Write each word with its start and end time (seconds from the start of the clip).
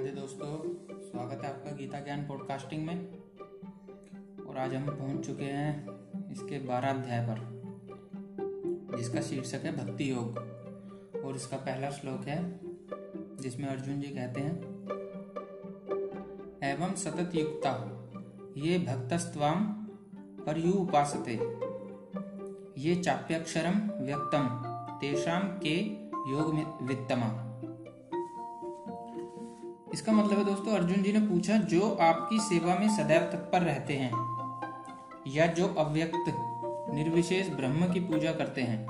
राधे 0.00 0.12
दोस्तों, 0.12 0.58
स्वागत 1.00 1.44
है 1.44 1.50
आपका 1.50 1.70
गीता 1.70 2.00
ज्ञान 2.00 2.26
पॉडकास्टिंग 2.26 2.86
में। 2.86 3.10
और 4.46 4.58
आज 4.58 4.74
हम 4.74 4.96
पहुँच 4.96 5.26
चुके 5.26 5.44
हैं 5.44 5.86
इसके 6.32 6.58
बारह 6.58 6.90
अध्याय 6.90 7.26
पर, 7.26 7.40
जिसका 8.98 9.20
शीर्षक 9.20 9.54
है 9.54 9.76
भक्ति 9.76 10.10
योग। 10.10 10.38
और 11.24 11.36
इसका 11.36 11.56
पहला 11.56 11.90
श्लोक 11.90 12.24
है, 12.24 12.60
जिसमें 13.36 13.68
अर्जुन 13.68 14.00
जी 14.00 14.08
कहते 14.08 14.40
हैं, 14.40 14.62
एवं 16.64 16.94
सतत 16.94 17.34
युक्ता, 17.34 17.74
ये 18.56 18.78
भक्तस्वाम 18.78 19.64
पर 20.46 20.58
यू 20.58 20.72
उपासते 20.72 21.34
ये 22.78 22.96
चाप्यक्षरम 22.96 24.04
व्यक्तम 24.04 24.48
तेषाम 25.00 25.42
के 25.42 25.76
योग 26.30 26.82
वित्तमा 26.82 27.49
इसका 29.94 30.12
मतलब 30.12 30.38
है 30.38 30.44
दोस्तों, 30.44 30.72
अर्जुन 30.72 31.02
जी 31.02 31.12
ने 31.12 31.20
पूछा, 31.20 31.56
जो 31.56 31.90
आपकी 32.00 32.38
सेवा 32.40 32.74
में 32.74 32.88
सदैव 32.96 33.20
तत्पर 33.22 33.62
रहते 33.62 33.94
हैं 33.94 34.12
या 35.28 35.46
जो 35.46 35.66
अव्यक्त, 35.78 36.34
निर्विशेष 36.94 37.48
ब्रह्म 37.48 37.92
की 37.92 38.00
पूजा 38.00 38.32
करते 38.32 38.62
हैं, 38.62 38.80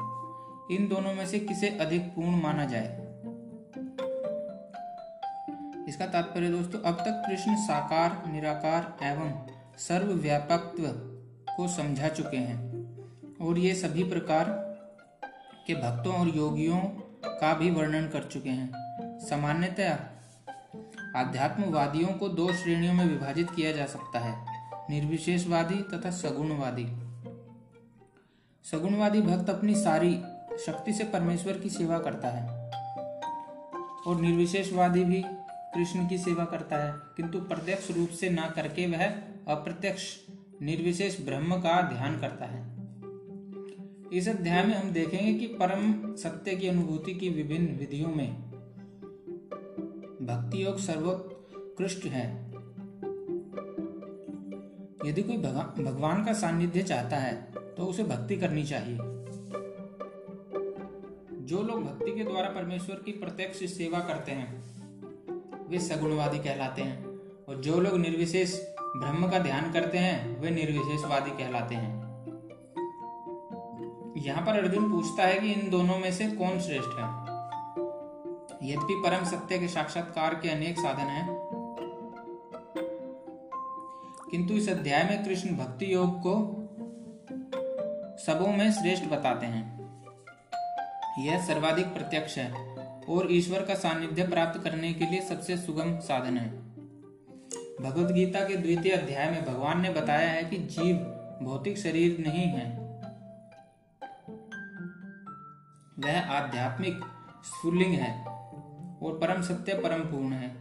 इन 0.71 0.89
दोनों 0.89 1.15
में 1.15 1.27
से 1.27 1.39
किसे 1.39 1.69
अधिक 1.69 2.03
पूर्ण 2.03 2.43
माना 2.43 2.65
जाए? 2.65 2.99
इसका 5.89 6.07
तात्पर्य 6.07 6.49
दोस्तों, 6.49 6.81
अब 6.81 6.95
तक 6.95 7.23
कृष्ण 7.27 7.57
साकार, 7.57 8.23
निराकार 8.33 8.97
एवं 9.03 9.33
सर्वव्यापकत्व 9.79 10.87
को 11.57 11.69
समझा 11.69 12.09
चुके 12.09 12.37
हैं 12.37 13.39
और 13.39 13.59
ये 13.59 13.75
सभी 13.75 14.05
प्रकार 14.05 14.45
के 15.67 15.75
भक्तों 15.75 16.15
और 16.15 16.29
योगियों 16.29 16.79
का 17.25 17.55
भी 17.55 17.71
वर्णन 17.71 18.09
कर 18.09 18.23
चुके 18.23 18.51
हैं। 18.51 19.19
सामान्यतया 19.21 19.99
आध्यात्मवादियों 21.17 22.09
को 22.09 22.29
दो 22.29 22.53
श्रेणियों 22.53 22.95
में 22.95 23.05
विभाजित 23.05 23.51
किया 23.51 23.73
जा 23.73 23.87
सकता 23.87 24.19
है, 24.19 24.35
निर्विशेषवादी 24.91 25.75
तथा 25.75 26.11
सगुणवादी। 26.11 26.85
सगुणवादी 28.65 29.21
भक्त 29.21 29.51
अपनी 29.51 29.75
सारी 29.75 30.15
शक्ति 30.67 30.93
से 30.93 31.05
परमेश्वर 31.05 31.59
की 31.59 31.71
सेवा 31.71 31.99
करता 31.99 32.29
है, 32.29 32.71
और 34.07 34.21
निर्विशेषवादी 34.21 35.05
भी 35.05 35.23
कृष्ण 35.75 36.09
की 36.09 36.19
सेवा 36.19 36.45
करता 36.45 36.77
है, 36.77 36.93
किंतु 37.17 37.41
प्रत्यक्ष 37.41 37.91
रूप 37.91 38.09
से 38.09 38.31
ना 38.31 38.49
करके 38.51 38.87
वह 38.87 39.07
अप्रत्यक्ष, 39.49 40.17
निर्विशेष 40.63 41.21
ब्रह्म 41.21 41.57
का 41.57 41.81
ध्यान 41.83 42.19
करता 42.19 42.45
है। 42.45 42.63
इस 44.13 44.29
अध्याय 44.29 44.65
में 44.65 44.75
हम 44.75 44.91
देखेंगे 44.91 45.35
कि 45.35 45.47
परम 45.47 46.15
सत्य 46.17 46.57
की 46.57 46.69
अनुभूति 46.69 47.15
की 47.15 47.29
विभिन्न 47.29 47.77
विधियों 47.79 48.09
में 48.09 48.50
भक्ति 50.23 50.65
योग 50.65 50.79
सर्वोत्कृष्ट 50.79 52.05
है। 52.05 52.25
यदि 55.07 55.23
कोई 55.23 55.37
भगवान 55.85 56.25
का 56.25 56.33
सानिध्य 56.33 56.83
चाहता 56.83 57.17
है 57.17 57.53
तो 57.77 57.85
उसे 57.85 58.05
भक्ति 58.05 58.37
करनी 58.37 58.63
चाहिए। 58.65 58.97
जो 61.41 61.63
लोग 61.63 61.85
भक्ति 61.85 62.15
के 62.15 62.25
द्वारा 62.25 62.49
परमेश्वर 62.49 62.97
की 62.97 63.13
प्रत्यक्ष 63.13 63.65
सेवा 63.65 63.99
करते 63.99 64.33
हैं, 64.33 64.49
वे 65.69 65.79
सगुणवादी 65.79 66.39
कहलाते 66.39 66.83
हैं, 66.83 67.05
और 67.49 67.57
जो 67.57 67.81
लोग 67.81 67.99
निर्विशेष 67.99 68.55
ब्रह्म 68.81 69.31
का 69.31 69.39
ध्यान 69.39 69.73
करते 69.73 69.99
हैं, 69.99 70.41
वे 70.41 70.51
निर्विशेषवादी 70.51 71.31
कहलाते 71.31 71.75
हैं। 71.75 71.99
यहाँ 74.17 74.47
पर 74.47 74.53
अर्जुन 74.53 74.91
पूछता 74.93 75.27
है 75.27 75.39
कि 75.41 75.53
इन 75.53 75.71
दोनों 75.71 75.99
में 75.99 76.13
से 76.13 76.27
कौन 76.27 76.61
श्रेष्ठ 76.61 76.99
है? 76.99 77.20
यद्यपि 78.71 78.95
परम 79.05 79.25
सत्य 79.25 79.59
के 79.59 79.69
साक्षात्कार 79.69 80.35
के 80.35 80.49
अनेक 80.49 80.79
साधन 80.79 81.09
हैं, 81.09 81.27
किंतु 84.31 84.55
इस 84.55 84.69
अध्याय 84.69 85.05
में 85.05 85.25
कृष्ण 85.25 85.57
भक्ति 85.57 85.93
योग 85.95 86.19
को 86.19 86.35
सबों 88.17 88.53
में 88.53 88.73
श्रेष्ठ 88.73 89.05
बताते 89.05 89.47
हैं। 89.47 89.79
यह 91.19 91.47
सर्वाधिक 91.47 91.87
प्रत्यक्ष 91.87 92.39
है 92.39 92.51
और 93.09 93.33
ईश्वर 93.33 93.61
का 93.61 93.75
सानिध्य 93.75 94.27
प्राप्त 94.29 94.61
करने 94.65 94.93
के 94.93 95.07
लिए 95.07 95.21
सबसे 95.21 95.57
सुगम 95.57 95.99
साधन 95.99 96.37
है। 96.39 96.49
भगवत 97.81 98.13
गीता 98.13 98.41
के 98.41 98.57
द्वितीय 98.57 98.93
अध्याय 98.93 99.31
में 99.31 99.45
भगवान 99.45 99.81
ने 99.81 99.91
बताया 99.91 100.31
है 100.31 100.43
कि 100.45 100.57
जीव 100.57 100.97
भौतिक 101.43 101.79
शरीर 101.79 102.19
नहीं 102.29 102.47
है। 102.47 102.67
वह 105.99 106.31
आध्यात्मिक 106.31 107.01
स्फुलिंग 107.45 107.95
है। 107.95 108.40
और 109.03 109.19
परम 109.19 109.43
सत्य 109.43 109.75
परम 109.75 110.01
पूर्ण 110.01 110.33
है। 110.33 110.55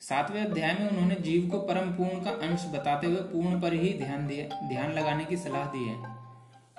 सातवें 0.00 0.44
अध्याय 0.44 0.74
में 0.80 0.88
उन्होंने 0.90 1.14
जीव 1.14 1.48
को 1.50 1.58
परम 1.58 1.90
पूर्ण 1.90 2.24
का 2.24 2.30
अंश 2.48 2.64
बताते 2.74 3.06
हुए 3.06 3.16
पूर्ण 3.16 3.60
पर 3.60 3.72
ही 3.72 3.92
ध्यान 3.98 4.26
दिए, 4.26 4.48
ध्यान 4.68 4.92
लगाने 4.92 5.24
की 5.24 5.36
सलाह 5.36 5.64
दी 5.66 5.84
है। 5.84 5.96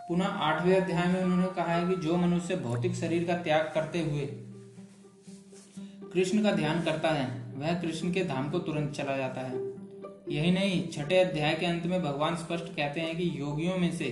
पुनः 0.09 0.25
आठवें 0.25 0.75
अध्याय 0.81 1.07
में 1.07 1.21
उन्होंने 1.23 1.47
कहा 1.47 1.73
है 1.73 1.87
कि 1.87 1.95
जो 1.95 2.17
मनुष्य 2.17 2.55
भौतिक 2.55 2.95
शरीर 2.95 3.23
का 3.23 3.33
त्याग 3.33 3.71
करते 3.73 3.99
हुए 3.99 4.25
कृष्ण 6.13 6.43
का 6.43 6.51
ध्यान 6.51 6.81
करता 6.81 7.09
है, 7.09 7.25
वह 7.55 7.81
कृष्ण 7.81 8.11
के 8.11 8.23
धाम 8.23 8.49
को 8.49 8.59
तुरंत 8.59 8.91
चला 8.91 9.17
जाता 9.17 9.41
है। 9.41 9.57
यही 10.29 10.51
नहीं, 10.51 10.87
छठे 10.89 11.17
अध्याय 11.17 11.53
के 11.53 11.65
अंत 11.65 11.85
में 11.85 12.01
भगवान 12.03 12.35
स्पष्ट 12.35 12.65
कहते 12.65 13.01
हैं 13.01 13.15
कि 13.17 13.31
योगियों 13.39 13.77
में 13.77 13.91
से 13.91 14.09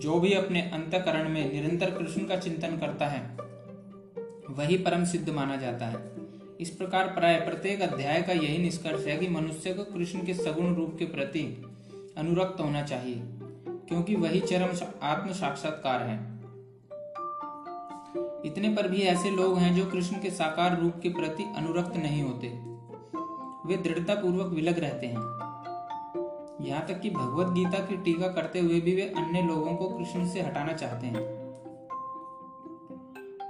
जो 0.00 0.18
भी 0.20 0.32
अपने 0.32 0.62
अंतकरण 0.70 1.28
में 1.28 1.52
निरंतर 1.52 1.90
कृष्ण 1.90 2.24
का 2.24 2.36
चिंतन 2.36 2.76
करता 2.76 3.06
है 3.06 3.22
वही 4.50 4.76
परम 4.78 5.04
सिद्ध 5.04 5.28
माना 5.30 5.56
जाता 5.56 5.86
है। 5.86 5.98
इस 6.60 6.70
प्रकार 6.70 7.06
प्राय 7.06 7.40
प्रत्येक 7.40 7.82
अध्याय 7.82 8.22
का 8.22 8.32
यही 8.32 8.58
निष्कर्ष 8.58 9.06
है 9.06 9.16
कि 9.16 9.28
मनुष्य 9.28 9.74
को 9.74 9.84
कृष्ण 9.84 10.24
के 10.26 10.34
सगुण 10.34 10.74
रूप 10.74 10.96
के 10.98 11.04
प्रति 11.04 11.42
अनुरक्त 12.18 12.60
होना 12.60 12.82
चाहिए, 12.82 13.22
क्योंकि 13.88 14.14
वही 14.14 14.40
चरम 14.40 14.76
आत्म 15.02 15.32
साक्षात्कार 15.32 16.02
है। 16.02 16.16
इतने 18.44 18.68
पर 18.68 18.88
भी 18.88 19.00
ऐसे 19.02 19.30
लोग 19.30 19.58
हैं 19.58 19.74
जो 19.76 19.86
कृष्ण 19.86 20.20
के 20.20 20.30
साकार 20.30 20.80
रूप 20.80 21.00
के 21.02 21.08
प्रति 21.08 21.44
अनुरक्त 21.56 21.96
नहीं 21.96 22.22
होते। 22.22 22.48
वे 23.68 23.76
दृढ़ता 23.76 24.14
पूर्वक 24.14 24.52
विलग 24.52 24.78
रहते 24.78 25.06
हैं। 25.06 25.32
यहाँ 26.60 26.86
तक 26.86 27.00
कि 27.00 27.10
भगवत 27.10 27.46
गीता 27.46 27.78
की 27.78 27.96
टीका 27.96 28.28
करते 28.28 28.60
हुए 28.60 28.80
भी 28.80 28.94
वे 28.96 29.02
अन्य 29.02 29.42
लोगों 29.42 29.74
को 29.76 29.88
कृष्ण 29.88 30.28
से 30.28 30.40
हटाना 30.40 30.72
चाहते 30.72 31.06
हैं। 31.06 31.43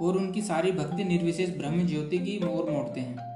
और 0.01 0.17
उनकी 0.17 0.41
सारी 0.41 0.71
भक्ति 0.71 1.03
निर्विशेष 1.03 1.49
ब्रह्म 1.49 1.87
ज्योति 1.87 2.17
की 2.17 2.39
मोर 2.45 2.71
मोड़ते 2.71 2.99
हैं। 2.99 3.33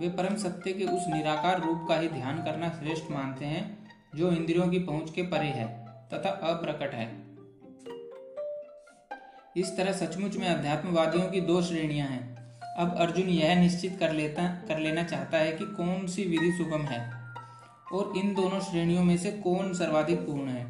वे 0.00 0.08
परम 0.08 0.36
सत्य 0.36 0.72
के 0.72 0.84
उस 0.84 1.04
निराकार 1.08 1.60
रूप 1.60 1.86
का 1.88 1.98
ही 1.98 2.08
ध्यान 2.08 2.42
करना 2.42 2.68
श्रेष्ठ 2.68 3.10
मानते 3.10 3.44
हैं, 3.44 3.88
जो 4.14 4.32
इंद्रियों 4.32 4.68
की 4.68 4.78
पहुँच 4.78 5.10
के 5.10 5.22
परे 5.22 5.46
है 5.46 5.86
तथा 6.14 6.30
अप्रकट 6.30 6.94
है। 6.94 7.30
इस 9.56 9.76
तरह 9.76 9.92
सचमुच 9.92 10.36
में 10.36 10.48
अध्यात्मवादियों 10.48 11.30
की 11.30 11.40
दो 11.40 11.62
श्रेणियाँ 11.62 12.08
हैं। 12.08 12.36
अब 12.76 12.94
अर्जुन 12.98 13.28
यह 13.28 13.60
निश्चित 13.60 13.96
कर 14.00 14.12
लेता, 14.12 14.64
कर 14.68 14.78
लेना 14.78 15.02
चाहता 15.02 15.38
है 15.38 15.52
कि 15.52 15.64
कौन 15.64 16.06
सी 16.06 16.24
विधि 16.24 16.52
सुगम 16.52 16.82
है, 16.82 17.12
और 17.92 18.12
इन 18.16 18.34
दोनों 18.34 18.60
श्रेणियों 18.60 19.04
में 19.04 19.16
से 19.18 19.32
कौन 19.32 19.72
सर्वाधिक 19.74 20.18
पूर्ण 20.18 20.48
है। 20.48 20.66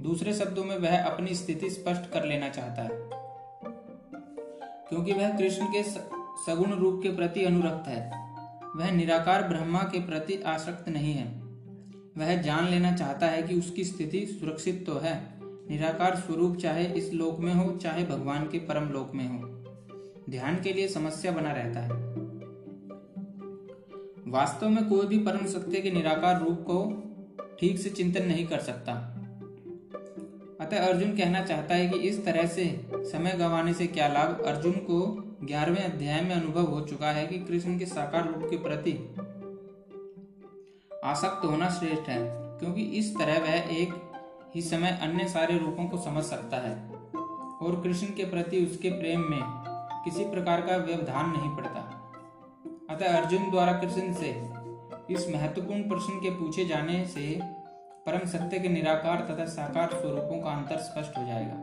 दूसरे 0.00 0.34
शब्दों 0.34 0.64
में 0.64 0.78
वह 0.78 1.04
अपनी 1.04 1.34
स्थिति 1.34 1.70
स्पष्ट 1.70 2.10
कर 2.10 2.24
लेना 2.24 2.48
चाहता 2.48 2.82
है। 2.82 3.19
क्योंकि 4.90 5.12
वह 5.12 5.36
कृष्ण 5.36 5.66
के 5.66 5.82
सगुण 6.46 6.70
रूप 6.70 7.00
के 7.02 7.08
प्रति 7.08 7.44
अनुरक्त 7.44 7.88
है। 7.88 8.10
वह 8.76 8.90
निराकार 8.90 9.48
ब्रह्मा 9.48 9.78
के 9.78 10.00
प्रति 10.00 10.42
आसक्त 10.46 10.88
नहीं 10.88 11.14
है। 11.14 11.42
वह 12.18 12.42
जान 12.42 12.68
लेना 12.68 12.92
चाहता 12.92 13.26
है 13.26 13.42
कि 13.42 13.54
उसकी 13.54 13.84
स्थिति 13.84 14.26
सुरक्षित 14.26 14.86
तो 14.86 14.98
है। 14.98 15.40
निराकार 15.42 16.16
स्वरूप 16.16 16.56
चाहे 16.56 16.84
इस 16.84 17.12
लोक 17.12 17.40
में 17.40 17.54
हो, 17.54 17.76
चाहे 17.76 18.04
भगवान 18.04 18.44
के 18.44 18.58
परम 18.58 18.88
लोक 18.88 19.14
में 19.14 19.28
हो। 19.28 19.46
ध्यान 20.30 20.56
के 20.56 20.72
लिए 20.72 20.88
समस्या 20.88 21.32
बना 21.32 21.52
रहता 21.52 21.80
है। 21.80 21.90
वास्तव 24.26 24.68
में 24.68 24.88
कोई 24.88 25.06
भी 25.06 25.18
परम 25.18 25.46
सत्य 25.46 25.80
के 25.80 25.90
निराकार 25.90 26.42
रूप 26.44 26.60
को 26.70 27.02
ठीक 27.60 27.78
से 27.78 27.90
चिंतन 27.90 28.26
नहीं 28.26 28.46
कर 28.46 28.58
सकता। 28.58 29.09
अतः 30.60 30.86
अर्जुन 30.86 31.16
कहना 31.16 31.42
चाहता 31.42 31.74
है 31.74 31.88
कि 31.88 31.98
इस 31.98 32.24
तरह 32.24 32.46
से 32.46 32.64
समय 32.94 33.32
गंवाने 33.32 33.74
से 33.74 33.86
क्या 33.86 34.08
लाभ? 34.08 34.40
अर्जुन 34.46 34.72
को 34.72 35.00
ग्यारहवें 35.42 35.84
अध्याय 35.84 36.20
में 36.20 36.34
अनुभव 36.34 36.64
हो 36.64 36.80
चुका 36.80 37.10
है 37.10 37.26
कि 37.26 37.38
कृष्ण 37.38 37.78
के 37.78 37.86
साकार 37.86 38.26
रूप 38.28 38.50
के 38.50 38.56
प्रति 38.56 38.92
आसक्त 41.04 41.44
होना 41.44 41.68
श्रेष्ठ 41.70 42.08
है, 42.08 42.18
क्योंकि 42.58 42.82
इस 42.98 43.14
तरह 43.16 43.38
वह 43.38 43.76
एक 43.76 43.94
ही 44.54 44.62
समय 44.62 44.98
अन्य 45.02 45.28
सारे 45.28 45.58
रूपों 45.58 45.86
को 45.88 45.98
समझ 45.98 46.24
सकता 46.24 46.56
है 46.56 46.74
और 47.62 47.80
कृष्ण 47.84 48.06
के 48.06 48.24
प्रति 48.24 48.64
उसके 48.66 48.90
प्रेम 48.90 49.20
में 49.20 49.40
किसी 50.04 50.24
प्रकार 50.24 50.60
का 50.60 50.76
व्यवधान 50.76 51.30
नहीं 51.30 51.50
पड़ता। 51.56 51.80
अतः 52.90 53.16
अर्जुन 53.16 53.50
द्वारा 53.50 53.72
कृष्ण 53.72 54.12
से 54.14 54.30
इस 55.10 55.28
महत्वपूर्ण 55.28 55.88
प्रश्न 55.88 56.18
के 56.18 56.30
पूछे 56.30 56.64
जाने 56.64 57.04
से 57.06 57.24
परम 58.06 58.26
सत्य 58.26 58.58
के 58.58 58.68
निराकार 58.68 59.20
तथा 59.20 59.44
साकार 59.44 59.88
स्वरूपों 59.88 60.42
का 60.42 60.50
अंतर 60.50 60.76
स्पष्ट 60.76 61.18
हो 61.18 61.26
जाएगा। 61.26 61.54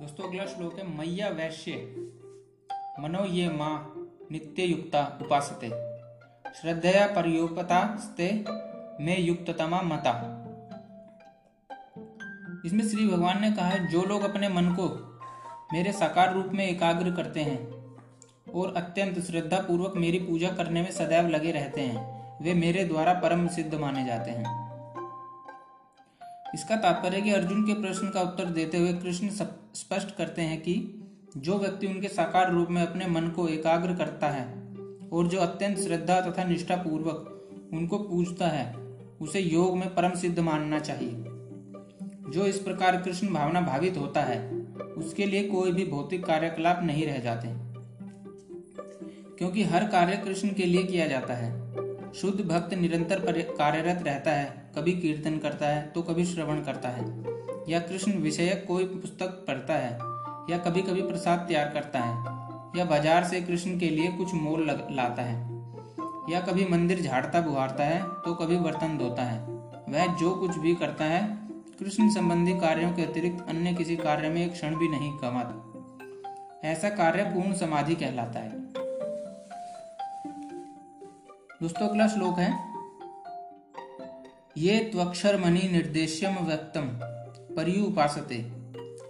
दोस्तों, 0.00 0.28
अगला 0.28 0.46
श्लोक 0.46 0.78
है 0.78 0.86
मैया 0.98 1.28
वैश्य, 1.28 1.72
मनो 3.00 3.24
ये 3.24 3.48
माँ 3.48 3.94
नित्य 4.32 4.62
युक्ता 4.62 5.18
उपासते। 5.22 5.68
श्रद्धया 6.60 7.06
स्ते 7.96 8.44
में 9.04 9.20
युक्ततमा 9.20 9.82
मता। 9.82 10.36
इसमें 12.66 12.88
श्री 12.88 13.06
भगवान 13.06 13.40
ने 13.40 13.52
कहा 13.52 13.66
है 13.66 13.86
जो 13.88 14.04
लोग 14.04 14.22
अपने 14.22 14.48
मन 14.48 14.74
को 14.80 14.88
मेरे 15.72 15.92
साकार 15.92 16.34
रूप 16.34 16.46
में 16.46 16.66
एकाग्र 16.66 17.14
करते 17.14 17.40
हैं 17.40 17.58
और 18.54 18.74
अत्यंत 18.76 19.18
श्रद्धा 19.18 19.58
पूर्वक 19.58 19.96
मेरी 19.96 20.18
पूजा 20.18 20.48
करने 20.48 20.82
में 20.82 20.90
सदैव 20.90 21.28
लगे 21.28 21.50
रहते 21.50 21.80
हैं 21.80 22.19
वे 22.42 22.54
मेरे 22.54 22.84
द्वारा 22.84 23.12
परम 23.12 23.48
सिद्ध 23.48 23.74
माने 23.74 24.04
जाते 24.04 24.30
हैं। 24.30 24.70
इसका 26.54 26.76
तात्पर्य 26.76 27.20
कि 27.20 27.30
अर्जुन 27.30 27.66
के 27.66 27.72
प्रश्न 27.72 28.08
का 28.08 28.20
उत्तर 28.20 28.44
देते 28.44 28.78
हुए 28.78 28.92
कृष्ण 28.92 29.28
स्पष्ट 29.74 30.16
करते 30.16 30.42
हैं 30.42 30.60
कि 30.60 31.04
जो 31.36 31.58
व्यक्ति 31.58 31.86
उनके 31.86 32.08
साकार 32.08 32.52
रूप 32.52 32.68
में 32.70 32.86
अपने 32.86 33.06
मन 33.06 33.28
को 33.28 33.48
एकाग्र 33.48 33.94
करता 33.94 34.28
है 34.28 34.52
और 35.12 35.26
जो 35.26 35.38
अत्यंत 35.38 35.78
श्रद्धा 35.78 36.20
तथा 36.20 36.44
निष्ठा 36.44 36.76
पूर्वक 36.76 37.26
उनको 37.72 37.98
पूजता 37.98 38.46
है, 38.48 38.76
उसे 39.20 39.40
योग 39.40 39.78
में 39.78 39.94
परम 39.94 40.10
सिद्ध 40.10 40.38
मानना 40.38 40.78
चाहिए। 40.78 41.10
जो 42.30 42.46
इस 42.46 42.58
प्रकार 42.58 43.02
कृष्ण 43.02 43.34
भावना 43.34 43.60
भावित 43.60 43.96
होता 43.96 44.20
है, 44.20 44.60
उसके 44.98 45.26
लिए 45.26 45.48
कोई 45.48 45.72
भी 45.72 45.86
भौतिक 45.86 46.24
कार्यकलाप 46.24 46.82
नहीं 46.82 47.06
रह 47.06 47.18
जाते। 47.18 47.48
क्योंकि 49.38 49.62
हर 49.62 49.88
कार्य 49.88 50.16
कृष्ण 50.16 50.48
के 50.48 50.64
लिए 50.64 50.82
किया 50.82 51.06
जाता 51.06 51.34
है। 51.34 51.59
शुद्ध 52.14 52.40
भक्त 52.42 52.72
निरंतर 52.74 53.20
कार्यरत 53.50 54.02
रहता 54.04 54.30
है, 54.30 54.46
कभी 54.76 54.92
कीर्तन 54.92 55.36
करता 55.38 55.66
है 55.66 55.82
तो 55.88 56.02
कभी 56.02 56.24
श्रवण 56.24 56.62
करता 56.62 56.88
है। 56.88 57.04
या 57.68 57.78
कृष्ण 57.80 58.12
विषयक 58.20 58.64
कोई 58.68 58.84
पुस्तक 58.86 59.44
पढ़ता 59.48 59.74
है, 59.74 59.92
या 60.50 60.58
कभी 60.60 60.82
कभी 60.82 61.02
प्रसाद 61.02 61.44
तैयार 61.48 61.68
करता 61.70 62.00
है, 62.00 62.14
या 62.76 62.84
बाज़ार 62.86 63.24
से 63.24 63.40
कृष्ण 63.42 63.78
के 63.78 63.90
लिए 63.90 64.10
कुछ 64.12 64.34
मोल 64.36 64.66
लाता 64.66 65.22
है। 65.22 65.38
या 66.30 66.40
कभी 66.40 66.64
मंदिर 66.66 67.00
झाड़ता 67.02 67.40
बुहारता 67.40 67.84
है 67.84 68.02
तो 68.24 68.34
कभी 68.34 68.56
बर्तन 68.58 68.96
धोता 68.98 69.22
है। 69.22 69.38
वह 69.88 70.16
जो 70.16 70.34
कुछ 70.36 70.58
भी 70.58 70.74
करता 70.76 71.04
है, 71.04 71.22
कृष्ण 71.78 72.08
संबंधी 72.10 72.58
कार्यों 72.60 72.92
के 72.92 73.02
अतिरिक्त 73.02 73.44
अन्य 73.48 73.72
किसी 73.74 73.96
कार्य 73.96 74.28
में 74.28 74.44
एक 74.44 74.52
क्षण 74.52 74.76
भी 74.76 74.88
नहीं 74.88 75.12
कमाता 75.18 76.68
ऐसा 76.68 76.88
कार्य 76.92 77.22
पूर्ण 77.24 77.54
समाधि 77.56 77.94
कहलाता 77.94 78.40
है। 78.40 78.59
दोस्तों, 81.62 81.88
अगला 81.88 82.06
श्लोक 82.08 82.38
है। 82.38 82.52
ये 84.56 84.78
त्वक्षर 84.78 85.36
मणि 85.40 85.68
निर्देश्यम 85.68 86.34
व्यक्तम, 86.34 86.80
पर्यु 87.56 87.84
उपासते, 87.84 88.38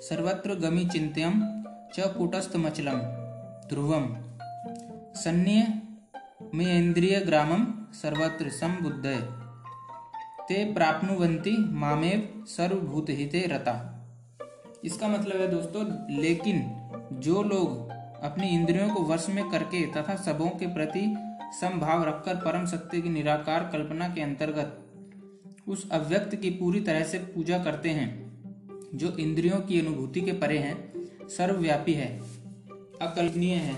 सर्वत्र 0.01 0.55
गमी 0.55 0.85
चिंत्यम 0.89 1.33
च 1.95 2.09
कुटस्थमचलम, 2.19 2.99
ध्रुवम। 3.69 4.09
सन्य 5.15 5.83
में 6.55 6.79
इंद्रिय 6.79 7.21
ग्रामम 7.21 7.67
सर्वत्र 7.93 8.49
संबुद्ध 8.49 9.07
ते 10.49 10.75
प्राप्नुवंती 10.75 11.57
मामेव 11.71 12.45
सर्वभूत 12.49 13.07
हिते 13.11 13.47
रता। 13.47 13.79
इसका 14.85 15.09
मतलब 15.09 15.41
है 15.41 15.49
दोस्तों, 15.49 15.87
लेकिन 16.21 16.63
जो 17.13 17.43
लोग 17.43 17.91
अपनी 18.23 18.49
इंद्रियों 18.49 18.91
को 18.91 19.03
वश 19.03 19.29
में 19.29 19.51
करके 19.51 19.87
तथा 19.87 20.17
सबों 20.17 20.51
के 20.51 20.67
प्रति 20.67 21.15
समभाव 21.53 22.05
रखकर 22.05 22.35
परम 22.35 22.67
सत्य 22.67 23.01
की 23.01 23.09
निराकार 23.09 23.69
कल्पना 23.73 24.09
के 24.09 24.21
अंतर्गत 24.21 24.87
उस 25.69 25.91
अव्यक्त 25.91 26.37
की 26.37 26.51
पूरी 26.51 26.81
तरह 26.81 27.05
से 27.05 27.19
पूजा 27.19 27.59
करते 27.59 27.89
हैं, 27.89 28.31
जो 28.95 29.17
इंद्रियों 29.17 29.61
की 29.61 29.81
अनुभूति 29.81 30.21
के 30.21 30.33
परे 30.33 30.59
हैं, 30.59 30.93
सर्वव्यापी 31.29 31.93
है, 31.93 32.19
अकल्पनीय 33.03 33.55
है, 33.55 33.75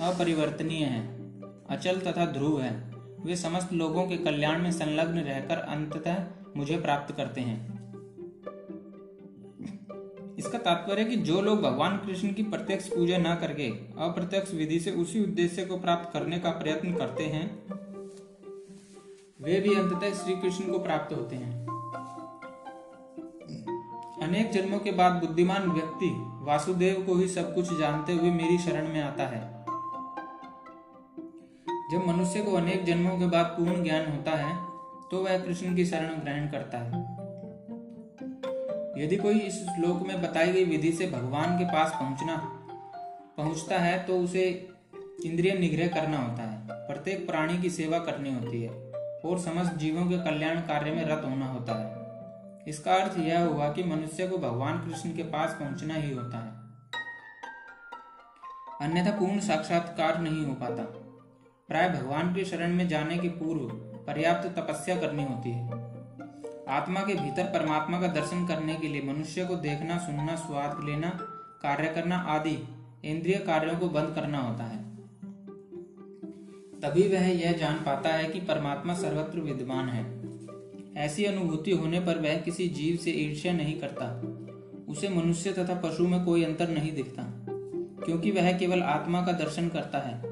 अपरिवर्तनीय 0.00 0.84
है, 0.84 1.06
अचल 1.70 2.00
तथा 2.00 2.26
ध्रुव 2.26 2.60
है। 2.62 2.94
वे 3.24 3.36
समस्त 3.36 3.72
लोगों 3.72 4.06
के 4.06 4.16
कल्याण 4.16 4.62
में 4.62 4.70
संलग्न 4.72 5.18
रहकर 5.18 5.56
अंततः 5.56 6.24
मुझे 6.56 6.76
प्राप्त 6.76 7.14
करते 7.14 7.40
हैं। 7.40 7.73
इसका 10.38 10.58
तात्पर्य 10.58 11.04
कि 11.04 11.16
जो 11.16 11.40
लोग 11.40 11.60
भगवान 11.62 11.96
कृष्ण 11.96 12.32
की 12.32 12.42
प्रत्यक्ष 12.42 12.88
पूजा 12.88 13.18
न 13.18 13.34
करके 13.34 13.68
अप्रत्यक्ष 14.00 14.54
विधि 14.54 14.78
से 14.80 14.90
उसी 14.92 15.22
उद्देश्य 15.24 15.64
को 15.64 15.78
प्राप्त 15.78 16.12
करने 16.12 16.38
का 16.38 16.50
प्रयत्न 16.50 16.94
करते 16.94 17.24
हैं, 17.24 17.46
वे 19.40 19.60
भी 19.60 19.74
अंततः 19.74 20.14
श्री 20.14 20.36
कृष्ण 20.36 20.72
को 20.72 20.78
प्राप्त 20.78 21.14
होते 21.14 21.36
हैं। 21.36 21.62
अनेक 24.22 24.50
जन्मों 24.50 24.78
के 24.78 24.92
बाद 24.92 25.12
बुद्धिमान 25.12 25.70
व्यक्ति 25.70 26.10
वासुदेव 26.42 27.02
को 27.02 27.14
ही 27.14 27.28
सब 27.28 27.54
कुछ 27.54 27.72
जानते 27.78 28.12
हुए 28.12 28.30
मेरी 28.32 28.58
शरण 28.58 28.88
में 28.88 29.00
आता 29.02 29.26
है। 29.26 29.42
जब 31.92 32.06
मनुष्य 32.06 32.42
को 32.42 32.56
अनेक 32.56 32.84
जन्मों 32.84 33.18
के 33.18 33.26
बाद 33.26 33.46
पूर्ण 33.58 33.82
ज्ञान 33.84 34.06
होता 34.06 34.36
है 34.36 34.54
तो 35.10 35.24
वह 35.24 35.38
कृष्ण 35.38 35.74
की 35.76 35.84
शरण 35.86 36.20
ग्रहण 36.20 36.50
करता 36.50 36.78
है। 36.78 37.13
यदि 38.98 39.16
कोई 39.16 39.38
इस 39.38 39.54
श्लोक 39.66 40.06
में 40.06 40.22
बताई 40.22 40.52
गई 40.52 40.64
विधि 40.64 40.92
से 40.92 41.06
भगवान 41.06 41.58
के 41.58 41.64
पास 41.64 41.92
पहुँचना, 41.92 42.36
पहुँचता 43.36 43.78
है 43.78 43.98
तो 44.04 44.18
उसे 44.18 44.44
इंद्रिय 45.26 45.52
निग्रह 45.52 45.88
करना 45.88 46.18
होता 46.18 46.42
है। 46.42 46.66
प्रत्येक 46.68 47.26
प्राणी 47.26 47.58
की 47.58 47.70
सेवा 47.70 47.98
करनी 47.98 48.34
होती 48.34 48.62
है, 48.62 48.70
और 49.24 49.38
समस्त 49.38 49.74
जीवों 49.74 50.06
के 50.06 50.18
कल्याण 50.18 50.60
कार्य 50.60 50.90
में 50.90 51.04
रत 51.04 51.22
होना 51.24 51.46
होता 51.46 51.78
है। 51.78 52.64
इसका 52.68 52.94
अर्थ 52.94 53.18
यह 53.18 53.44
हुआ 53.44 53.72
कि 53.72 53.82
मनुष्य 53.84 54.26
को 54.28 54.38
भगवान 54.38 54.78
कृष्ण 54.78 55.10
के 55.10 55.22
पास 55.22 55.56
पहुँचना 55.60 55.94
ही 55.94 56.14
होता 56.14 56.38
है। 56.38 56.52
अन्यथा 58.80 59.10
पूर्ण 59.10 59.40
साक्षात्कार 59.40 60.20
नहीं 60.20 60.44
हो 60.46 60.54
पाता। 60.54 60.82
प्राय 61.68 61.88
भगवान 61.88 62.34
की 62.34 62.44
शरण 62.44 62.74
में 62.74 62.88
जाने 62.88 63.18
के 63.18 63.28
पूर्व 63.28 63.68
पर्याप्त 64.06 64.48
तपस्या 64.58 64.96
करनी 64.96 65.24
होती 65.24 65.50
है। 65.50 65.73
आत्मा 66.68 67.00
के 67.00 67.14
भीतर 67.14 67.44
परमात्मा 67.44 68.00
का 68.00 68.06
दर्शन 68.06 68.46
करने 68.46 68.74
के 68.74 68.88
लिए 68.88 69.02
मनुष्य 69.02 69.44
को 69.44 69.54
देखना, 69.54 69.98
सुनना, 69.98 70.34
स्वाद 70.36 70.84
लेना, 70.84 71.08
कार्य 71.62 71.88
करना 71.88 72.16
आदि 72.16 72.56
इंद्रिय 73.04 73.36
कार्यों 73.38 73.78
को 73.78 73.88
बंद 73.88 74.14
करना 74.14 74.38
होता 74.38 74.64
है। 74.64 74.78
तभी 76.80 77.08
वह 77.08 77.26
यह 77.30 77.52
जान 77.52 77.74
पाता 77.74 78.08
है 78.08 78.28
कि 78.28 78.40
परमात्मा 78.40 78.94
सर्वत्र 78.94 79.40
विद्यमान 79.40 79.88
है। 79.88 80.04
ऐसी 80.96 81.24
अनुभूति 81.24 81.70
होने 81.70 82.00
पर 82.00 82.18
वह 82.18 82.36
किसी 82.36 82.68
जीव 82.68 82.96
से 82.96 83.10
ईर्ष्या 83.10 83.52
नहीं 83.52 83.78
करता। 83.80 84.08
उसे 84.88 85.08
मनुष्य 85.08 85.52
तथा 85.52 85.80
पशु 85.80 86.08
में 86.08 86.24
कोई 86.24 86.44
अंतर 86.44 86.68
नहीं 86.68 86.92
दिखता, 86.92 87.22
क्योंकि 88.04 88.30
वह 88.30 88.52
केवल 88.58 88.82
आत्मा 88.82 89.24
का 89.26 89.32
दर्शन 89.32 89.68
करता 89.68 89.98
है 89.98 90.22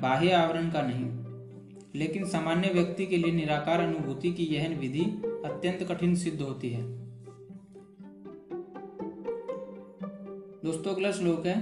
बाह्य 0.00 0.32
आवरण 0.32 0.70
का 0.70 0.82
नहीं। 0.82 1.06
लेकिन 1.94 2.24
सामान्य 2.24 2.68
व्यक्ति 2.68 3.06
के 3.06 3.16
लिए 3.16 3.32
निराकार 3.32 3.80
अनुभूति 3.80 4.32
की 4.32 4.44
यह 4.44 4.68
विधि 4.78 5.04
अत्यंत 5.44 5.82
कठिन 5.88 6.14
सिद्ध 6.14 6.40
होती 6.42 6.70
है। 6.70 6.82
दोस्तों, 10.64 10.92
अगला 10.94 11.10
श्लोक 11.12 11.46
है, 11.46 11.54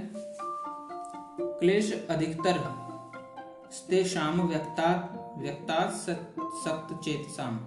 क्लेश 1.39 1.91
अधिकतर 2.09 2.59
शाम 4.05 4.41
व्यक्ता 4.41 4.87
व्यक्ता 5.37 5.79
सक्त 5.97 6.93
चेतसाम 7.03 7.57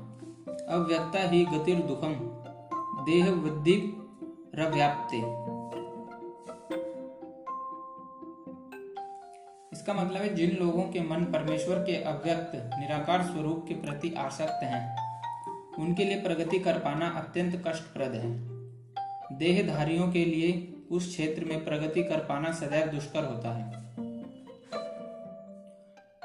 अव्यक्ता 0.71 1.21
ही 1.29 1.45
गतिर 1.45 1.81
दुखम, 1.83 2.15
देह 3.05 3.31
वृद्धि 3.33 3.77
रव्याप्ते 4.55 5.19
इसका 9.73 9.95
मतलब 9.95 10.17
है, 10.17 10.35
जिन 10.35 10.57
लोगों 10.57 10.83
के 10.83 11.01
मन 11.01 11.25
परमेश्वर 11.33 11.79
के 11.79 11.97
अव्यक्त, 12.03 12.53
निराकार 12.75 13.23
स्वरूप 13.23 13.65
के 13.69 13.75
प्रति 13.75 14.15
आसक्त 14.19 14.63
हैं 14.63 15.04
उनके 15.79 16.05
लिए 16.05 16.23
प्रगति 16.23 16.59
कर 16.59 16.79
पाना 16.79 17.09
अत्यंत 17.09 17.65
कष्टप्रद 17.69 18.13
है। 18.15 18.55
देहधारियों 19.39 20.13
के 20.13 20.25
लिए 20.25 20.77
उस 20.91 21.09
क्षेत्र 21.09 21.45
में 21.45 21.65
प्रगति 21.65 22.03
कर 22.03 22.19
पाना 22.19 22.53
सदैव 22.53 22.87
दुष्कर 22.87 23.25
होता 23.25 23.53
है। 23.55 23.85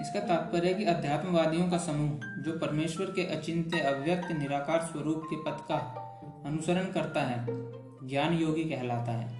इसका 0.01 0.19
तात्पर्य 0.19 0.73
कि 0.73 0.83
अध्यात्मवादियों 0.83 1.69
का 1.69 1.77
समूह, 1.77 2.41
जो 2.41 2.59
परमेश्वर 2.59 3.05
के 3.05 3.25
अचिंत्य, 3.25 3.79
अव्यक्त, 3.79 4.31
निराकार 4.31 4.81
स्वरूप 4.81 5.23
के 5.33 5.35
पथ 5.35 5.57
का 5.57 6.05
अनुसरण 6.45 6.83
करता 6.83 7.21
है, 7.21 7.45
ज्ञान 8.07 8.33
योगी 8.33 8.63
कहलाता 8.63 9.11
है। 9.11 9.39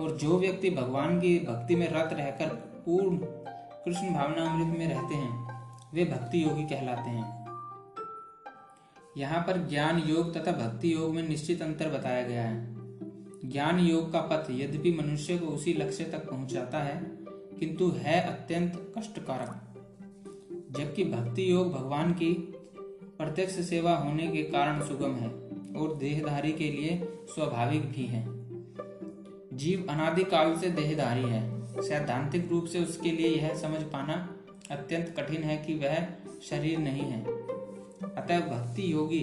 और 0.00 0.16
जो 0.16 0.38
व्यक्ति 0.38 0.70
भगवान 0.70 1.20
की 1.20 1.38
भक्ति 1.38 1.76
में 1.76 1.88
रत 1.88 2.12
रहकर 2.12 2.48
पूर्ण 2.86 3.18
कृष्ण 3.84 4.14
भावना 4.14 4.50
अमृत 4.50 4.78
में 4.78 4.88
रहते 4.88 5.14
हैं, 5.14 5.62
वे 5.94 6.04
भक्ति 6.04 6.44
योगी 6.44 6.62
कहलाते 6.62 7.10
हैं। 7.10 7.37
यहाँ 9.18 9.40
पर 9.40 9.68
ज्ञान 9.68 9.98
योग 9.98 10.34
तथा 10.34 10.52
भक्ति 10.52 10.92
योग 10.92 11.14
में 11.14 11.28
निश्चित 11.28 11.62
अंतर 11.62 11.98
बताया 11.98 12.22
गया 12.22 12.42
है। 12.42 12.76
ज्ञान 13.50 13.78
योग 13.78 14.12
का 14.12 14.20
पथ 14.20 14.50
यद्यपि 14.50 14.92
मनुष्य 14.92 15.38
को 15.38 15.46
उसी 15.46 15.72
लक्ष्य 15.72 16.04
तक 16.04 16.30
पहुंचाता 16.30 16.78
है, 16.78 17.02
किंतु 17.60 17.92
है 17.96 18.20
अत्यंत 18.20 18.94
कष्टकारक। 18.98 19.64
जबकि 20.78 21.04
भक्ति 21.04 21.52
योग 21.52 21.72
भगवान 21.72 22.12
की 22.12 22.54
प्रत्यक्ष 23.18 23.52
सेवा 23.52 23.96
होने 23.96 24.26
के 24.26 24.42
कारण 24.42 24.82
सुगम 24.82 25.14
है 25.14 25.28
और 25.80 25.96
देहधारी 25.96 26.52
के 26.52 26.70
लिए 26.70 27.08
स्वाभाविक 27.34 27.92
भी 27.92 28.06
है। 28.06 28.26
जीव 29.56 29.86
अनादिकाल 29.90 30.56
से 30.56 30.70
देहधारी 30.70 31.24
है। 31.24 31.72
सैद्धांतिक 31.82 32.48
रूप 32.50 32.64
से 32.64 32.82
उसके 32.82 33.10
लिए 33.10 33.28
यह 33.28 33.54
समझ 33.54 33.82
पाना 33.82 34.36
अत्यंत 34.70 35.14
कठिन 35.18 35.42
है 35.42 35.56
कि 35.56 35.74
वह 35.74 36.06
शरीर 36.42 36.78
नहीं 36.78 37.02
है। 37.02 37.47
अतः 38.18 38.40
भक्ति 38.40 38.92
योगी 38.92 39.20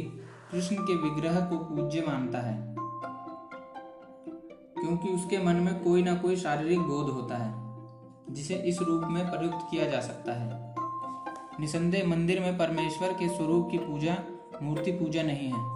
कृष्ण 0.51 0.75
के 0.75 0.95
विग्रह 0.95 1.39
को 1.39 1.57
पूज्य 1.57 2.03
मानता 2.07 2.39
है। 2.39 2.75
क्योंकि 4.81 5.07
उसके 5.09 5.37
मन 5.37 5.55
में 5.55 5.83
कोई 5.83 6.03
ना 6.03 6.15
कोई 6.15 6.35
शारीरिक 6.35 6.79
बोध 6.79 7.09
होता 7.09 7.37
है, 7.37 7.53
जिसे 8.33 8.55
इस 8.55 8.81
रूप 8.81 9.03
में 9.03 9.31
प्रयुक्त 9.31 9.67
किया 9.71 9.89
जा 9.89 9.99
सकता 9.99 10.33
है। 10.33 10.75
निसंदेह 11.59 12.07
मंदिर 12.07 12.39
में 12.39 12.57
परमेश्वर 12.57 13.13
के 13.13 13.29
स्वरूप 13.29 13.71
की 13.71 13.77
पूजा, 13.77 14.17
मूर्ति 14.61 14.91
पूजा 14.91 15.23
नहीं 15.23 15.51
है। 15.51 15.75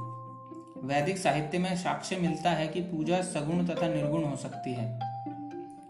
वैदिक 0.83 1.17
साहित्य 1.17 1.57
में 1.57 1.75
साक्ष्य 1.75 2.15
मिलता 2.15 2.49
है 2.49 2.67
कि 2.67 2.81
पूजा 2.81 3.21
सगुण 3.21 3.65
तथा 3.65 3.87
निर्गुण 3.87 4.23
हो 4.23 4.35
सकती 4.35 4.73
है। 4.73 4.99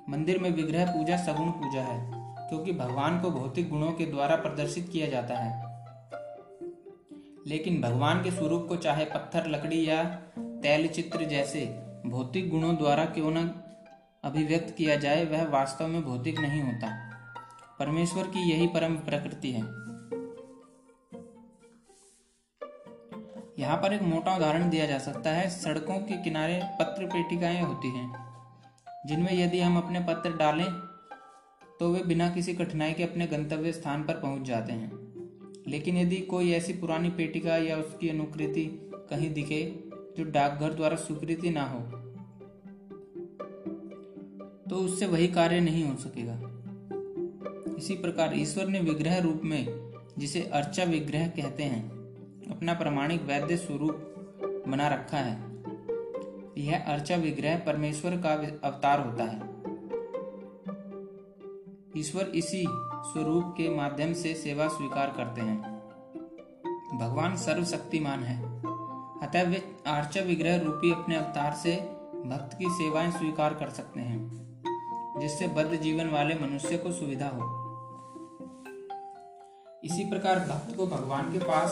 मंदिर 0.10 0.40
में 0.40 0.52
विग्रह 0.52 0.86
पूजा 0.86 1.18
सगुण 1.18 1.52
पूजा 1.52 1.82
है, 1.82 2.12
क्योंकि 2.50 2.72
भगवान 2.72 3.22
को 3.22 3.30
भौतिक 3.32 3.70
गुणों 3.70 3.92
के 3.92 4.06
द्वारा 4.06 4.36
प्रदर्शित 4.36 4.90
किया 4.94 5.08
जाता 5.08 5.36
है। 5.36 5.69
लेकिन 7.48 7.82
भगवान 7.82 8.24
के 8.24 8.32
स्वरूप 8.32 8.66
को 8.70 8.76
चाहे 8.76 9.06
पत्थर, 9.06 9.48
लकड़ी 9.48 9.90
या 9.90 10.04
तैल 10.64 10.88
चित्र 10.88 11.26
जैसे 11.26 11.66
भौतिक 12.06 12.50
गुणों 12.50 12.76
द्वारा 12.76 13.06
क्यों 13.06 13.32
न 13.32 13.48
अभिव्यक्त 14.24 14.74
किया 14.76 14.96
जाए, 14.96 15.26
वह 15.26 15.46
वास्तव 15.50 15.88
में 15.88 16.02
भौतिक 16.04 16.40
नहीं 16.40 16.62
होता। 16.62 16.88
परमेश्वर 17.80 18.28
की 18.28 18.50
यही 18.52 18.68
परम 18.68 18.96
प्रकृति 18.96 19.52
है। 19.52 19.62
यहाँ 23.60 23.78
पर 23.78 23.94
एक 23.94 24.02
मोटा 24.04 24.36
उदाहरण 24.36 24.70
दिया 24.70 24.86
जा 24.86 24.98
सकता 25.00 25.30
है। 25.30 25.50
सड़कों 25.50 26.00
के 26.00 26.18
किनारे 26.18 26.62
पत्र 26.80 27.06
पेटिकाएँ 27.06 27.62
होती 27.62 27.90
हैं, 27.90 28.08
जिनमें 29.06 29.34
यदि 29.34 29.60
हम 29.60 29.78
अपने 29.78 30.00
पत्र 30.00 30.34
डालें 30.34 30.72
तो 31.80 31.92
वे 31.94 32.04
बिना 32.04 32.30
किसी 32.30 32.54
कठिनाई 32.54 32.94
के 32.94 33.04
अपने 33.04 33.28
गंतव्य 33.28 33.72
स्थान 33.72 34.04
पर 34.04 34.14
पहुँच 34.14 34.42
जाते 34.42 34.74
हैं। 34.74 34.99
लेकिन 35.70 35.98
यदि 35.98 36.18
कोई 36.18 36.52
ऐसी 36.52 36.74
पुरानी 36.74 37.10
पेटिका 37.10 37.58
या 37.58 37.78
उसकी 37.78 38.10
अनुकृति 38.10 38.66
कहीं 39.10 39.34
दिखे 39.34 39.84
जो 40.18 40.24
डाकघर 40.24 40.74
द्वारा 40.74 40.96
स्वीकृति 40.96 41.50
ना 41.50 41.64
हो 41.64 41.80
तो 44.70 44.76
उससे 44.76 45.06
वही 45.06 45.28
कार्य 45.28 45.60
नहीं 45.60 45.84
हो 45.84 45.96
सकेगा। 45.96 46.34
इसी 47.78 47.96
प्रकार 47.96 48.34
ईश्वर 48.36 48.68
ने 48.68 48.80
विग्रह 48.80 49.18
रूप 49.18 49.42
में, 49.44 49.92
जिसे 50.18 50.42
अर्चा 50.42 50.84
विग्रह 50.84 51.28
कहते 51.28 51.64
हैं, 51.64 51.90
अपना 52.52 52.74
प्रमाणिक 52.74 53.22
वैद्य 53.22 53.58
स्वरूप 53.58 54.16
बना 54.68 54.88
रखा 54.88 55.18
है। 55.18 55.38
यह 56.58 56.80
अर्चा 56.80 57.16
विग्रह 57.16 57.58
परमेश्वर 57.58 58.18
का 58.18 58.34
अवतार 58.68 59.00
होता 59.00 59.24
है। 59.24 59.59
ईश्वर 61.98 62.24
इसी 62.24 62.66
स्वरूप 63.04 63.54
के 63.58 63.70
माध्यम 63.76 64.14
से 64.14 64.34
सेवा 64.34 64.68
स्वीकार 64.68 65.14
करते 65.18 65.42
हैं। 65.42 65.62
भगवान 67.00 67.36
सर्वशक्तिमान 67.36 68.24
है। 68.24 68.44
अतः 69.22 69.44
वे 69.44 69.76
आर्चा 69.88 70.22
विग्रह 70.22 70.62
रूपी 70.62 70.92
अपने 70.92 71.16
अवतार 71.16 71.54
से 71.54 71.76
भक्त 72.26 72.58
की 72.58 72.66
सेवाएँ 72.70 73.12
स्वीकार 73.12 73.54
कर 73.54 73.70
सकते 73.70 74.00
हैं, 74.00 74.20
जिससे 75.20 75.48
बद्ध 75.48 75.76
जीवन 75.76 76.10
वाले 76.10 76.36
मनुष्य 76.36 76.78
को 76.78 76.92
सुविधा 76.92 77.28
हो। 77.28 77.48
इसी 79.84 80.10
प्रकार 80.10 80.40
भक्त 80.40 80.78
को 80.78 80.88
भगवान 80.88 81.32
के 81.32 81.40
पास 81.40 81.70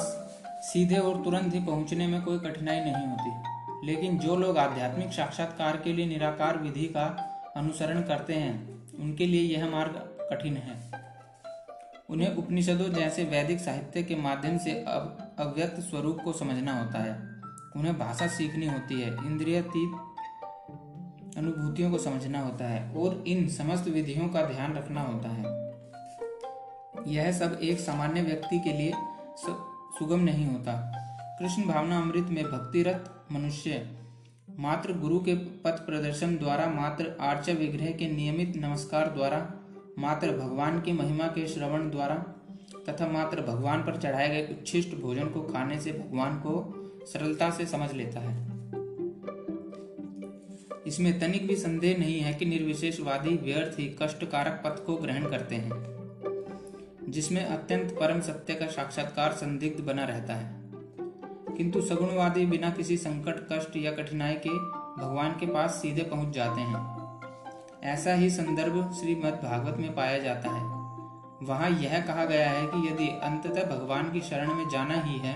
सीधे 0.64 0.98
और 0.98 1.24
तुरंत 1.24 1.54
ही 1.54 1.60
पहुँचने 1.60 2.08
में 2.08 2.22
कोई 2.22 2.40
कठिनाई 2.40 2.80
नहीं 2.80 3.08
होती, 3.08 3.88
लेकिन 3.88 4.18
जो 4.18 4.36
लोग 4.36 4.58
आध्यात्मिक 4.58 5.14
साक्षात्कार 5.14 5.78
के 5.78 5.94
लिए 5.94 6.06
निराकार 6.06 6.58
विधि 6.58 6.86
का 6.86 7.06
अनुसरण 7.58 8.02
करते 8.02 8.34
हैं, 8.34 8.78
उनके 9.00 9.26
लिए 9.26 9.58
यह 9.58 9.70
मार्ग 9.70 10.07
कठिन 10.30 10.58
है। 10.58 10.92
उन्हें 12.10 12.36
उपनिषदों 12.36 12.94
जैसे 12.94 13.24
वैदिक 13.24 13.60
साहित्य 13.60 14.04
के 14.04 14.16
माध्यम 14.16 14.58
से 14.58 14.86
अव्यक्त 15.40 15.80
स्वरूप 15.80 16.20
को 16.24 16.34
समझना 16.34 16.74
होता 16.74 17.00
है। 17.00 17.38
उन्हें 17.76 18.00
भाषा 18.00 18.28
सीखनी 18.28 18.68
होती 18.68 19.02
है, 19.02 19.26
इंद्रियातीत 19.26 19.92
अनुभूतियों 21.38 21.92
को 21.92 21.98
समझना 21.98 22.40
होता 22.40 22.66
है 22.66 22.96
और 22.96 23.24
इन 23.28 23.48
समस्त 23.48 23.88
विधियों 23.88 24.30
का 24.30 24.42
ध्यान 24.42 24.74
रखना 24.74 25.02
होता 25.02 25.30
है। 25.30 25.68
यह 27.08 27.32
सब 27.32 27.60
एक 27.64 27.80
सामान्य 27.80 28.22
व्यक्ति 28.22 28.60
के 28.60 28.74
लिए 28.74 28.94
सुगम 29.38 30.20
नहीं 30.20 30.46
होता। 30.46 30.94
कृष्ण 31.40 31.64
भावना 31.64 32.00
अमृत 32.00 32.28
में 32.28 32.44
भक्तिरत 32.44 33.28
मनुष्य 33.32 33.90
मात्र 34.60 34.94
गुरु 34.94 35.20
के 35.20 35.64
पथ 35.64 35.86
प्रदर्शन 35.86 36.38
द्वारा 36.38 36.68
मात्र 36.68 37.18
आर्च 37.22 37.50
विग्रह 37.50 37.92
के 37.92 38.12
नियमित 38.12 38.58
नमस्कार 38.58 39.10
द्वारा 39.10 39.54
मात्र 39.98 40.32
भगवान 40.32 40.82
की 40.82 40.92
महिमा 40.92 41.28
के 41.28 41.48
श्रवण 41.48 41.90
द्वारा 41.90 42.16
तथा 42.90 43.08
मात्र 43.08 43.42
भगवान 43.42 43.84
पर 43.84 43.98
चढ़ाए 43.98 44.30
गए 44.30 44.54
उच्छिष्ट 44.54 44.96
भोजन 44.96 45.30
को 45.30 45.42
खाने 45.42 45.80
से 45.80 45.92
भगवान 45.92 46.36
को 46.36 46.74
सरलता 47.06 47.50
से 47.50 47.66
समझ 47.66 47.94
लेता 47.94 48.20
है। 48.20 48.48
इसमें 50.88 51.20
तनिक 51.20 51.48
भी 51.48 51.56
संदेह 51.56 51.98
नहीं 51.98 52.20
है 52.20 52.34
कि 52.34 52.46
निर्विशेषवादी 52.46 53.30
व्यर्थ 53.30 53.80
ही 53.80 53.96
कष्टकारक 54.02 54.62
पथ 54.66 54.86
को 54.86 54.96
ग्रहण 54.96 55.30
करते 55.30 55.56
हैं, 55.56 55.72
जिसमें 57.10 57.46
अत्यंत 57.46 57.92
परम 57.92 58.22
सत्य 58.22 58.56
का 58.56 58.68
साक्षात्कार 58.68 59.32
संदिग्ध 59.32 59.84
बना 59.84 60.04
रहता 60.04 60.34
है। 60.34 60.62
किंतु 61.58 61.82
सगुणवादी 61.82 62.46
बिना 62.46 62.70
किसी 62.70 62.98
संकट, 62.98 63.48
कष्ट 63.52 63.78
या 63.78 63.92
कठिनाई 63.92 64.36
के 64.36 64.50
भगवान 65.04 65.32
के 65.32 65.46
पास 65.46 65.72
सीधे 65.72 66.04
पहुँच 66.04 66.36
जाते 66.36 66.62
हैं। 66.62 66.97
ऐसा 67.86 68.14
ही 68.14 68.30
संदर्भ 68.30 68.94
श्रीमद् 68.94 69.44
भागवत 69.44 69.78
में 69.78 69.94
पाया 69.96 70.18
जाता 70.18 70.50
है। 70.50 70.62
वहाँ 71.44 71.70
यह 71.72 72.00
कहा 72.02 72.26
गया 72.26 72.50
है 72.50 72.66
कि 72.66 72.88
यदि 72.88 73.08
अंततः 73.24 73.66
भगवान 73.68 74.12
की 74.12 74.22
शरण 74.22 74.54
में 74.54 74.68
जाना 74.70 75.02
ही 75.02 75.18
है 75.20 75.36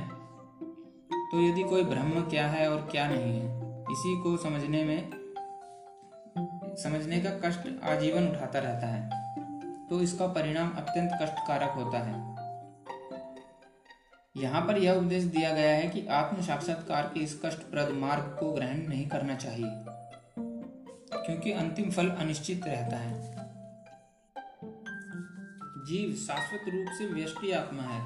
तो 1.32 1.42
यदि 1.42 1.64
कोई 1.64 1.84
ब्रह्म 1.84 2.22
क्या 2.30 2.48
है 2.48 2.70
और 2.72 2.82
क्या 2.92 3.08
नहीं 3.08 3.34
है, 3.34 3.46
इसी 3.92 4.16
को 4.24 4.36
समझने 4.38 4.84
में, 4.84 5.10
समझने 6.78 7.20
का 7.20 7.30
कष्ट 7.40 7.68
आजीवन 7.84 8.28
उठाता 8.28 8.60
रहता 8.60 8.88
है। 8.88 9.88
तो 9.90 10.02
इसका 10.02 10.28
परिणाम 10.30 10.72
अत्यंत 10.78 11.12
कष्टकारक 11.22 11.74
होता 11.76 12.00
है। 12.00 12.20
यहाँ 14.36 14.62
पर 14.62 14.78
यह 14.78 14.94
उपदेश 14.94 15.24
दिया 15.26 15.54
गया 15.54 15.72
है 15.72 15.88
कि 15.90 16.06
आत्म 16.12 16.42
साक्षात्कार 16.42 17.12
के 17.14 17.20
इस 17.20 17.40
कष्टप्रद 17.46 17.90
मार्ग 17.96 18.36
को 18.40 18.52
ग्रहण 18.54 18.88
नहीं 18.90 19.08
करना 19.08 19.36
चाहिए। 19.36 19.70
क्योंकि 21.14 21.52
अंतिम 21.52 21.90
फल 21.92 22.10
अनिश्चित 22.10 22.66
रहता 22.66 22.98
है। 22.98 23.20
जीव 25.86 26.14
शाश्वत 26.16 26.74
रूप 26.74 26.88
से 26.98 27.06
व्यष्टि 27.06 27.52
आत्मा 27.52 27.84
है 27.84 28.02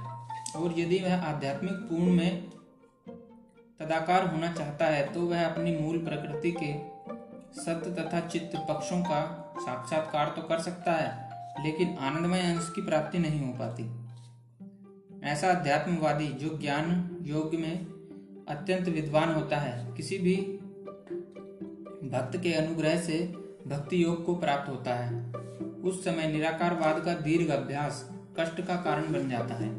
और 0.56 0.80
यदि 0.80 1.00
वह 1.00 1.24
आध्यात्मिक 1.24 1.74
पूर्ण 1.74 2.12
में 2.12 2.50
तदाकार 3.80 4.28
होना 4.28 4.52
चाहता 4.54 4.86
है 4.86 5.14
तो 5.14 5.22
वह 5.22 5.46
अपनी 5.46 5.78
मूल 5.78 5.98
प्रकृति 5.98 6.52
के 6.52 6.74
सत्य 7.62 7.92
तथा 7.92 8.20
चित्त 8.20 8.56
पक्षों 8.70 9.02
का 9.02 9.22
साक्षात्कार 9.60 10.34
तो 10.36 10.42
कर 10.42 10.60
सकता 10.60 10.92
है, 10.92 11.64
लेकिन 11.66 11.98
आनंदमय 11.98 12.42
अंश 12.42 12.72
की 12.76 12.82
प्राप्ति 12.82 13.20
नहीं 13.20 13.40
हो 13.42 13.54
पाती। 13.54 13.84
ऐसा 15.28 15.50
अध्यात्मवादी 15.50 16.28
जो 16.28 16.58
ज्ञान, 16.58 17.18
योग 17.22 17.56
में 17.56 17.86
अत्यंत 18.50 18.90
विद्वान 18.90 19.34
होता 19.34 19.58
है, 19.58 19.96
किसी 19.96 20.18
भी 20.18 20.55
भक्त 22.06 22.38
के 22.38 22.54
अनुग्रह 22.54 22.98
से 22.98 23.18
भक्ति 23.68 24.04
योग 24.04 24.24
को 24.26 24.36
प्राप्त 24.36 24.70
होता 24.70 24.94
है। 24.96 25.24
उस 25.84 26.04
समय 26.06 26.28
निराकारवाद 26.28 27.04
का 27.06 27.14
दीर्घ 27.16 27.50
अभ्यास 27.52 28.04
कष्ट 28.40 28.62
का 28.62 28.76
कारण 28.76 29.12
बन 29.14 29.30
जाता 29.30 29.56
है, 29.56 29.70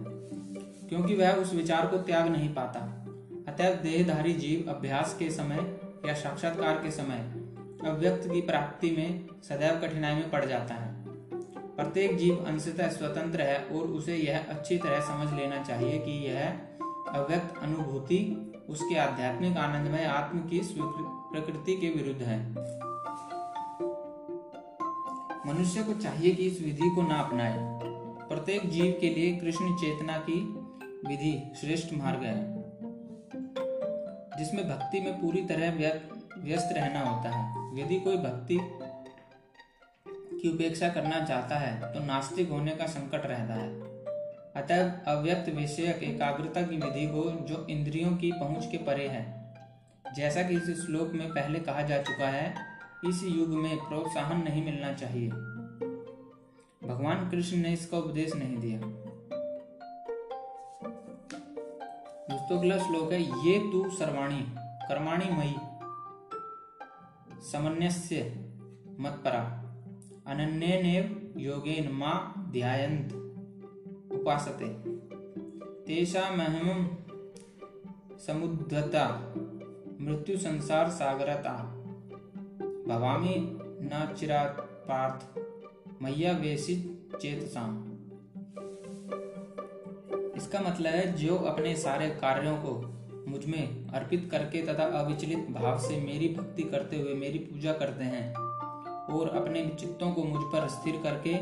क्योंकि 0.89 1.15
वह 1.15 1.33
उस 1.33 1.55
विचार 1.55 1.87
को 1.87 1.99
त्याग 1.99 2.29
नहीं 2.29 2.49
पाता। 2.55 2.81
अतः 3.49 3.75
देहधारी 3.83 4.33
जीव 4.35 4.71
अभ्यास 4.71 5.17
के 5.19 5.31
समय 5.31 5.61
या 6.07 6.15
साक्षात्कार 6.15 6.75
के 6.77 6.91
समय 6.91 7.19
अव्यक्त 7.85 8.29
की 8.29 8.41
प्राप्ति 8.41 8.91
में 8.91 9.27
सदैव 9.43 9.81
कठिनाई 9.81 10.15
में 10.15 10.31
पड़ 10.31 10.45
जाता 10.45 10.75
है। 10.75 10.95
प्रत्येक 11.77 12.17
जीव 12.17 12.45
अंशतः 12.47 12.89
स्वतंत्र 12.89 13.43
है 13.43 13.59
और 13.59 13.87
उसे 13.89 14.17
यह 14.17 14.47
अच्छी 14.49 14.79
तरह 14.79 15.01
समझ 15.03 15.33
लेना 15.35 15.63
चाहिए 15.63 15.99
कि 15.99 16.13
यह 16.27 16.59
अव्यक्त 17.15 17.63
अनुभूति 17.63 18.19
उसके 18.69 18.99
आध्यात्मिक 18.99 19.57
आनंदमय 19.57 20.05
आत्म 20.05 20.39
की 20.39 20.61
प्रकृति 20.75 21.77
के 21.77 21.89
विरुद्ध 21.89 22.23
है। 22.23 22.39
मनुष्य 25.47 25.83
को 25.83 25.95
चाहिए 25.95 26.35
कि 26.35 26.47
इस 26.47 26.61
विधि 26.61 26.91
को 26.95 27.03
ना 27.03 27.15
अपनाए। 27.15 27.57
प्रत्येक 28.29 28.69
जीव 28.71 28.99
के 29.01 29.09
लिए 29.09 29.37
कृष्ण 29.37 29.75
चेतना 29.77 30.19
की 30.19 30.41
विधि 31.09 31.53
श्रेष्ठ 31.61 31.95
मार्ग 31.95 32.23
है। 32.23 32.57
जिसमें 34.39 34.69
भक्ति 34.69 35.01
में 35.01 35.21
पूरी 35.21 35.43
तरह 35.43 35.71
व्यस्त 36.39 36.69
रहना 36.73 37.01
होता 37.01 37.31
है। 37.31 37.79
यदि 37.81 38.01
कोई 38.01 38.17
भक्ति 38.17 38.59
की 40.33 40.49
उपेक्षा 40.55 40.89
करना 40.89 41.25
चाहता 41.25 41.59
है 41.59 41.93
तो 41.93 42.01
नास्तिक 42.01 42.51
होने 42.51 42.71
का 42.71 42.87
संकट 42.87 43.27
रहता 43.27 43.55
है। 43.55 43.96
अतः 44.57 44.93
अव्यक्त 45.05 45.49
विषयक 45.49 46.03
एकाग्रता 46.03 46.63
की 46.63 46.77
विधि 46.77 47.07
को 47.07 47.47
जो 47.47 47.67
इंद्रियों 47.71 48.17
की 48.17 48.33
पहुँच 48.33 48.67
के 48.67 48.79
परे 48.79 49.09
है। 49.09 49.55
जैसा 50.17 50.43
कि 50.43 50.55
इस 50.55 50.87
श्लोक 50.87 51.13
में 51.13 51.31
पहले 51.31 51.59
कहा 51.59 51.83
जा 51.83 52.03
चुका 52.03 52.29
है, 52.29 52.55
इस 53.09 53.25
युग 53.25 53.49
में 53.49 53.77
प्रोत्साहन 53.77 54.43
नहीं 54.43 54.65
मिलना 54.65 54.93
चाहिए। 54.93 55.31
भगवान 56.89 57.31
कृष्ण 57.31 57.57
ने 57.57 57.73
इसका 57.73 57.99
उपदेश 57.99 58.33
नहीं 58.37 58.57
दिया। 58.57 58.81
दोस्तों, 62.31 62.59
अगला 62.59 62.79
श्लोक 62.79 63.13
है, 63.13 63.23
ये 63.23 63.59
तू 63.59 63.91
सर्वाणी, 63.91 64.47
कर्माणी 64.59 65.25
मई 65.25 65.55
समन्यस्य 67.53 68.23
मत्परा, 69.01 69.45
अनन्यनेव 70.27 71.35
योगेन 71.37 71.93
मा 71.93 72.35
ध्यायन्त। 72.39 73.26
उपासते। 74.13 74.69
तेषामहं 75.87 76.87
समुद्धता, 78.19 79.07
मृत्यु 80.01 80.37
संसार 80.39 80.89
सागरता। 80.91 81.53
भवामी 82.89 83.35
न 83.83 84.15
चिरात 84.19 84.57
पार्थ 84.89 85.39
मैया 86.03 86.33
वेशित 86.33 87.19
चेतसाम 87.21 87.83
इसका 90.37 90.61
मतलब 90.61 90.93
है, 90.93 91.13
जो 91.13 91.37
अपने 91.37 91.75
सारे 91.77 92.09
कार्यों 92.15 92.57
को 92.57 92.73
मुझमें 93.31 93.89
अर्पित 93.89 94.29
करके 94.31 94.63
तथा 94.63 94.85
अविचलित 94.99 95.51
भाव 95.51 95.79
से 95.79 96.01
मेरी 96.01 96.29
भक्ति 96.29 96.63
करते 96.63 96.97
हुए 96.97 97.15
मेरी 97.15 97.39
पूजा 97.39 97.73
करते 97.73 98.05
हैं, 98.05 98.35
और 99.09 99.29
अपने 99.37 99.65
चित्तों 99.81 100.11
को 100.13 100.25
मुझ 100.25 100.43
पर 100.43 100.69
स्थिर 100.69 101.01
करके 101.03 101.35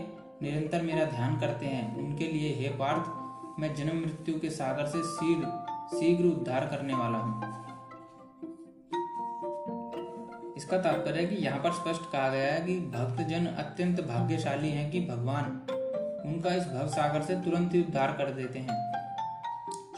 निरंतर 0.44 0.82
मेरा 0.82 1.04
ध्यान 1.04 1.38
करते 1.40 1.66
हैं। 1.66 1.96
उनके 1.96 2.26
लिए 2.26 2.54
हे 2.54 2.68
पार्थ, 2.68 3.60
मैं 3.60 3.74
जन्म 3.74 4.00
मृत्यु 4.00 4.38
के 4.40 4.50
सागर 4.50 4.86
से 4.86 5.02
शीघ्र 5.02 5.52
शीघ्र 5.90 6.24
उद्धार 6.24 6.66
करने 6.66 6.94
वाला 6.94 7.18
हूँ। 7.18 7.52
इसका 10.56 10.78
तात्पर्य 10.78 11.20
है 11.20 11.26
कि 11.26 11.36
यहाँ 11.36 11.58
पर 11.58 11.72
स्पष्ट 11.72 12.10
कहा 12.12 12.28
गया 12.28 12.52
है 12.52 12.60
कि 12.60 12.78
भक्त 12.90 13.22
जन 13.22 13.46
अत्यंत 13.46 14.00
भाग्यशाली 14.00 14.70
हैं 14.70 14.90
कि 14.90 15.00
भगवान 15.00 15.44
उनका 16.26 16.54
इस 16.54 16.66
भव 16.66 16.88
सागर 16.88 17.22
से 17.22 17.34
तुरंत 17.36 17.74
ही 17.74 17.82
उद्धार 17.82 18.12
कर 18.12 18.30
देते 18.30 18.58
हैं। 18.58 18.82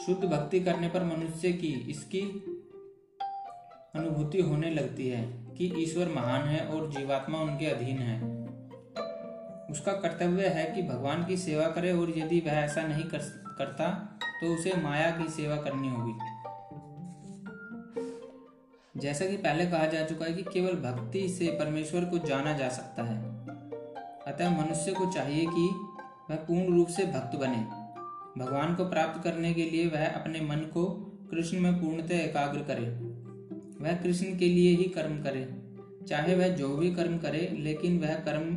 शुद्ध 0.05 0.23
भक्ति 0.23 0.59
करने 0.59 0.87
पर 0.87 1.03
मनुष्य 1.03 1.51
की 1.51 1.73
इसकी 1.89 2.21
अनुभूति 3.95 4.41
होने 4.41 4.69
लगती 4.69 5.07
है 5.07 5.21
कि 5.57 5.73
ईश्वर 5.77 6.07
महान 6.07 6.41
है 6.41 6.65
और 6.67 6.89
जीवात्मा 6.91 7.39
उनके 7.39 7.65
अधीन 7.65 7.97
है। 7.97 8.36
उसका 9.71 9.91
कर्तव्य 9.91 10.47
है 10.47 10.75
कि 10.75 10.81
भगवान 10.81 11.25
की 11.25 11.37
सेवा 11.37 11.67
करे 11.67 11.91
और 11.91 12.17
यदि 12.17 12.39
वह 12.39 12.51
ऐसा 12.51 12.81
नहीं 12.81 13.03
कर, 13.03 13.17
करता 13.57 13.89
तो 14.41 14.53
उसे 14.53 14.73
माया 14.81 15.11
की 15.11 15.29
सेवा 15.29 15.55
करनी 15.55 15.89
होगी। 15.89 16.13
जैसा 18.97 19.25
कि 19.25 19.37
पहले 19.37 19.65
कहा 19.65 19.85
जा 19.85 20.05
चुका 20.05 20.25
है 20.25 20.33
कि 20.33 20.43
केवल 20.43 20.73
भक्ति 20.73 21.29
से 21.29 21.47
परमेश्वर 21.47 22.05
को 22.05 22.17
जाना 22.17 22.57
जा 22.57 22.69
सकता 22.69 23.03
है। 23.03 23.47
अतः 24.27 24.49
मनुष्य 24.49 24.91
को 24.91 25.11
चाहिए 25.11 25.45
कि 25.45 25.69
वह 26.29 26.35
पूर्ण 26.35 26.75
रूप 26.75 26.87
से 26.87 27.05
भक्त 27.05 27.37
बने। 27.37 27.87
भगवान 28.43 28.75
को 28.75 28.89
प्राप्त 28.89 29.23
करने 29.23 29.53
के 29.53 29.63
लिए 29.63 29.87
वह 29.87 30.07
अपने 30.07 30.41
मन 30.41 30.57
को 30.57 30.85
कृष्ण 31.31 31.59
में 31.59 31.73
पूर्णतः 31.73 32.15
एकाग्र 32.15 32.59
करे। 32.59 32.85
वह 33.85 34.03
कृष्ण 34.03 34.25
के 34.25 34.45
लिए 34.45 34.75
ही 34.75 34.83
कर्म 34.83 35.23
करे। 35.23 35.67
चाहे 36.07 36.35
वह 36.35 36.47
जो 36.47 36.77
भी 36.77 36.95
कर्म 36.95 37.17
करे 37.17 37.55
लेकिन 37.59 37.99
वह 37.99 38.13
कर्म 38.13 38.55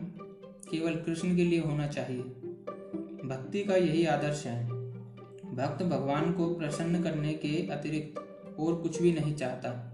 केवल 0.71 0.95
कृष्ण 0.95 1.37
के 1.37 1.45
लिए 1.45 1.61
होना 1.61 1.87
चाहिए। 1.87 2.23
भक्ति 3.25 3.65
का 3.65 3.77
यही 3.77 4.07
आदर्श 4.07 4.47
है। 4.47 4.69
भक्त 5.55 5.83
भगवान 5.83 6.33
को 6.33 6.55
प्रसन्न 6.55 7.03
करने 7.03 7.33
के 7.33 7.69
अतिरिक्त 7.69 8.19
और 8.61 8.75
कुछ 8.75 9.03
भी 9.03 9.13
नहीं 9.13 9.35
चाहता। 9.35 9.87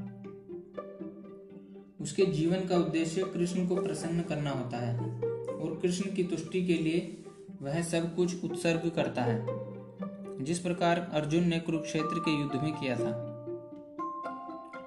उसके 2.00 2.26
जीवन 2.26 2.60
का 2.60 2.76
उद्देश्य 2.76 3.22
कृष्ण 3.22 3.68
को 3.68 3.76
प्रसन्न 3.76 4.20
करना 4.22 4.50
होता 4.50 4.76
है 4.76 4.98
और 5.46 5.78
कृष्ण 5.82 6.14
की 6.14 6.24
तुष्टि 6.24 6.66
के 6.66 6.74
लिए 6.74 7.24
वह 7.62 7.82
सब 7.82 8.16
कुछ 8.16 8.44
उत्सर्ग 8.44 8.90
करता 8.90 9.22
है। 9.22 9.46
जिस 10.44 10.58
प्रकार 10.58 11.10
अर्जुन 11.12 11.44
ने 11.44 11.60
कुरुक्षेत्र 11.60 12.18
के 12.18 12.40
युद्ध 12.40 12.56
में 12.56 12.72
किया 12.72 12.96
था। 12.96 13.26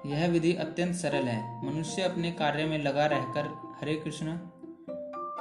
यह 0.06 0.30
विधि 0.30 0.52
अत्यंत 0.52 0.94
सरल 0.94 1.24
है। 1.24 1.72
मनुष्य 1.72 2.02
अपने 2.02 2.32
कार्य 2.32 2.64
में 2.64 2.82
लगा 2.82 3.06
रहकर 3.06 3.74
हरे 3.80 3.94
कृष्ण 3.94 4.38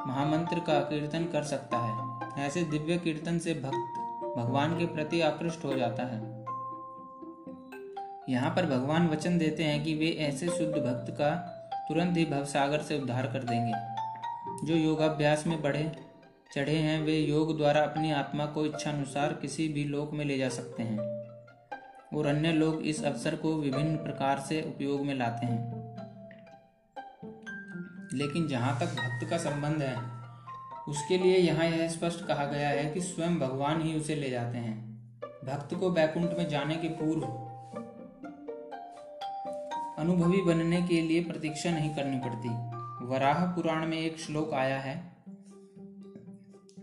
महामंत्र 0.08 0.60
का 0.60 0.80
कीर्तन 0.80 1.24
कर 1.24 1.44
सकता 1.44 1.78
है। 1.78 2.20
ऐसे 2.48 2.64
दिव्य 2.64 2.98
कीर्तन 2.98 3.40
से 3.40 3.54
भक्त 3.54 3.96
भगवान 4.38 4.80
के 4.80 4.86
प्रति 4.86 5.22
आकृष्ट 5.22 5.66
हो 5.66 5.74
जाता 5.74 6.04
है। 6.04 6.40
यहाँ 8.30 8.56
पर 8.56 8.66
भगवान 8.66 9.08
वचन 9.08 9.38
देते 9.38 9.64
हैं 9.64 9.84
कि 9.84 9.96
वे 9.96 10.08
ऐसे 10.08 10.48
शुद्ध 10.48 10.76
भक्त 10.76 11.12
का 11.12 11.56
तुरंत 11.90 12.18
ही 12.18 12.26
भवसागर 12.26 12.80
से 12.80 13.02
उद्धार 13.02 13.28
कर 13.28 13.44
देंगे। 13.44 13.74
जो 14.68 14.76
योगाभ्यास 14.76 15.48
में 15.48 15.62
बढ़े, 15.62 15.92
चढ़े 16.56 16.76
हैं, 16.76 17.02
वे 17.02 17.20
योग 17.20 17.58
द्वारा 17.58 17.82
अपनी 17.82 18.12
आत्मा 18.12 18.46
को 18.46 18.66
इच्छानुसार 18.66 19.34
किसी 19.34 19.68
भी 19.68 19.84
लोक 19.84 20.14
में 20.14 20.26
ले 20.26 20.38
जा 20.38 20.50
सकते 20.50 20.84
हैं। 20.84 21.00
और 22.18 22.26
अन्य 22.26 22.52
लोग 22.52 22.82
इस 22.82 23.04
अवसर 23.04 23.36
को 23.36 23.54
विभिन्न 23.54 23.96
प्रकार 23.96 24.40
से 24.40 24.62
उपयोग 24.62 25.02
में 25.02 25.16
लाते 25.16 25.46
हैं। 25.46 25.79
लेकिन 28.14 28.48
जहाँ 28.48 28.78
तक 28.80 28.96
भक्त 28.96 29.30
का 29.30 29.38
संबंध 29.38 29.82
है, 29.82 29.96
उसके 30.88 31.18
लिए 31.18 31.38
यहाँ 31.38 31.66
यह 31.66 31.88
स्पष्ट 31.88 32.26
कहा 32.26 32.46
गया 32.46 32.70
है 32.70 32.90
कि 32.92 33.02
स्वयं 33.02 33.38
भगवान 33.40 33.82
ही 33.82 33.94
उसे 34.00 34.16
ले 34.16 34.30
जाते 34.30 34.58
हैं। 34.58 34.78
भक्त 35.46 35.76
को 35.76 35.90
बैकुंठ 35.90 36.38
में 36.38 36.48
जाने 36.50 36.76
के 36.76 36.88
पूर्व 36.94 37.22
अनुभवी 40.00 40.42
बनने 40.42 40.82
के 40.82 41.02
लिए 41.02 41.24
प्रतीक्षा 41.24 41.72
नहीं 41.72 41.90
करनी 41.96 42.20
पड़ती। 42.20 42.50
वराह 43.06 43.46
पुराण 43.46 43.86
में 43.88 43.98
एक 43.98 44.20
श्लोक 44.20 44.54
आया 44.54 44.80
है, 44.80 44.96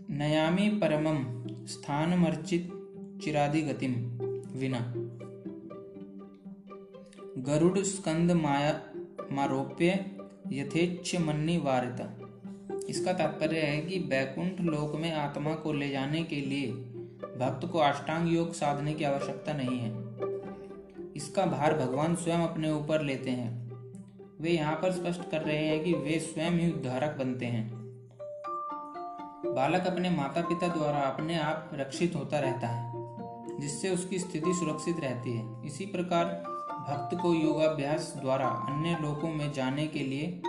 नयामी 0.09 0.69
परमम 0.69 1.23
स्थानमर्चित 1.67 2.69
चिरादि 3.23 3.61
गतिम 3.61 3.93
विना। 4.59 4.79
गरुड़ 7.43 7.79
स्कंद 7.79 8.31
माया 8.31 8.79
मारोप्य 9.31 9.89
यथेच्छ 10.51 11.15
मन्नी 11.15 11.57
वारिता 11.57 12.05
इसका 12.89 13.13
तात्पर्य 13.13 13.59
है 13.59 13.81
कि 13.81 13.99
बैकुंठ 13.99 14.61
लोक 14.61 14.95
में 14.95 15.13
आत्मा 15.13 15.53
को 15.53 15.73
ले 15.73 15.89
जाने 15.89 16.23
के 16.23 16.35
लिए 16.35 16.71
भक्त 17.37 17.67
को 17.67 17.79
अष्टांग 17.79 18.33
योग 18.33 18.53
साधने 18.53 18.93
की 18.93 19.03
आवश्यकता 19.03 19.53
नहीं 19.53 19.79
है। 19.79 19.89
इसका 21.15 21.45
भार 21.45 21.77
भगवान 21.77 22.15
स्वयं 22.15 22.37
अपने 22.37 22.71
ऊपर 22.71 23.01
लेते 23.01 23.29
हैं। 23.29 23.71
वे 24.41 24.49
यहाँ 24.49 24.75
पर 24.75 24.91
स्पष्ट 24.91 25.29
कर 25.31 25.41
रहे 25.41 25.65
हैं 25.65 25.83
कि 25.83 25.93
वे 25.93 26.19
स्वयं 26.19 26.51
ही 26.51 26.71
उद्धारक 26.71 27.17
बनते 27.19 27.45
हैं। 27.45 27.69
बालक 29.45 29.87
अपने 29.87 30.09
माता 30.09 30.41
पिता 30.41 30.67
द्वारा 30.67 30.99
अपने 30.99 31.39
आप 31.39 31.69
रक्षित 31.73 32.15
होता 32.15 32.39
रहता 32.39 32.67
है, 32.67 32.93
जिससे 33.59 33.89
उसकी 33.89 34.19
स्थिति 34.19 34.53
सुरक्षित 34.53 34.99
रहती 34.99 35.37
है। 35.37 35.65
इसी 35.65 35.85
प्रकार 35.85 36.43
भक्त 36.87 37.15
को 37.21 37.33
योगाभ्यास 37.33 38.13
द्वारा 38.17 38.47
अन्य 38.69 38.97
लोकों 39.01 39.29
में 39.29 39.51
जाने 39.53 39.85
के 39.87 39.99
लिए 39.99 40.41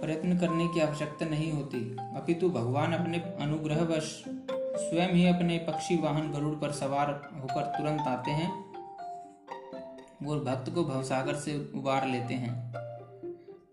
प्रयत्न 0.00 0.38
करने 0.38 0.68
की 0.68 0.80
आवश्यकता 0.80 1.26
नहीं 1.26 1.50
होती। 1.52 1.80
अपितु 2.16 2.48
भगवान 2.50 2.92
अपने 2.92 3.18
अनुग्रहवश 3.40 4.12
स्वयं 4.28 5.08
ही 5.08 5.26
अपने 5.28 5.58
पक्षी 5.66 5.96
वाहन 5.96 6.30
गरुड़ 6.32 6.54
पर 6.54 6.72
सवार 6.72 7.10
होकर 7.34 7.66
तुरंत 7.76 8.08
आते 8.08 8.30
हैं 8.30 8.50
और 10.26 10.42
भक्त 10.44 10.70
को 10.74 10.84
भवसागर 10.84 11.34
से 11.36 11.56
उबार 11.74 12.06
लेते 12.08 12.34
हैं। 12.34 12.54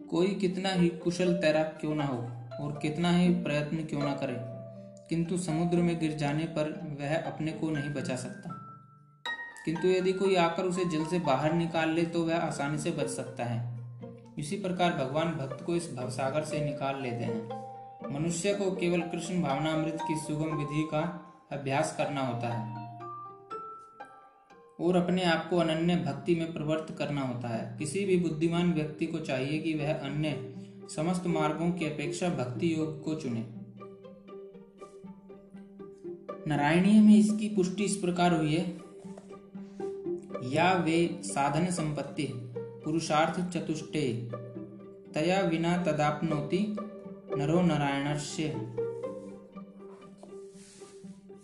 कोई 0.09 0.33
कितना 0.35 0.69
ही 0.71 0.89
कुशल 1.03 1.33
तैराक 1.35 1.77
क्यों 1.81 1.95
ना 1.95 2.05
हो 2.05 2.17
और 2.59 2.79
कितना 2.81 3.11
ही 3.11 3.29
प्रयत्न 3.43 3.83
क्यों 3.83 4.01
ना 4.01 4.13
करे, 4.13 4.35
किंतु 5.09 5.37
समुद्र 5.37 5.77
में 5.77 5.97
गिर 5.99 6.17
जाने 6.17 6.43
पर 6.57 6.71
वह 6.99 7.15
अपने 7.23 7.51
को 7.51 7.69
नहीं 7.69 7.93
बचा 7.93 8.15
सकता। 8.15 8.52
किंतु 9.65 9.87
यदि 9.87 10.13
कोई 10.13 10.35
आकर 10.35 10.63
उसे 10.63 10.85
जल 10.85 11.05
से 11.05 11.19
बाहर 11.19 11.53
निकाल 11.53 11.89
ले 11.89 12.03
तो 12.05 12.23
वह 12.25 12.37
आसानी 12.37 12.77
से 12.77 12.91
बच 12.91 13.07
सकता 13.09 13.43
है। 13.43 13.61
इसी 14.39 14.55
प्रकार 14.55 14.93
भगवान 14.93 15.31
भक्त 15.31 15.63
को 15.65 15.75
इस 15.75 15.93
भवसागर 15.93 16.43
से 16.43 16.63
निकाल 16.65 17.01
लेते 17.01 17.23
हैं। 17.23 18.13
मनुष्य 18.13 18.53
को 18.53 18.71
केवल 18.71 19.01
कृष्ण 19.01 19.41
भावनामृत 19.41 19.97
की 20.07 20.15
सुगम 20.17 20.55
विधि 20.57 20.87
का 20.91 21.01
अभ्यास 21.51 21.95
करना 21.97 22.21
होता 22.21 22.49
है 22.49 22.81
और 24.79 24.95
अपने 24.95 25.23
आप 25.23 25.49
को 25.49 25.57
अनन्य 25.57 25.95
भक्ति 25.95 26.35
में 26.35 26.53
प्रवृत्त 26.53 26.95
करना 26.97 27.21
होता 27.21 27.47
है। 27.47 27.77
किसी 27.77 28.05
भी 28.05 28.17
बुद्धिमान 28.17 28.73
व्यक्ति 28.73 29.05
को 29.05 29.19
चाहिए 29.19 29.59
कि 29.59 29.73
वह 29.73 29.93
अन्य 29.93 30.35
समस्त 30.95 31.27
मार्गों 31.27 31.71
की 31.71 31.85
अपेक्षा 31.85 32.29
भक्ति 32.29 32.73
योग 32.73 33.03
को 33.03 33.15
चुने। 33.15 33.45
नारायणीय 36.47 37.01
में 37.01 37.15
इसकी 37.15 37.47
पुष्टि 37.49 37.83
इस 37.83 37.95
प्रकार 37.95 38.33
हुई 38.33 38.55
है 38.55 38.82
या 40.43 40.73
वे 40.73 41.19
साधन 41.23 41.65
संपत्ति 41.65 42.33
पुरुषार्थ 42.57 43.57
चतुष्टे, 43.57 44.29
तया 45.13 45.41
विना 45.41 45.77
तदापनोति 45.77 46.75
नरो 47.37 47.61
नारायणस्य। 47.61 48.43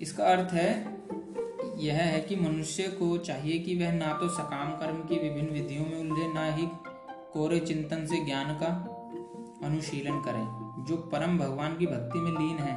इसका 0.01 0.25
अर्थ 0.25 0.53
है, 0.53 0.97
यह 1.77 1.95
है 1.95 2.21
कि 2.21 2.35
मनुष्य 2.35 2.83
को 2.83 3.17
चाहिए 3.17 3.59
कि 3.59 3.75
वह 3.75 3.91
ना 3.91 4.13
तो 4.13 4.29
सकाम 4.29 4.71
कर्म 4.71 4.97
की 4.97 5.19
विभिन्न 5.19 5.49
विधियों 5.49 5.85
में 5.85 5.99
उलझे, 5.99 6.33
ना 6.33 6.53
ही 6.53 6.67
कोरे 7.33 7.59
चिंतन 7.59 8.05
से 8.05 8.25
ज्ञान 8.25 8.53
का 8.53 8.95
अनुशीलन 9.63 10.21
करें, 10.21 10.85
जो 10.85 10.97
परम 10.97 11.37
भगवान 11.37 11.77
की 11.77 11.85
भक्ति 11.85 12.19
में 12.19 12.31
लीन 12.31 12.57
है। 12.57 12.75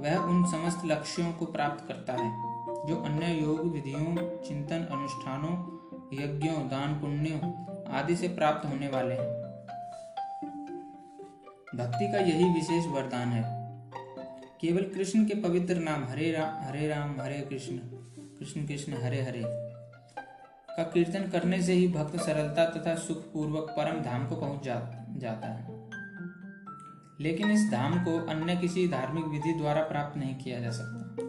वह 0.00 0.16
उन 0.24 0.44
समस्त 0.44 0.86
लक्ष्यों 0.86 1.32
को 1.32 1.46
प्राप्त 1.46 1.88
करता 1.88 2.12
है। 2.12 2.55
जो 2.86 2.96
अन्य 2.96 3.26
योग 3.26 3.72
विधियों 3.72 4.16
चिंतन 4.48 4.86
अनुष्ठानों 4.90 5.76
यज्ञों 6.22 6.68
दान 6.68 6.94
पुण्यों 6.94 7.66
आदि 7.92 8.16
से 8.16 8.28
प्राप्त 8.28 8.68
होने 8.68 8.88
वाले 8.88 9.14
हैं। 9.14 9.36
भक्ति 11.76 12.12
का 12.12 12.18
यही 12.18 12.44
विशेष 12.44 12.86
वरदान 12.86 13.28
है। 13.28 13.56
केवल 14.60 14.82
कृष्ण 14.82 15.24
के 15.24 15.34
पवित्र 15.34 15.76
नाम 15.76 16.04
हरे 16.04 16.32
राम 16.32 16.68
हरे 16.68 16.88
राम 16.88 17.20
हरे 17.20 17.40
कृष्ण 17.40 17.76
कृष्ण 18.38 18.66
कृष्ण 18.66 18.92
हरे 18.92 19.22
हरे 19.22 19.42
का 20.76 20.82
कीर्तन 20.82 21.30
करने 21.30 21.62
से 21.62 21.72
ही 21.72 21.88
भक्त 21.88 22.16
सरलता 22.16 22.64
तथा 22.64 22.94
सुख 22.94 23.18
पूर्वक 23.18 23.70
परम 23.70 24.00
धाम 24.00 24.26
को 24.26 24.36
पहुँच 24.36 24.62
जा, 24.62 25.06
जाता 25.16 25.48
है। 25.48 25.90
लेकिन 27.20 27.50
इस 27.50 27.70
धाम 27.72 28.04
को 28.04 28.26
अन्य 28.26 28.56
किसी 28.56 28.88
धार्मिक 28.88 29.24
विधि 29.24 29.52
द्वारा 29.52 29.82
प्राप्त 29.82 30.18
नहीं 30.18 30.34
किया 30.34 30.60
जा 30.60 30.70
सकता। 30.70 31.25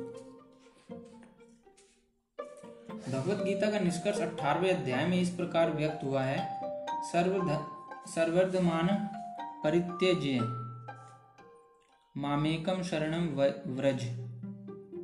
भगवत 3.08 3.43
गीता 3.43 3.70
का 3.72 3.80
निष्कर्ष 3.80 4.20
अठारवे 4.20 4.70
अध्याय 4.70 5.06
में 5.08 5.20
इस 5.22 5.30
प्रकार 5.30 5.70
व्यक्त 5.72 6.04
हुआ 6.04 6.22
है। 6.22 6.39
सर्ववर्धमान 8.08 8.88
परित्यज्य। 9.63 10.39
मामेकम 12.15 12.82
शरणम 12.84 13.26
व्रज। 13.76 14.04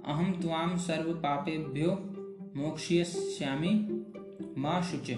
अहम 0.05 0.31
त्वाम 0.41 0.75
सर्व 0.77 1.13
पापेभ्यो 1.13 1.91
मोक्ष्यश्यामि 2.57 3.73
माँ 4.57 4.81
शुच। 4.81 5.09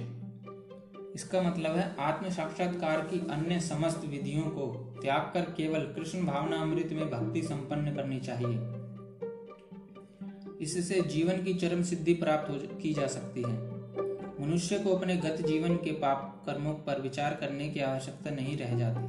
इसका 1.15 1.41
मतलब 1.41 1.75
है 1.75 1.95
आत्म 1.99 2.29
साक्षात्कार 2.29 3.01
की 3.01 3.19
अन्य 3.31 3.59
समस्त 3.59 4.05
विधियों 4.05 4.43
को 4.49 4.71
त्याग 5.01 5.31
कर 5.33 5.51
केवल 5.51 5.79
कृष्ण 5.79 6.25
भावना 6.25 6.61
अमृत 6.61 6.89
में 6.93 7.09
भक्ति 7.09 7.41
संपन्न 7.41 7.95
करनी 7.95 8.19
चाहिए। 8.19 8.57
इससे 10.65 11.01
जीवन 11.01 11.43
की 11.43 11.53
चरम 11.53 11.83
सिद्धि 11.83 12.13
प्राप्त 12.13 12.77
की 12.81 12.93
जा 12.93 13.07
सकती 13.07 13.41
है। 13.41 13.53
मनुष्य 14.41 14.79
को 14.79 14.95
अपने 14.95 15.15
गत 15.15 15.41
जीवन 15.41 15.75
के 15.75 15.91
पाप 15.91 16.43
कर्मों 16.45 16.73
पर 16.73 17.01
विचार 17.01 17.33
करने 17.33 17.69
की 17.69 17.79
आवश्यकता 17.79 18.29
नहीं 18.29 18.57
रह 18.57 18.77
जाती, 18.77 19.07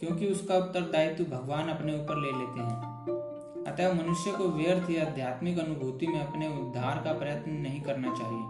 क्योंकि 0.00 0.26
उसका 0.26 0.56
उत्तरदायित्व 0.56 1.24
भगवान 1.24 1.68
अपने 1.68 1.94
ऊपर 1.94 2.16
ले 2.16 2.32
लेते 2.32 2.60
हैं। 2.60 3.64
अतः 3.66 3.92
मनुष्य 3.92 4.32
को 4.32 4.48
व्यर्थ 4.48 4.90
या 4.90 5.06
आध्यात्मिक 5.06 5.58
अनुभूति 5.58 6.06
में 6.06 6.20
अपने 6.20 6.48
उद्धार 6.48 7.02
का 7.04 7.12
प्रयत्न 7.12 7.52
नहीं 7.52 7.80
करना 7.80 8.14
चाहिए। 8.14 8.42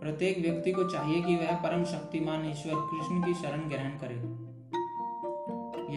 प्रत्येक 0.00 0.38
व्यक्ति 0.38 0.72
को 0.72 0.84
चाहिए 0.84 1.22
कि 1.22 1.36
वह 1.36 1.54
परम 1.56 1.84
शक्तिमान 1.84 2.50
ईश्वर 2.50 2.74
कृष्ण 2.90 3.22
की 3.22 3.34
शरण 3.34 3.68
ग्रहण 3.68 3.98
करे। 3.98 4.16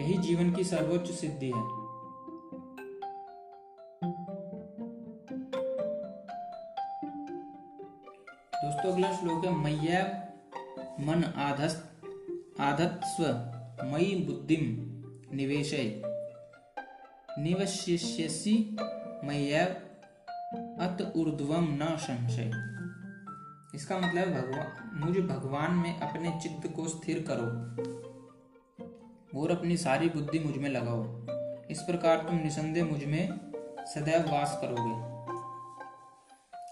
यही 0.00 0.18
जीवन 0.18 0.52
की 0.52 0.64
सर्वोच्च 0.64 1.10
सिद्धि 1.10 1.46
है। 1.46 1.81
दोस्तों, 8.64 8.92
अगला 8.92 9.12
श्लोक 9.12 9.44
है 9.44 9.52
मैया 9.54 10.00
मन 11.00 11.24
आधस्त 11.24 12.02
आधत्स्व 12.60 13.24
मई 13.84 14.24
बुद्धिम 14.26 14.66
निवेशय। 15.36 16.02
निवशिष्यसि 17.38 18.76
मैया 19.24 19.64
अत 20.86 21.12
ऊर्ध्वम 21.16 21.66
न 21.82 21.96
संशय। 22.00 22.50
इसका 23.74 23.98
मतलब 23.98 24.28
भगवान 24.28 25.04
मुझे 25.04 25.20
भगवान 25.20 25.74
में 25.74 26.00
अपने 26.00 26.40
चित्त 26.42 26.72
को 26.76 26.88
स्थिर 26.88 27.24
करो 27.30 27.48
और 29.40 29.50
अपनी 29.50 29.76
सारी 29.76 30.08
बुद्धि 30.08 30.38
मुझमें 30.38 30.70
लगाओ। 30.70 31.04
इस 31.70 31.82
प्रकार 31.82 32.16
तुम 32.16 32.36
निसंदेह 32.36 32.84
मुझमें 32.84 33.52
सदैव 33.94 34.32
वास 34.32 34.58
करोगे। 34.60 35.11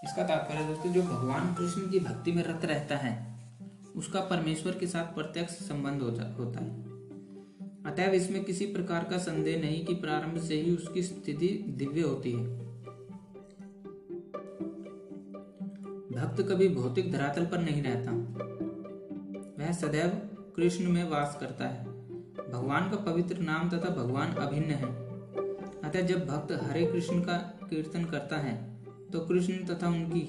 इसका 0.04 0.22
तात्पर्य 0.22 0.66
दोस्तों, 0.66 0.92
जो 0.92 1.02
भगवान 1.02 1.54
कृष्ण 1.54 1.90
की 1.90 2.00
भक्ति 2.00 2.32
में 2.32 2.42
रत 2.44 2.64
रहता 2.64 2.96
है, 2.96 3.40
उसका 3.96 4.20
परमेश्वर 4.20 4.72
के 4.72 4.86
साथ 4.86 5.14
प्रत्यक्ष 5.14 5.52
संबंध 5.52 6.02
होता 6.38 6.58
है। 6.58 6.82
अतएव 7.86 8.10
इसमें 8.10 8.44
किसी 8.44 8.66
प्रकार 8.66 9.04
का 9.04 9.18
संदेह 9.18 9.60
नहीं 9.60 9.86
कि 9.86 9.94
प्रारंभ 9.94 10.40
से 10.40 10.54
ही 10.54 10.76
उसकी 10.76 11.02
स्थिति 11.02 11.64
दिव्य 11.68 12.00
होती 12.00 12.32
है। 12.32 12.58
भक्त 16.10 16.42
कभी 16.42 16.68
भौतिक 16.68 17.12
धरातल 17.12 17.46
पर 17.46 17.58
नहीं 17.58 17.82
रहता। 17.82 18.12
वह 19.64 19.72
सदैव 19.72 20.08
कृष्ण 20.56 20.88
में 20.88 21.10
वास 21.10 21.36
करता 21.40 21.64
है। 21.68 21.84
भगवान 22.52 22.90
का 22.90 22.96
पवित्र 22.96 23.38
नाम 23.38 23.70
तथा 23.70 23.88
भगवान 23.90 24.32
अभिन्न 24.32 24.70
है। 24.70 24.86
अतः 25.80 26.00
जब 26.00 26.26
भक्त 26.26 26.52
हरे 26.52 26.86
कृष्ण 26.86 27.20
का 27.20 27.36
कीर्तन 27.70 28.04
करता 28.04 28.36
है 28.36 28.79
तो 29.12 29.20
कृष्ण 29.20 29.54
तथा 29.66 29.88
उनकी 29.88 30.20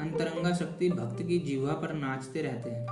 अंतरंगा 0.00 0.54
शक्ति 0.54 0.90
भक्त 0.90 1.22
की 1.22 1.38
जीवा 1.38 1.72
पर 1.72 1.92
नाचते 1.92 2.42
रहते 2.42 2.70
हैं। 2.70 2.86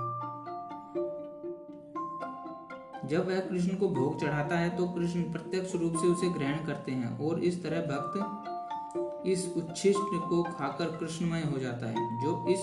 जब 3.09 3.29
वह 3.29 3.41
कृष्ण 3.41 3.77
को 3.77 3.89
भोग 3.89 4.21
चढ़ाता 4.21 4.59
है 4.59 4.77
तो 4.77 4.89
कृष्ण 4.89 5.23
प्रत्यक्ष 5.23 5.75
रूप 5.75 5.97
से 5.97 6.07
उसे 6.07 6.29
ग्रहण 6.29 6.65
करते 6.67 6.93
हैं 6.93 7.19
और 7.19 7.41
इस 7.41 7.63
तरह 7.63 7.81
भक्त 7.83 8.43
इस 9.27 9.53
उच्छिष्ट 9.57 10.15
को 10.29 10.43
खाकर 10.43 10.97
कृष्णमय 10.97 11.43
हो 11.43 11.59
जाता 11.59 11.87
है। 11.87 12.23
जो 12.23 12.47
इस 12.49 12.59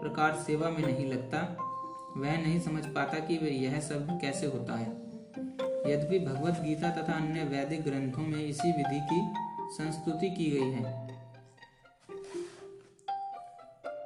प्रकार 0.00 0.34
सेवा 0.36 0.70
में 0.70 0.78
नहीं 0.78 1.06
लगता, 1.12 1.38
वह 2.16 2.36
नहीं 2.42 2.60
समझ 2.60 2.84
पाता 2.86 3.18
कि 3.18 3.34
यह 3.66 3.80
सब 3.80 4.18
कैसे 4.20 4.46
होता 4.46 4.74
है। 4.74 4.90
यद्यपि 5.92 6.18
भगवत 6.18 6.60
गीता 6.60 6.90
तथा 6.90 7.12
अन्य 7.12 7.44
वैदिक 7.44 7.82
ग्रंथों 7.84 8.22
में 8.22 8.44
इसी 8.46 8.72
विधि 8.72 9.00
की 9.00 9.20
संस्तुति 9.74 10.30
की 10.30 10.50
गई 10.50 10.70
है 10.70 11.03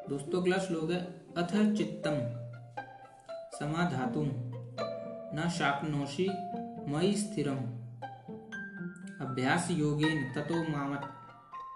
दोस्तों 0.09 0.40
अगला 0.40 0.57
श्लोक 0.57 0.90
है, 0.90 1.01
अथ 1.37 1.77
चित्तम। 1.77 2.12
समाधातुम। 3.59 4.29
न 5.35 5.49
शाकनोषि 5.49 6.29
मई 6.88 7.14
स्थिरम। 7.14 7.57
अभ्यास 9.27 9.68
योगेन 9.71 10.33
ततो 10.33 10.79
मामत, 10.79 11.03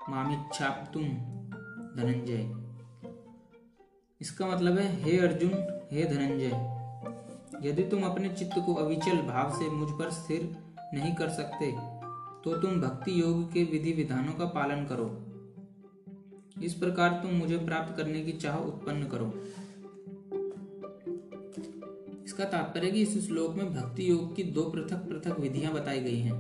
मामिच्छाप्तुम। 0.09 1.05
धनंजय 1.97 2.43
इसका 4.21 4.47
मतलब 4.47 4.79
है, 4.79 5.03
हे 5.03 5.19
अर्जुन, 5.19 5.51
हे 5.93 6.05
धनंजय 6.05 6.73
यदि 7.69 7.83
तुम 7.83 8.03
अपने 8.03 8.29
चित्त 8.29 8.55
को 8.67 8.75
अविचल 8.75 9.17
भाव 9.17 9.51
से 9.59 9.71
मुझ 9.71 9.91
पर 9.91 10.11
स्थिर 10.11 10.57
नहीं 10.95 11.15
कर 11.15 11.29
सकते 11.29 11.73
तो 12.45 12.57
तुम 12.61 12.81
भक्ति 12.81 13.21
योग 13.21 13.53
के 13.53 13.65
विधि 13.65 13.93
विधानों 13.93 14.33
का 14.33 14.45
पालन 14.45 14.87
करो। 14.87 15.32
इस 16.61 16.75
प्रकार 16.75 17.11
तुम 17.11 17.31
मुझे 17.31 17.59
प्राप्त 17.59 17.97
करने 17.97 18.23
की 18.23 18.33
चाह 18.33 18.57
उत्पन्न 18.57 19.05
करो। 19.05 19.45
इसका 22.25 22.45
तात्पर्य 22.45 22.91
कि 22.91 23.03
इस 23.03 23.27
श्लोक 23.27 23.55
में 23.55 23.75
भक्ति 23.75 24.11
योग 24.11 24.37
की 24.37 24.43
दो 24.43 24.63
पृथक 24.63 24.97
पृथक 24.97 25.41
विधियाँ 25.41 25.73
बताई 25.73 26.01
गई 26.01 26.19
हैं। 26.19 26.35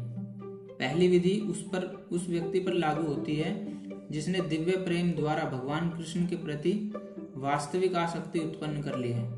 पहली 0.70 1.08
विधि 1.08 1.40
उस 1.50 1.62
पर, 1.62 2.06
उस 2.12 2.28
व्यक्ति 2.28 2.60
पर 2.60 2.72
लागू 2.72 3.06
होती 3.06 3.36
है, 3.36 3.72
जिसने 4.10 4.40
दिव्य 4.40 4.76
प्रेम 4.76 5.12
द्वारा 5.12 5.44
भगवान 5.44 5.90
कृष्ण 5.90 6.26
के 6.26 6.36
प्रति 6.36 6.92
वास्तविक 7.36 7.94
आसक्ति 7.94 8.38
उत्पन्न 8.38 8.82
कर 8.82 8.98
ली 8.98 9.12
है। 9.12 9.30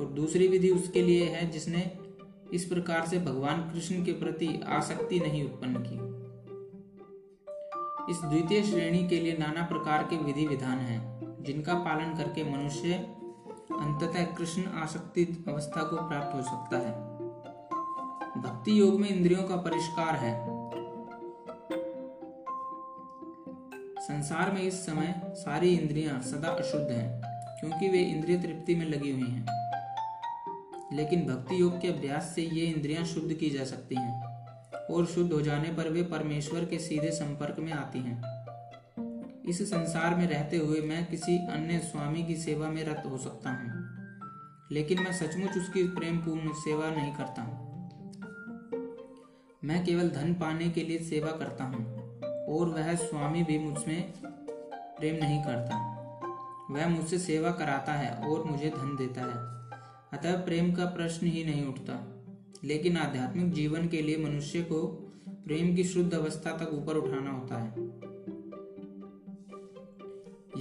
और 0.00 0.12
दूसरी 0.16 0.48
विधि 0.48 0.70
उसके 0.70 1.02
लिए 1.02 1.24
है, 1.24 1.50
जिसने 1.50 1.98
इस 2.52 2.64
प्रकार 2.64 3.06
से 3.06 3.18
भगवान 3.18 3.60
कृष्ण 3.60 4.04
के 4.04 4.12
प्रति 4.12 4.60
आसक्ति 4.66 5.20
नहीं 5.20 5.44
उत्पन्न 5.44 5.74
की। 5.74 6.07
इस 8.10 8.20
द्वितीय 8.24 8.62
श्रेणी 8.62 9.08
के 9.08 9.20
लिए 9.20 9.36
नाना 9.36 9.62
प्रकार 9.62 10.02
के 10.02 10.16
विधि 10.16 10.46
विधान 10.46 10.78
हैं, 10.78 11.20
जिनका 11.40 11.74
पालन 11.74 12.14
करके 12.16 12.56
मनुष्य 12.56 12.94
अंततः 13.72 14.24
कृष्ण 14.24 14.64
आसक्ति 14.66 15.44
अवस्था 15.48 15.82
को 15.82 16.08
प्राप्त 16.08 16.34
हो 16.34 16.42
सकता 16.42 16.78
है। 16.78 17.08
भक्ति 18.42 18.80
योग 18.80 19.00
में 19.00 19.08
इंद्रियों 19.08 19.44
का 19.44 19.56
परिष्कार 19.56 20.16
है। 20.16 20.58
संसार 24.00 24.52
में 24.52 24.62
इस 24.62 24.86
समय 24.86 25.22
सारी 25.34 25.76
इंद्रियाँ 25.76 26.20
सदा 26.20 26.48
अशुद्ध 26.48 26.90
हैं, 26.90 27.22
क्योंकि 27.60 27.88
वे 27.88 27.98
इंद्रिय 27.98 28.38
तृप्ति 28.38 28.74
में 28.74 28.86
लगी 28.86 29.12
हुई 29.12 29.30
हैं। 29.30 29.46
लेकिन 30.92 31.26
भक्ति 31.26 31.60
योग 31.60 31.80
के 31.80 31.88
अभ्यास 31.88 32.32
से 32.34 32.42
ये 32.42 32.66
इंद्रियाँ 32.66 33.04
शुद्ध 33.04 33.32
की 33.32 33.50
जा 33.50 33.64
सकती 33.64 33.94
हैं। 33.94 34.27
और 34.90 35.06
शुद्ध 35.06 35.32
हो 35.32 35.40
जाने 35.40 35.68
पर 35.68 35.88
वे 35.88 36.02
परमेश्वर 36.02 36.64
के 36.64 36.78
सीधे 36.78 37.10
संपर्क 37.10 37.58
में 37.58 37.72
आती 37.72 37.98
हैं। 37.98 38.36
इस 39.44 39.62
संसार 39.62 40.14
में 40.14 40.26
रहते 40.26 40.56
हुए 40.56 40.80
मैं 40.80 41.04
किसी 41.06 41.36
अन्य 41.48 41.78
स्वामी 41.80 42.24
की 42.24 42.36
सेवा 42.36 42.68
में 42.68 42.84
रत 42.84 43.02
हो 43.06 43.18
सकता 43.18 43.50
हूँ, 43.50 43.70
लेकिन 44.72 45.02
मैं 45.02 45.12
सचमुच 45.12 45.56
उसकी 45.56 45.82
प्रेम 45.90 46.18
पूर्ण 46.18 46.52
सेवा 46.54 46.90
नहीं 46.90 47.12
करता 47.14 47.42
हूँ। 47.42 47.66
मैं 49.64 49.84
केवल 49.84 50.08
धन 50.10 50.34
पाने 50.34 50.68
के 50.70 50.82
लिए 50.82 50.98
सेवा 51.04 51.30
करता 51.38 51.64
हूँ, 51.64 51.84
और 52.48 52.68
वह 52.68 52.94
स्वामी 52.96 53.42
भी 53.42 53.58
मुझमें 53.58 54.12
प्रेम 54.64 55.16
नहीं 55.16 55.42
करता। 55.44 55.84
वह 56.70 56.88
मुझसे 56.88 57.18
सेवा 57.18 57.50
कराता 57.50 57.92
है 57.92 58.10
और 58.24 58.44
मुझे 58.44 58.70
धन 58.70 58.96
देता 58.96 59.20
है, 59.22 59.38
अतः 60.12 60.44
प्रेम 60.44 60.72
का 60.74 60.84
प्रश्न 60.86 61.26
ही 61.26 61.44
नहीं 61.44 61.66
उठता। 61.66 61.94
लेकिन 62.64 62.96
आध्यात्मिक 62.96 63.52
जीवन 63.52 63.88
के 63.88 64.02
लिए 64.02 64.16
मनुष्य 64.16 64.62
को 64.62 64.86
प्रेम 65.28 65.74
की 65.76 65.84
शुद्ध 65.84 66.14
अवस्था 66.14 66.56
तक 66.56 66.72
ऊपर 66.74 66.96
उठाना 66.96 67.30
होता 67.30 67.58
है। 67.58 67.86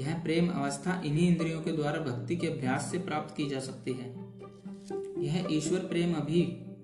यह 0.01 0.21
प्रेम 0.23 0.49
अवस्था 0.49 1.01
इन्हीं 1.05 1.27
इंद्रियों 1.27 1.61
के 1.61 1.71
द्वारा 1.71 1.99
भक्ति 2.01 2.35
के 2.35 2.47
अभ्यास 2.47 2.91
से 2.91 2.97
प्राप्त 2.97 3.35
की 3.35 3.49
जा 3.49 3.59
सकती 3.59 3.93
है। 3.93 4.15
यह 5.23 5.47
ईश्वर 5.51 5.79
प्रेम 5.79 6.13
अभी 6.13 6.41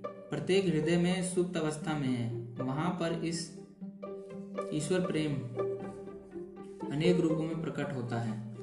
प्रत्येक 0.08 0.66
हृदय 0.66 0.98
में 0.98 1.24
सुप्त 1.24 1.58
अवस्था 1.58 1.98
में 1.98 2.08
है। 2.08 2.32
वहाँ 2.64 2.90
पर 2.90 3.22
इस 3.26 3.40
ईश्वर 4.74 5.00
प्रेम 5.00 5.34
अनेक 6.92 7.20
रूपों 7.20 7.44
में 7.44 7.62
प्रकट 7.62 7.96
होता 7.96 8.20
है, 8.20 8.56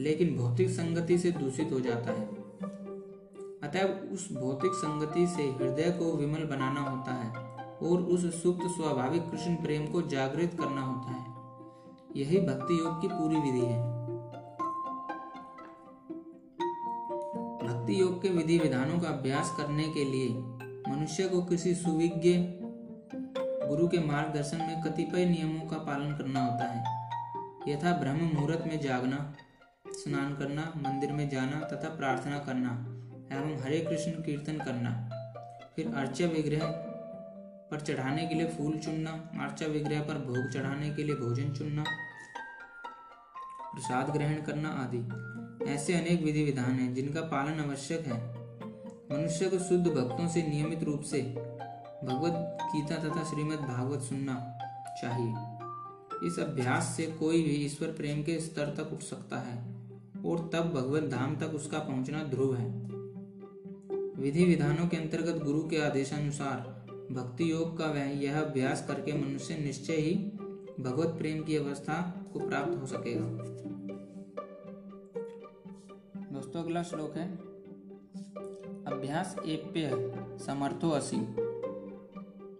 लेकिन 0.00 0.36
भौतिक 0.36 0.70
संगति 0.70 1.18
से 1.18 1.30
दूषित 1.30 1.72
हो 1.72 1.80
जाता 1.80 2.12
है। 2.12 2.41
अतः 3.64 4.10
उस 4.10 4.32
भौतिक 4.32 4.72
संगति 4.74 5.26
से 5.26 5.42
हृदय 5.42 5.90
को 5.90 6.16
विमल 6.16 6.44
बनाना 6.44 6.80
होता 6.80 7.14
है 7.14 7.30
और 7.90 8.02
उस 8.02 8.42
सुप्त 8.42 8.66
स्वाभाविक 8.66 9.30
कृष्ण 9.30 9.54
प्रेम 9.54 9.86
को 9.86 10.02
जागृत 10.02 10.56
करना 10.60 10.80
होता 10.80 11.12
है। 11.12 11.32
यही 12.16 12.40
भक्ति 12.40 12.78
योग 12.78 13.00
की 13.00 13.08
पूरी 13.08 13.36
विधि 13.36 13.66
है। 13.66 14.02
भक्ति 17.58 18.00
योग 18.00 18.22
के 18.22 18.28
विधि 18.28 18.58
विधानों 18.58 19.00
का 19.00 19.08
अभ्यास 19.08 19.54
करने 19.56 19.88
के 19.88 20.04
लिए 20.04 20.28
मनुष्य 20.92 21.28
को 21.28 21.42
किसी 21.42 21.74
सुविज्ञ 21.74 22.34
गुरु 23.68 23.88
के 23.88 23.98
मार्गदर्शन 23.98 24.56
में 24.56 24.82
कतिपय 24.82 25.24
नियमों 25.24 25.68
का 25.68 25.76
पालन 25.76 26.12
करना 26.12 26.40
होता 26.40 26.64
है। 26.64 27.10
यथा 27.68 27.92
ब्रह्म 27.92 28.30
मुहूर्त 28.34 28.64
में 28.66 28.80
जागना, 28.80 29.34
स्नान 29.88 30.34
करना, 30.34 30.72
मंदिर 30.76 31.12
में 31.12 31.28
जाना 31.28 31.60
तथा 31.60 31.88
प्रार्थना 31.88 32.38
करना। 32.38 32.91
एवं 33.32 33.62
हरे 33.62 33.80
कृष्ण 33.80 34.12
कीर्तन 34.22 34.58
करना। 34.58 34.90
फिर 35.76 35.94
अर्चा 35.94 36.26
विग्रह 36.26 36.64
पर 37.70 37.80
चढ़ाने 37.80 38.26
के 38.26 38.34
लिए 38.34 38.46
फूल 38.48 38.78
चुनना, 38.78 39.10
अर्चा 39.42 39.66
विग्रह 39.66 40.00
पर 40.00 40.18
भोग 40.26 40.50
चढ़ाने 40.50 40.90
के 40.90 41.04
लिए 41.04 41.14
भोजन 41.16 41.52
चुनना, 41.52 41.84
प्रसाद 43.74 44.10
ग्रहण 44.10 44.42
करना 44.42 44.68
आदि। 44.78 44.98
ऐसे 45.64 45.94
अनेक 45.94 46.22
विधि 46.22 46.42
विधान 46.44 46.72
हैं 46.72 46.92
जिनका 46.94 47.20
पालन 47.28 47.60
आवश्यक 47.60 48.06
है। 48.06 48.20
मनुष्य 49.12 49.48
को 49.48 49.58
शुद्ध 49.58 49.86
भक्तों 49.86 50.28
से 50.28 50.42
नियमित 50.42 50.82
रूप 50.82 51.02
से 51.02 51.22
भगवत 51.22 52.58
गीता 52.64 52.96
तथा 52.98 53.24
श्रीमद् 53.24 53.60
भागवत 53.60 54.02
सुनना 54.02 54.34
चाहिए। 55.02 56.28
इस 56.28 56.38
अभ्यास 56.38 56.94
से 56.96 57.06
कोई 57.18 57.42
भी 57.42 57.54
ईश्वर 57.56 57.88
प्रेम 57.88 58.22
के 58.22 58.38
स्तर 58.40 58.74
तक 58.76 58.92
उठ 58.92 59.02
सकता 59.02 59.38
है 59.40 59.56
और 60.24 60.50
तब 60.54 60.72
भगवत 60.74 61.10
धाम 61.10 61.36
तक 61.36 61.54
उसका 61.54 61.78
पहुँचना 61.80 62.22
ध्रुव 62.24 62.54
है। 62.56 62.70
विधि 64.18 64.44
विधानों 64.44 64.88
के 64.88 64.96
अंतर्गत 64.96 65.44
गुरु 65.44 65.68
के 65.68 65.76
आदेशानुसार 65.76 66.86
भक्ति 67.12 67.52
योग 67.52 67.78
का 67.78 68.04
यह 68.04 68.40
अभ्यास 68.40 68.86
करके 68.86 69.12
मनुष्य 69.12 69.54
निश्चय 69.54 69.92
ही 69.92 70.14
भगवत 70.80 71.06
प्रेम 71.06 71.42
की 71.42 71.56
अवस्था 71.56 72.24
को 72.32 72.48
प्राप्त 72.48 72.80
हो 72.80 72.86
सकेगा। 72.86 73.26
दोस्तों, 76.32 76.62
अगला 76.62 76.82
श्लोक 76.82 77.16
है। 77.16 77.36
अभ्यास 78.92 79.36
एप्य 79.46 79.90
समर्थो 80.46 80.90
असि, 80.90 81.16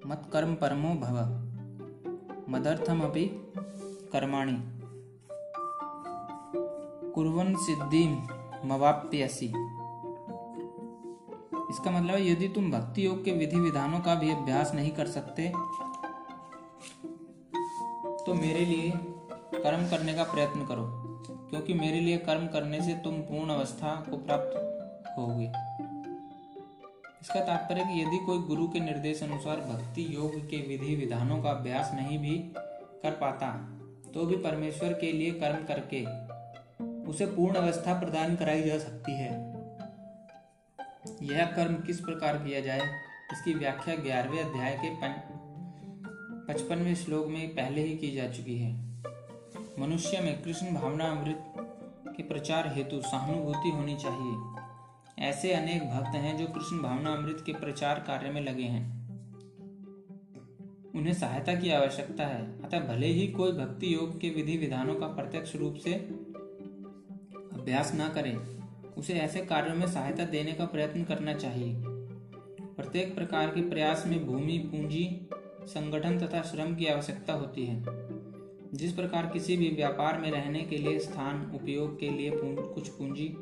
मत 0.06 0.22
कर्म 0.32 0.54
परमो 0.54 0.94
भव 0.94 1.16
मदर्थम 2.48 2.48
मदर्थमपि 2.48 3.52
कर्माणि। 4.12 4.58
कुर्वन् 7.10 7.56
सिद्धि 7.56 8.18
मवाप्यसि। 8.64 9.78
इसका 11.72 11.90
मतलब 11.90 12.14
है, 12.14 12.26
यदि 12.26 12.48
तुम 12.48 12.70
भक्ति 12.70 13.04
योग 13.06 13.24
के 13.24 13.32
विधि 13.32 13.60
विधानों 13.60 14.00
का 14.00 14.14
भी 14.14 14.30
अभ्यास 14.30 14.74
नहीं 14.74 14.90
कर 14.90 15.06
सकते 15.08 15.52
तो 18.26 18.34
मेरे 18.34 18.64
लिए 18.64 18.90
कर्म 19.54 19.88
करने 19.90 20.14
का 20.14 20.24
प्रयत्न 20.24 20.64
करो, 20.66 20.84
क्योंकि 21.50 21.74
मेरे 21.74 22.00
लिए 22.00 22.16
कर्म 22.20 22.46
करने 22.48 22.80
से 22.82 22.94
तुम 23.04 23.14
पूर्ण 23.22 23.50
अवस्था 23.50 23.94
को 24.10 24.16
प्राप्त 24.18 25.16
होगे। 25.18 25.46
इसका 27.22 27.40
तात्पर्य 27.40 27.84
कि 27.84 28.00
यदि 28.00 28.18
कोई 28.26 28.38
गुरु 28.38 28.66
के 28.68 28.80
निर्देश 28.80 29.22
अनुसार 29.22 29.60
भक्ति 29.62 30.06
योग 30.10 30.36
के 30.50 30.56
विधि 30.68 30.94
विधानों 30.96 31.42
का 31.42 31.50
अभ्यास 31.50 31.90
नहीं 31.94 32.18
भी 32.18 32.36
कर 33.02 33.18
पाता 33.20 33.50
तो 34.14 34.24
भी 34.26 34.36
परमेश्वर 34.38 34.92
के 34.92 35.12
लिए 35.12 35.30
कर्म 35.40 35.64
करके 35.66 36.04
उसे 37.10 37.26
पूर्ण 37.26 37.56
अवस्था 37.56 37.98
प्रदान 38.00 38.36
कराई 38.36 38.62
जा 38.62 38.78
सकती 38.78 39.12
है। 39.12 39.30
यह 41.22 41.46
कर्म 41.46 41.74
किस 41.74 42.00
प्रकार 42.00 42.36
किया 42.36 42.60
जाए? 42.60 42.80
इसकी 43.32 43.54
व्याख्या 43.54 43.96
ग्यारहवें 43.96 44.44
अध्याय 44.44 44.80
के 44.84 45.12
पचपनवें 46.48 46.94
श्लोक 46.94 47.26
में 47.26 47.48
पहले 47.48 47.82
ही 47.82 47.96
की 47.96 48.10
जा 48.10 48.28
चुकी 48.28 48.58
है। 48.58 49.02
मनुष्य 49.78 50.20
में 50.20 50.42
कृष्ण 50.42 50.74
भावना 50.74 51.04
अमृत 51.04 51.52
के 52.16 52.22
प्रचार 52.22 52.68
हेतु 52.68 53.00
सहानुभूति 53.00 53.70
होनी 53.70 53.96
चाहिए। 53.96 54.62
ऐसे 55.28 55.52
अनेक 55.52 55.82
भक्त 55.82 56.14
हैं 56.14 56.38
जो 56.38 56.46
कृष्ण 56.46 56.82
भावना 56.82 57.12
अमृत 57.12 57.42
के 57.46 57.52
प्रचार 57.52 58.04
कार्य 58.06 58.30
में 58.30 58.40
लगे 58.40 58.64
हैं। 58.64 59.08
उन्हें 60.94 61.14
सहायता 61.14 61.54
की 61.54 61.70
आवश्यकता 61.70 62.26
है। 62.26 62.62
अतः 62.62 62.80
भले 62.80 63.06
ही 63.06 63.28
कोई 63.28 63.52
भक्ति 63.52 63.94
योग 63.94 64.20
के 64.20 64.30
विधि 64.30 64.56
विधानों 64.56 64.94
का 64.94 65.06
प्रत्यक्ष 65.06 65.56
रूप 65.56 65.74
से 65.74 65.94
अभ्यास 67.52 67.92
न 67.94 68.08
करे 68.08 68.51
उसे 68.98 69.12
ऐसे 69.12 69.40
कार्यों 69.40 69.76
में 69.76 69.86
सहायता 69.86 70.24
देने 70.24 70.52
का 70.52 70.64
प्रयत्न 70.64 71.04
करना 71.04 71.34
चाहिए। 71.34 71.76
प्रत्येक 72.76 73.14
प्रकार 73.14 73.46
के 73.46 73.70
प्रयास 73.70 74.04
में 74.06 74.26
भूमि, 74.26 74.58
पूंजी, 74.58 75.28
संगठन 75.62 76.18
तथा 76.18 76.42
श्रम 76.42 76.74
की 76.74 76.86
आवश्यकता 76.86 77.32
होती 77.32 77.66
है। 77.66 77.84
जिस 78.74 78.92
प्रकार 78.92 79.26
किसी 79.26 79.56
भी 79.56 79.68
व्यापार 79.68 80.18
में 80.18 80.30
रहने 80.30 80.62
के 80.62 80.76
लिए 80.76 80.98
स्थान, 80.98 81.52
उपयोग 81.54 82.00
के 82.00 82.10
लिए 82.10 82.30
कुछ 82.44 82.88
पूंजी, 82.88 83.36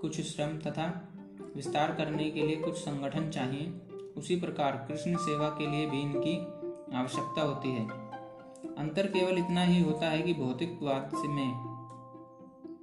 कुछ 0.00 0.20
श्रम 0.20 0.58
तथा 0.58 1.08
विस्तार 1.56 1.94
करने 1.94 2.30
के 2.30 2.46
लिए 2.46 2.56
कुछ 2.56 2.74
संगठन 2.74 3.30
चाहिए, 3.30 3.72
उसी 4.16 4.40
प्रकार 4.40 4.84
कृष्ण 4.88 5.16
सेवा 5.16 5.48
के 5.48 5.70
लिए 5.70 5.86
भी 5.86 6.00
इनकी 6.00 6.38
आवश्यकता 6.96 7.42
होती 7.42 7.68
है। 7.68 7.88
अंतर 8.78 9.06
केवल 9.06 9.38
इतना 9.38 9.62
ही 9.62 9.82
होता 9.82 10.08
है 10.08 10.22
कि 10.22 10.34
भौतिकवाद 10.34 11.10
में 11.14 11.77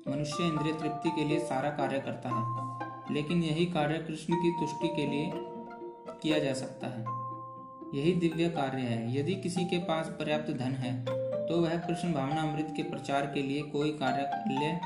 मनुष्य 0.05 0.43
इंद्रिय 0.43 0.73
तृप्ति 0.73 1.09
के 1.09 1.23
लिए 1.23 1.39
सारा 1.39 1.69
कार्य 1.69 1.99
करता 1.99 2.29
है, 2.29 3.13
लेकिन 3.13 3.41
यही 3.43 3.65
कार्य 3.65 3.97
कृष्ण 3.97 4.35
की 4.35 4.51
तुष्टि 4.51 4.87
के 4.87 5.05
लिए 5.07 5.31
किया 6.21 6.39
जा 6.39 6.53
सकता 6.53 6.87
है। 6.87 7.03
यही 7.93 8.11
दिव्य 8.13 8.49
कार्य 8.49 8.81
है। 8.81 9.17
यदि 9.17 9.35
किसी 9.35 9.65
के 9.65 9.77
पास 9.79 10.07
पर्याप्त 10.19 10.51
धन 10.51 10.75
है 10.75 10.93
तो 11.47 11.61
वह 11.61 11.77
कृष्ण 11.77 12.11
भावना 12.13 12.41
अमृत 12.41 12.73
के 12.77 12.83
प्रचार 12.83 13.25
के 13.25 13.41
लिए 13.41 13.61
कोई 13.63 13.91
कार्यालय 13.97 14.79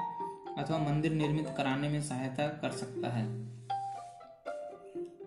अथवा 0.57 0.77
मंदिर 0.79 1.11
निर्मित 1.13 1.53
कराने 1.57 1.89
में 1.89 2.01
सहायता 2.01 2.47
कर 2.61 2.71
सकता 2.71 3.09
है, 3.09 3.25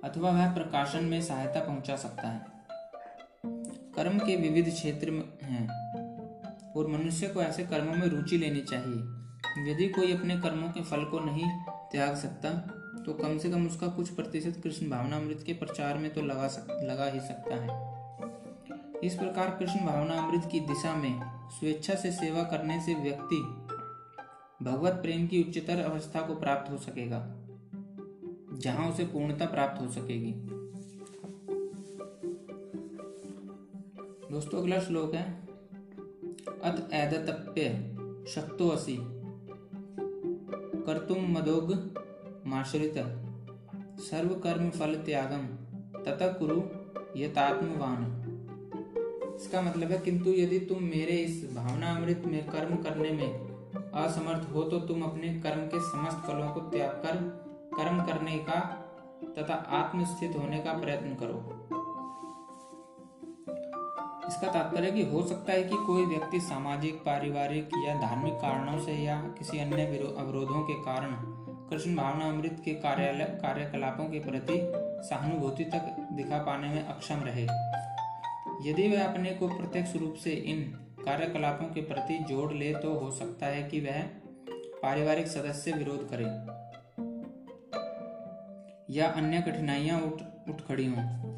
अथवा 0.05 0.31
वह 0.31 0.52
प्रकाशन 0.55 1.05
में 1.05 1.20
सहायता 1.22 1.61
पहुँचा 1.61 1.96
सकता 1.96 2.28
है। 2.28 2.40
कर्म 3.94 4.18
के 4.18 4.37
विविध 4.37 4.72
क्षेत्र 4.74 5.22
हैं, 5.42 5.66
और 6.72 6.88
मनुष्य 6.88 7.28
को 7.28 7.42
ऐसे 7.42 7.62
कर्मों 7.64 7.94
में 7.94 8.07
रुचि 8.09 8.38
लेनी 8.38 8.61
चाहिए 8.62 9.02
यदि 9.59 9.88
कोई 9.88 10.12
अपने 10.12 10.37
कर्मों 10.37 10.69
के 10.69 10.81
फल 10.81 11.05
को 11.05 11.21
नहीं 11.21 11.45
त्याग 11.93 12.15
सकता 12.17 12.51
तो 13.07 13.12
कम 13.12 13.38
से 13.38 13.51
कम 13.51 13.67
उसका 13.67 13.87
कुछ 13.87 14.09
प्रतिशत 14.09 14.61
कृष्ण 14.62 14.91
भावना 14.91 15.17
अमृत 15.17 15.43
के 15.47 15.53
प्रचार 15.53 15.99
में 15.99 16.15
तो 16.15 16.21
लगा 16.21 16.49
सक, 16.49 16.67
लगा 16.83 17.05
ही 17.05 17.21
सकता 17.21 17.55
है। 17.55 19.01
इस 19.05 19.15
प्रकार 19.15 19.57
कृष्ण 19.59 19.87
भावना 19.87 20.15
अमृत 20.15 20.49
की 20.53 20.61
दिशा 20.61 20.97
में 20.97 21.21
स्वेच्छा 21.51 21.95
से 21.95 22.12
सेवा 22.12 22.43
करने 22.43 22.81
से 22.81 22.95
व्यक्ति 22.95 23.37
भगवत 24.65 24.93
प्रेम 24.93 25.27
की 25.27 25.43
उच्चतर 25.43 25.81
अवस्था 25.81 26.21
को 26.21 26.35
प्राप्त 26.35 26.71
हो 26.71 26.79
सकेगा 26.79 27.25
जहाँ 28.55 28.91
उसे 28.91 29.05
पूर्णता 29.05 29.47
प्राप्त 29.47 29.83
हो 29.83 29.88
सकेगी। 29.88 30.33
दोस्तों 34.33 34.61
अगला 34.61 34.81
श्लोक 34.81 35.15
है 35.15 35.47
अत 36.65 36.88
ऐदतप्य 36.93 37.69
शक्तो 38.31 38.69
असी 38.69 39.22
कर्तुम 40.87 41.31
मदोग 41.31 41.73
माश्रित। 42.47 42.99
सर्व 44.01 44.35
कर्म 44.40 44.71
फल 44.71 44.95
त्यागम 45.07 45.47
तथा 46.03 46.29
कुरु 46.33 46.61
यतात्मवान। 47.16 48.01
इसका 49.37 49.62
मतलब 49.62 49.90
है, 49.90 49.99
किंतु 49.99 50.31
यदि 50.33 50.59
तुम 50.61 50.83
मेरे 50.85 51.16
इस 51.18 51.45
भावना 51.57 51.95
अमृत 51.97 52.23
में 52.27 52.45
कर्म 52.47 52.77
करने 52.77 53.11
में 53.11 53.31
असमर्थ 53.95 54.49
हो 54.55 54.62
तो 54.62 54.79
तुम 54.81 55.03
अपने 55.03 55.29
कर्म 55.40 55.66
के 55.66 55.81
समस्त 55.83 56.27
फलों 56.27 56.49
को 56.51 56.61
त्याग 56.71 56.90
कर 57.05 57.16
कर्म 57.77 58.03
करने 58.05 58.38
का 58.40 58.61
तथा 59.37 59.55
आत्मस्थित 59.75 60.37
होने 60.37 60.59
का 60.59 60.73
प्रयत्न 60.73 61.14
करो। 61.14 61.82
इसका 64.33 64.49
तात्पर्य 64.53 64.90
कि 64.90 65.03
हो 65.05 65.23
सकता 65.23 65.53
है 65.53 65.62
कि 65.62 65.77
कोई 65.87 66.05
व्यक्ति 66.07 66.38
सामाजिक, 66.40 66.95
पारिवारिक 67.07 67.71
या 67.79 67.95
धार्मिक 68.01 68.35
कारणों 68.35 68.79
से 68.79 68.92
या 68.95 69.16
किसी 69.38 69.59
अन्य 69.59 69.85
अवरोधों 70.18 70.62
के 70.62 70.75
कारण 70.83 71.14
कृष्ण 71.71 71.95
भावना 71.97 72.29
अमृत 72.29 72.62
के 72.64 72.73
कार्यालय, 72.77 73.25
कार्यकलापों 73.42 74.05
के 74.05 74.21
प्रति 74.21 74.59
सहानुभूति 75.09 75.64
तक 75.64 76.09
दिखा 76.12 76.38
पाने 76.38 76.68
में 76.68 76.85
अक्षम 76.85 77.23
रहे। 77.25 77.42
यदि 78.62 78.88
वह 78.88 79.05
अपने 79.05 79.31
को 79.33 79.49
प्रत्यक्ष 79.49 79.95
रूप 79.97 80.14
से 80.14 80.31
इन 80.31 80.62
कार्यकलापों 81.05 81.66
के 81.66 81.81
प्रति 81.83 82.18
जोड़ 82.25 82.53
ले 82.53 82.73
तो 82.75 82.95
हो 82.95 83.11
सकता 83.11 83.47
है 83.47 83.62
कि 83.62 83.81
वह 83.81 84.03
पारिवारिक 84.83 85.27
सदस्य 85.27 85.73
विरोध 85.73 86.09
करे, 86.12 86.25
या 88.95 89.11
अन्य 89.12 89.40
कठिनाइयाँ 89.42 90.01
उठ 90.01 90.23
उठ 90.49 90.66
खड़ी 90.68 90.87
हों। 90.87 91.32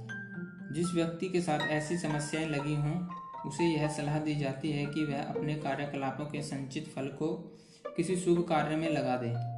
जिस 0.75 0.95
व्यक्ति 0.95 1.29
के 1.29 1.41
साथ 1.41 1.59
ऐसी 1.59 1.99
समस्याएँ 1.99 2.47
लगी 2.47 2.75
हों, 2.75 3.07
उसे 3.47 3.65
यह 3.65 3.89
सलाह 3.89 4.19
दी 4.19 4.35
जाती 4.35 4.73
है 4.73 4.87
कि 4.87 5.05
वह 5.05 5.23
अपने 5.23 5.55
कार्यकलापों 5.55 6.25
के 6.25 6.43
संचित 6.43 6.89
फल 6.97 7.07
को 7.07 7.59
किसी 7.97 8.17
शुभ 8.17 8.47
कार्य 8.49 8.77
में 8.77 8.89
लगा 8.89 9.17
दे। 9.17 9.55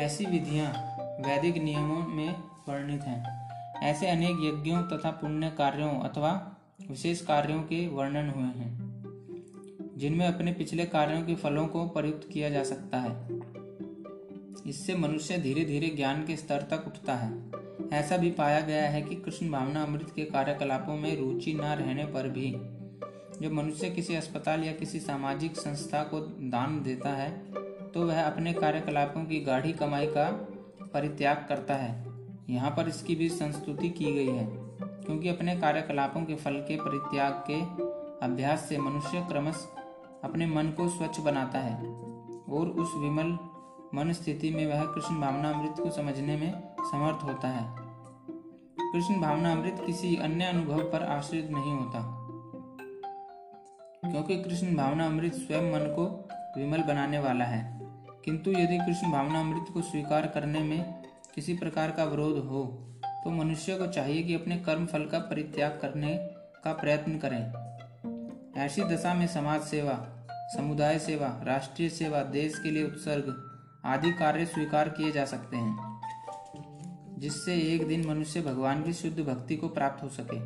ऐसी 0.00 0.26
विधियाँ 0.26 0.72
वैदिक 1.20 1.56
नियमों 1.56 2.06
में 2.06 2.34
वर्णित 2.68 3.02
हैं। 3.02 3.44
ऐसे 3.82 4.06
अनेक 4.06 4.36
यज्ञों 4.42 4.82
तथा 4.82 5.10
पुण्य 5.10 5.50
कार्यों 5.50 6.00
अथवा 6.00 6.56
विशेष 6.90 7.20
कार्यों 7.20 7.62
के 7.62 7.88
वर्णन 7.88 8.30
हुए 8.30 8.44
हैं, 8.44 8.70
जिनमें 9.96 10.26
अपने 10.26 10.52
पिछले 10.52 10.84
कार्यों 10.84 11.22
के 11.22 11.34
फलों 11.34 11.66
को 11.66 11.88
प्रयुक्त 11.88 12.28
किया 12.32 12.50
जा 12.50 12.64
सकता 12.64 12.98
है। 12.98 13.28
इससे 14.66 14.94
मनुष्य 14.94 15.38
धीरे 15.38 15.64
धीरे 15.64 15.86
ज्ञान 15.86 16.26
के 16.26 16.36
स्तर 16.36 16.62
तक 16.62 16.84
उठता 16.86 17.14
है। 17.14 17.63
ऐसा 17.94 18.16
भी 18.16 18.30
पाया 18.30 18.60
गया 18.60 18.88
है 18.88 19.02
कि 19.02 19.14
कृष्ण 19.14 19.50
भावना 19.50 19.82
अमृत 19.82 20.12
के 20.16 20.24
कार्यकलापों 20.24 20.96
में 20.96 21.16
रुचि 21.16 21.54
न 21.54 21.60
रहने 21.60 22.04
पर 22.04 22.28
भी 22.28 22.50
जब 23.42 23.52
मनुष्य 23.52 23.90
किसी 23.90 24.14
अस्पताल 24.14 24.64
या 24.64 24.72
किसी 24.72 25.00
सामाजिक 25.00 25.56
संस्था 25.56 26.02
को 26.02 26.20
दान 26.50 26.82
देता 26.82 27.10
है 27.10 27.30
तो 27.92 28.06
वह 28.06 28.22
अपने 28.22 28.52
कार्यकलापों 28.52 29.24
की 29.24 29.40
गाढ़ी 29.40 29.72
कमाई 29.72 30.06
का 30.06 30.24
परित्याग 30.94 31.44
करता 31.48 31.74
है। 31.74 31.92
यहाँ 32.50 32.70
पर 32.70 32.88
इसकी 32.88 33.14
भी 33.14 33.28
संस्तुति 33.28 33.88
की 33.90 34.12
गई 34.12 34.28
है, 34.28 34.46
क्योंकि 34.46 35.28
अपने 35.28 35.56
कार्यकलापों 35.56 36.24
के 36.24 36.34
फल 36.34 36.56
के 36.68 36.76
परित्याग 36.76 37.44
के 37.50 37.60
अभ्यास 38.26 38.68
से 38.68 38.78
मनुष्य 38.78 39.26
क्रमश 39.28 39.66
अपने 40.24 40.46
मन 40.46 40.70
को 40.70 40.88
स्वच्छ 40.88 41.20
बनाता 41.20 41.58
है 41.58 41.76
और 42.48 42.68
उस 42.68 42.92
विमल 42.96 43.38
मन 43.94 44.12
स्थिति 44.12 44.50
में 44.50 44.66
वह 44.66 44.84
कृष्ण 44.84 45.20
भावना 45.20 45.50
अमृत 45.50 45.80
को 45.80 45.90
समझने 45.90 46.36
में 46.36 46.52
समर्थ 46.80 47.24
होता 47.24 47.48
है। 47.48 47.83
कृष्ण 48.94 49.20
भावना 49.20 49.52
अमृत 49.52 49.82
किसी 49.86 50.16
अन्य 50.16 50.44
अनुभव 50.44 50.78
पर 50.78 51.02
आश्रित 51.02 51.48
नहीं 51.50 51.72
होता। 51.72 52.00
क्योंकि 54.10 54.42
कृष्ण 54.42 54.76
भावना 54.76 55.06
अमृत 55.06 55.34
स्वयं 55.34 55.72
मन 55.72 55.78
को 55.78 56.28
विमल 56.56 56.82
बनाने 56.82 57.18
वाला 57.18 57.44
है। 57.44 57.80
किंतु 58.24 58.50
यदि 58.50 58.78
कृष्ण 58.78 59.10
भावना 59.12 59.40
अमृत 59.40 59.66
को 59.74 59.82
स्वीकार 59.82 60.26
करने 60.26 60.60
में 60.60 61.02
किसी 61.34 61.56
प्रकार 61.56 61.90
का 61.90 62.04
विरोध 62.04 62.44
हो 62.44 62.64
तो 63.24 63.30
मनुष्य 63.30 63.74
को 63.74 63.86
चाहिए 63.86 64.22
कि 64.22 64.34
अपने 64.34 64.56
कर्म 64.56 64.86
फल 64.86 65.06
का 65.06 65.18
परित्याग 65.18 65.78
करने 65.82 66.16
का 66.64 66.72
प्रयत्न 66.72 67.18
करें। 67.18 67.52
ऐसी 68.62 68.84
दशा 68.84 69.14
में 69.14 69.26
समाज 69.26 69.60
सेवा, 69.60 70.26
समुदाय 70.56 70.98
सेवा, 70.98 71.40
राष्ट्रीय 71.42 71.88
सेवा, 71.88 72.22
देश 72.22 72.58
के 72.58 72.70
लिए 72.70 72.84
उत्सर्ग 72.84 73.50
आदि 73.84 74.12
कार्य 74.12 74.46
स्वीकार 74.46 74.88
किए 74.88 75.12
जा 75.12 75.24
सकते 75.24 75.56
हैं। 75.56 75.83
जिससे 77.24 77.54
एक 77.74 77.86
दिन 77.88 78.06
मनुष्य 78.06 78.40
भगवान 78.40 78.82
की 78.82 78.92
शुद्ध 78.92 79.20
भक्ति 79.20 79.56
को 79.56 79.68
प्राप्त 79.68 80.02
हो 80.02 80.08
सके। 80.08 80.38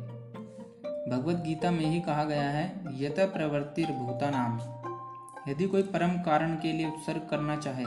भगवत 1.11 1.35
गीता 1.35 1.71
में 1.71 1.85
ही 1.85 1.99
कहा 2.01 2.23
गया 2.23 2.49
है 2.49 2.65
यत 2.93 3.19
प्रवृत्ति 3.19 3.83
भूता 3.83 4.29
नाम 4.29 4.59
यदि 5.51 5.67
कोई 5.67 5.83
परम 5.83 6.11
कारण 6.21 6.55
के 6.55 6.71
लिए 6.73 6.87
उत्सर्ग 6.87 7.27
करना 7.29 7.55
चाहे 7.55 7.85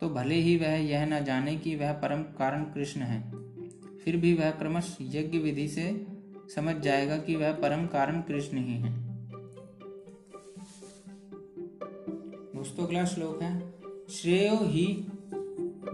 तो 0.00 0.08
भले 0.08 0.34
ही 0.34 0.56
वह 0.56 0.74
यह 0.82 1.06
न 1.06 1.24
जाने 1.24 1.56
कि 1.56 1.76
वह 1.76 1.92
परम 1.92 2.22
कारण 2.22 2.64
कृष्ण 2.64 3.00
है। 3.00 3.20
फिर 3.98 4.16
भी 4.16 4.34
वह 4.34 4.50
क्रमश 4.50 4.96
यज्ञ 5.00 5.38
विधि 5.38 5.68
से 5.68 6.06
समझ 6.54 6.76
जाएगा 6.76 7.16
कि 7.18 7.36
वह 7.36 7.52
परम 7.52 7.86
कारण 7.86 8.20
कृष्ण 8.20 8.58
ही 8.58 8.74
है। 8.74 8.92
दोस्तों, 12.54 12.86
अगला 12.86 13.04
श्लोक 13.04 13.42
है, 13.42 13.60
श्रेय 14.08 14.48
ही 14.48 14.86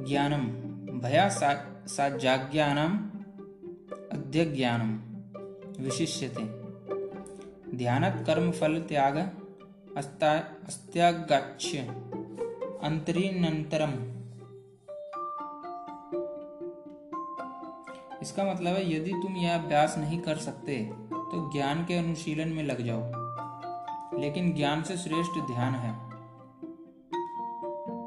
ज्ञानम। 0.08 0.44
भया 0.98 1.28
साज्ञानम 1.86 2.92
अध्यज्ञानम 4.12 4.90
विशिष्यते। 5.84 6.44
ध्यानत 7.76 8.24
कर्म 8.26 8.50
फल 8.50 8.80
त्याग 8.82 9.16
अस्त्यागाच्य 9.96 11.78
इसका 18.22 18.44
मतलब 18.44 18.74
है, 18.74 18.94
यदि 18.94 19.10
तुम 19.12 19.36
यह 19.36 19.62
अभ्यास 19.62 19.98
नहीं 19.98 20.20
कर 20.20 20.36
सकते 20.36 20.90
तो 21.12 21.52
ज्ञान 21.52 21.84
के 21.84 21.94
अनुशीलन 21.94 22.48
में 22.48 22.62
लग 22.62 22.80
जाओ। 22.80 23.00
लेकिन 24.20 24.54
ज्ञान 24.54 24.82
से 24.82 24.96
श्रेष्ठ 24.96 25.46
ध्यान 25.46 25.74
है। 25.74 25.92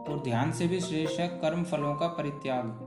और 0.04 0.22
ध्यान 0.24 0.52
से 0.52 0.68
भी 0.68 0.80
श्रेष्ठ 0.80 1.20
है 1.20 1.28
कर्म 1.28 1.64
फलों 1.64 1.96
का 1.96 2.08
परित्याग। 2.08 2.87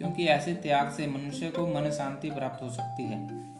क्योंकि 0.00 0.26
ऐसे 0.26 0.54
त्याग 0.54 0.90
से 0.90 1.06
मनुष्य 1.06 1.50
को 1.50 1.66
मन 1.66 1.90
शांति 1.90 2.30
प्राप्त 2.30 2.62
हो 2.62 2.70
सकती 2.70 3.02
है। 3.02 3.50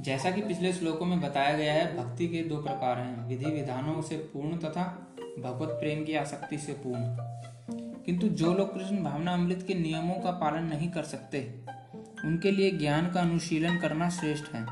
जैसा 0.00 0.30
कि 0.30 0.42
पिछले 0.42 0.72
श्लोकों 0.72 1.06
में 1.06 1.20
बताया 1.20 1.56
गया 1.56 1.72
है, 1.72 1.96
भक्ति 1.96 2.28
के 2.28 2.42
दो 2.42 2.62
प्रकार 2.62 2.98
हैं, 2.98 3.26
विधि 3.26 3.44
विधानों 3.44 4.02
से 4.02 4.16
पूर्ण 4.16 4.56
तथा 4.56 5.06
भगवत 5.38 5.68
प्रेम 5.68 6.04
की 6.04 6.14
आसक्ति 6.14 6.58
से 6.58 6.72
पूर्ण। 6.72 7.02
किंतु 8.02 8.28
जो 8.28 8.54
लोग 8.54 8.74
कृष्ण 8.74 9.02
भावना 9.02 9.32
अमृत 9.32 9.64
के 9.68 9.74
नियमों 9.74 10.14
का 10.14 10.30
पालन 10.30 10.64
नहीं 10.64 10.90
कर 10.90 11.02
सकते, 11.02 11.60
उनके 12.24 12.50
लिए 12.50 12.70
ज्ञान 12.70 13.10
का 13.12 13.20
अनुशीलन 13.20 13.78
करना 13.78 14.10
श्रेष्ठ 14.10 14.54
है, 14.54 14.66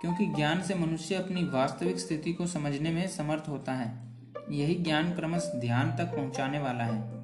क्योंकि 0.00 0.26
ज्ञान 0.26 0.62
से 0.62 0.74
मनुष्य 0.74 1.14
अपनी 1.14 1.42
वास्तविक 1.42 1.98
स्थिति 1.98 2.32
को 2.32 2.46
समझने 2.46 2.90
में 2.90 3.08
समर्थ 3.08 3.48
होता 3.48 3.72
है। 3.72 4.06
यही 4.50 4.74
ज्ञान 4.74 5.14
क्रमश 5.14 5.52
ध्यान 5.56 5.96
तक 5.96 6.04
पहुँचाने 6.04 6.58
वाला 6.58 6.84
है। 6.84 7.15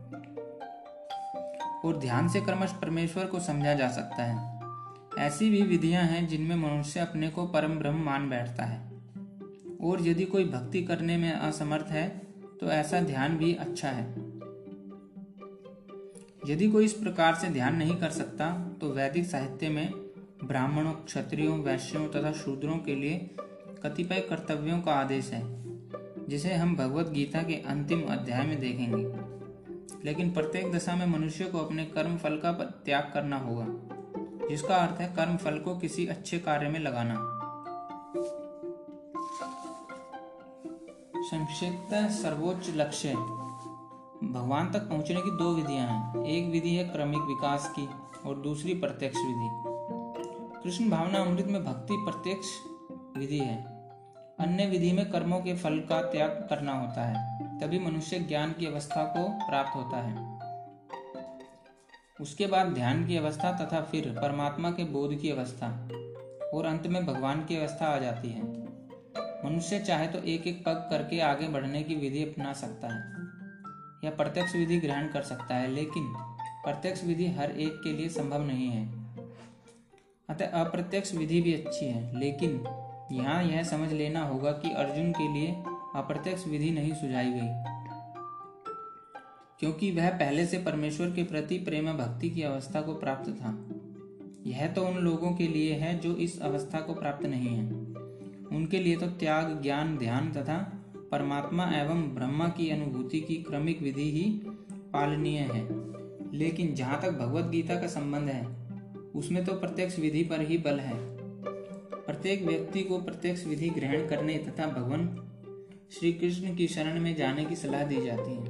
और 1.84 1.96
ध्यान 1.96 2.28
से 2.28 2.40
क्रमश 2.40 2.72
परमेश्वर 2.72 3.24
को 3.24 3.40
समझा 3.40 3.74
जा 3.74 3.88
सकता 3.88 4.24
है। 4.24 4.60
ऐसी 5.18 5.50
भी 5.50 5.62
विधियाँ 5.62 6.02
हैं 6.02 6.26
जिनमें 6.28 6.56
मनुष्य 6.56 7.00
अपने 7.00 7.28
को 7.28 7.46
परम 7.46 7.78
ब्रह्म 7.78 8.04
मान 8.04 8.28
बैठता 8.30 8.64
है। 8.64 8.90
और 9.80 10.02
यदि 10.02 10.24
कोई 10.24 10.44
भक्ति 10.44 10.82
करने 10.82 11.16
में 11.16 11.32
असमर्थ 11.32 11.86
है 11.86 12.08
तो 12.60 12.66
ऐसा 12.66 13.00
ध्यान 13.00 13.36
भी 13.36 13.54
अच्छा 13.54 13.88
है। 13.88 14.10
यदि 16.48 16.68
कोई 16.70 16.84
इस 16.84 16.92
प्रकार 16.92 17.34
से 17.34 17.48
ध्यान 17.48 17.76
नहीं 17.76 17.96
कर 17.96 18.10
सकता 18.10 18.50
तो 18.80 18.90
वैदिक 18.90 19.26
साहित्य 19.26 19.68
में 19.68 19.92
ब्राह्मणों, 20.44 20.92
क्षत्रियों, 20.92 21.58
वैश्यों 21.58 22.06
तथा 22.08 22.32
शूद्रों 22.32 22.76
के 22.78 22.94
लिए 22.94 23.30
कतिपय 23.82 24.20
कर्तव्यों 24.20 24.80
का 24.80 24.92
आदेश 24.92 25.30
है, 25.30 25.42
जिसे 26.28 26.54
हम 26.54 26.74
भगवत 26.76 27.08
गीता 27.08 27.42
के 27.42 27.54
अंतिम 27.54 28.02
अध्याय 28.02 28.46
में 28.46 28.58
देखेंगे। 28.60 29.31
लेकिन 30.04 30.32
प्रत्येक 30.32 30.72
दशा 30.72 30.96
में 30.96 31.06
मनुष्य 31.06 31.44
को 31.44 31.58
अपने 31.58 31.84
कर्म 31.84 32.16
फल 32.16 32.36
का 32.36 32.52
त्याग 32.52 33.10
करना 33.14 33.36
होगा, 33.36 33.66
जिसका 34.48 34.76
अर्थ 34.76 35.00
है 35.00 35.16
कर्म 35.16 35.36
फल 35.36 35.58
को 35.58 35.78
किसी 35.78 36.06
अच्छे 36.06 36.38
कार्य 36.38 36.68
में 36.68 36.80
लगाना। 36.80 37.38
संक्षिप्त 41.22 41.94
सर्वोच्च 41.94 42.70
लक्ष्य। 42.70 43.14
भगवान 44.22 44.70
तक 44.72 44.78
पहुँचने 44.78 45.20
की 45.20 45.30
दो 45.30 45.54
विधियाँ 45.54 45.88
हैं। 45.88 46.24
एक 46.24 46.50
विधि 46.50 46.74
है 46.74 46.84
क्रमिक 46.84 47.20
विकास 47.20 47.72
की 47.78 47.88
और 48.28 48.36
दूसरी 48.36 48.74
प्रत्यक्ष 48.74 49.16
विधि। 49.16 49.48
कृष्ण 50.62 50.90
भावना 50.90 51.18
अमृत 51.18 51.46
में 51.46 51.64
भक्ति 51.64 51.94
प्रत्यक्ष 51.98 52.46
विधि 53.18 53.38
है। 53.38 53.64
अन्य 54.40 54.66
विधि 54.66 54.92
में 54.92 55.10
कर्मों 55.10 55.40
के 55.40 55.54
फल 55.54 55.78
का 55.78 56.02
त्याग 56.02 56.46
करना 56.50 56.72
होता 56.72 57.04
है। 57.04 57.31
तभी 57.62 57.78
मनुष्य 57.78 58.18
ज्ञान 58.18 58.52
की 58.52 58.66
अवस्था 58.66 59.02
को 59.06 59.22
प्राप्त 59.48 59.74
होता 59.76 59.96
है। 59.96 60.14
उसके 62.20 62.46
बाद 62.46 62.66
ध्यान 62.66 63.06
की 63.06 63.16
अवस्था 63.16 63.52
तथा 63.56 63.80
फिर 63.82 64.08
परमात्मा 64.12 64.70
के 64.70 64.84
बोध 64.84 65.14
की 65.20 65.30
अवस्था 65.30 65.68
और 66.54 66.66
अंत 66.66 66.86
में 66.86 67.06
भगवान 67.06 67.44
की 67.44 67.56
अवस्था 67.56 67.86
आ 67.86 67.98
जाती 67.98 68.28
है। 68.28 68.42
मनुष्य 69.44 69.78
चाहे 69.80 70.06
तो 70.06 70.18
एक 70.18 70.46
एक 70.46 70.64
पग 70.64 70.86
करके 70.90 71.20
आगे 71.20 71.48
बढ़ने 71.48 71.82
की 71.82 71.94
विधि 71.94 72.22
अपना 72.22 72.52
सकता 72.52 72.88
है 72.88 73.00
या 74.04 74.10
प्रत्यक्ष 74.10 74.54
विधि 74.56 74.78
ग्रहण 74.80 75.08
कर 75.08 75.22
सकता 75.22 75.54
है, 75.54 75.68
लेकिन 75.68 76.12
प्रत्यक्ष 76.64 77.04
विधि 77.04 77.26
हर 77.28 77.50
एक 77.50 77.80
के 77.84 77.92
लिए 77.92 78.08
संभव 78.08 78.46
नहीं 78.46 78.68
है। 78.68 78.86
अतः 80.28 80.60
अप्रत्यक्ष 80.60 81.14
विधि 81.14 81.40
भी 81.40 81.54
अच्छी 81.54 81.86
है, 81.86 82.18
लेकिन 82.20 82.64
यहाँ 83.12 83.42
यह 83.44 83.62
समझ 83.62 83.92
लेना 83.92 84.24
होगा 84.24 84.52
कि 84.52 84.72
अर्जुन 84.72 85.12
के 85.12 85.32
लिए 85.32 85.71
अप्रत्यक्ष 85.96 86.46
विधि 86.46 86.70
नहीं 86.70 86.94
सुझाई 86.94 87.30
गई। 87.30 87.72
क्योंकि 89.60 89.90
वह 89.92 90.10
पहले 90.10 90.46
से 90.46 90.58
परमेश्वर 90.58 91.10
के 91.10 91.22
प्रति 91.22 91.58
प्रेम 91.58 91.92
भक्ति 91.92 92.30
की 92.30 92.42
अवस्था 92.42 92.80
को 92.80 92.94
प्राप्त 92.94 93.30
था। 93.30 93.68
यह 94.46 94.72
तो 94.72 94.82
उन 94.82 94.96
लोगों 94.96 95.32
के 95.32 95.48
लिए 95.48 95.74
है 95.74 95.98
जो 95.98 96.16
इस 96.16 96.42
अवस्था 96.42 96.80
को 96.80 96.94
प्राप्त 96.94 97.26
नहीं 97.26 97.48
है। 97.48 97.72
उनके 98.56 98.78
लिए 98.78 98.96
तो 98.96 99.06
त्याग, 99.06 99.62
ज्ञान, 99.62 99.98
ध्यान 99.98 100.32
तथा 100.32 100.84
परमात्मा 101.10 101.72
एवं 101.72 102.14
ब्रह्मा 102.14 102.48
की 102.48 102.70
अनुभूति 102.70 103.20
की 103.20 103.36
क्रमिक 103.36 103.82
विधि 103.82 104.10
ही 104.12 104.40
पालनीय 104.72 105.38
है। 105.38 105.68
लेकिन 106.34 106.74
जहाँ 106.74 107.02
तक 107.02 107.10
भगवत 107.10 107.44
गीता 107.44 107.80
का 107.80 107.86
संबंध 107.86 108.28
है, 108.28 108.46
उसमें 109.14 109.44
तो 109.44 109.52
प्रत्यक्ष 109.52 109.98
विधि 109.98 110.24
पर 110.24 110.40
ही 110.40 110.58
बल 110.58 110.80
है। 110.80 110.94
प्रत्येक 112.06 112.42
व्यक्ति 112.42 112.82
को 112.82 112.98
प्रत्यक्ष 112.98 113.46
विधि 113.46 113.70
ग्रहण 113.70 114.08
करने 114.08 114.38
तथा 114.38 114.66
भगवान 114.66 115.28
श्री 115.92 116.12
कृष्ण 116.12 116.56
की 116.56 116.68
शरण 116.68 117.00
में 117.00 117.16
जाने 117.16 117.44
की 117.44 117.56
सलाह 117.56 117.84
दी 117.84 118.06
जाती 118.06 118.34
है। 118.34 118.44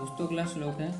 दोस्तों 0.00 0.26
अगला 0.26 0.46
श्लोक 0.46 0.74
है। 0.74 0.92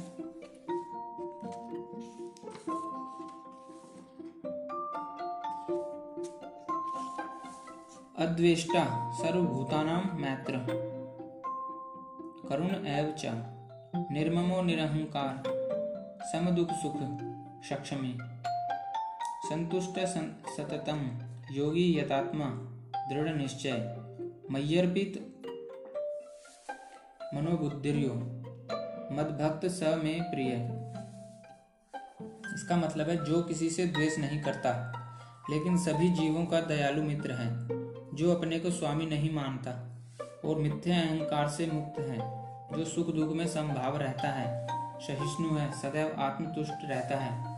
अद्वेष्टा 8.26 9.12
सर्वभूतानां 9.12 10.18
मैत्र। 10.18 10.52
करुण 12.48 12.86
एव 12.86 13.14
च। 13.18 13.26
निर्ममो 14.12 14.62
निरहंकार। 14.62 15.42
समदुख 16.32 16.68
सुख 16.70 16.96
सक्षमे। 17.64 18.14
संतुष्ट 19.48 19.98
सततम। 20.56 21.31
योगी 21.52 21.98
यतात्मा, 21.98 22.44
दृढ़ 23.08 23.36
निश्चय, 23.36 23.96
मय्यर्पित 24.50 25.42
मनोबुद्धिर्यो, 27.34 28.14
मदभक्त 29.12 29.66
स 29.66 29.82
में 29.82 30.22
प्रिय। 30.22 30.52
इसका 32.54 32.76
मतलब 32.76 33.08
है, 33.08 33.24
जो 33.24 33.42
किसी 33.42 33.70
से 33.70 33.86
द्वेष 33.86 34.18
नहीं 34.18 34.42
करता, 34.42 34.92
लेकिन 35.50 35.78
सभी 35.78 36.08
जीवों 36.08 36.46
का 36.46 36.60
दयालु 36.60 37.02
मित्र 37.02 37.32
है, 37.32 37.68
जो 38.16 38.34
अपने 38.34 38.60
को 38.60 38.70
स्वामी 38.70 39.06
नहीं 39.06 39.34
मानता, 39.34 39.70
और 40.44 40.58
मिथ्या 40.58 41.00
अहंकार 41.00 41.48
से 41.48 41.66
मुक्त 41.66 42.00
है, 42.00 42.18
जो 42.78 42.84
सुख 42.84 43.14
दुख 43.14 43.36
में 43.36 43.46
संभाव 43.46 43.96
रहता 43.96 44.28
है, 44.28 44.66
सहिष्णु 45.00 45.54
है, 45.54 45.72
सदैव 45.72 46.16
आत्मतुष्ट 46.18 46.84
रहता 46.84 47.16
है 47.16 47.52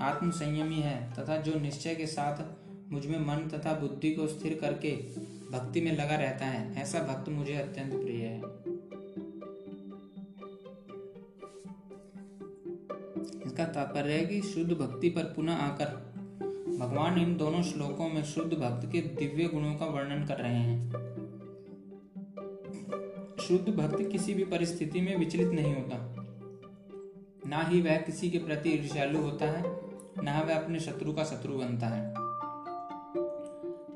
आत्म 0.00 0.30
संयमी 0.30 0.80
है, 0.80 1.12
तथा 1.12 1.36
जो 1.36 1.58
निश्चय 1.58 1.94
के 1.94 2.06
साथ 2.06 2.63
मुझमें 2.92 3.18
मन 3.18 3.48
तथा 3.48 3.80
बुद्धि 3.80 4.10
को 4.10 4.26
स्थिर 4.26 4.58
करके 4.60 4.96
भक्ति 5.52 5.80
में 5.80 5.92
लगा 5.92 6.16
रहता 6.16 6.46
है। 6.46 6.82
ऐसा 6.82 6.98
भक्त 7.00 7.28
मुझे 7.28 7.54
अत्यंत 7.54 7.92
प्रिय 7.92 8.24
है। 8.24 8.38
इसका 13.46 13.64
तात्पर्य 13.64 14.12
है 14.12 14.26
कि 14.26 14.42
शुद्ध 14.42 14.72
भक्ति 14.72 15.10
पर 15.10 15.22
पुनः 15.22 15.52
आकर 15.52 16.14
भगवान 16.78 17.18
इन 17.18 17.36
दोनों 17.36 17.62
श्लोकों 17.62 18.08
में 18.08 18.24
शुद्ध 18.24 18.52
भक्त 18.52 18.92
के 18.92 19.00
दिव्य 19.00 19.44
गुणों 19.44 19.74
का 19.74 19.86
वर्णन 19.86 20.26
कर 20.26 20.36
रहे 20.36 20.54
हैं। 20.54 20.92
शुद्ध 23.40 23.68
भक्त 23.68 24.12
किसी 24.12 24.34
भी 24.34 24.44
परिस्थिति 24.44 25.00
में 25.00 25.16
विचलित 25.16 25.48
नहीं 25.48 25.74
होता। 25.74 26.14
ना 27.46 27.62
ही 27.62 27.80
वह 27.82 27.96
किसी 27.96 28.30
के 28.30 28.38
प्रति 28.38 28.70
ईर्ष्यालु 28.70 29.22
होता 29.22 29.46
है, 29.46 29.62
ना 30.22 30.40
वह 30.40 30.54
अपने 30.54 30.80
शत्रु 30.80 31.12
का 31.12 31.24
शत्रु 31.24 31.54
बनता 31.54 31.86
है। 31.86 32.23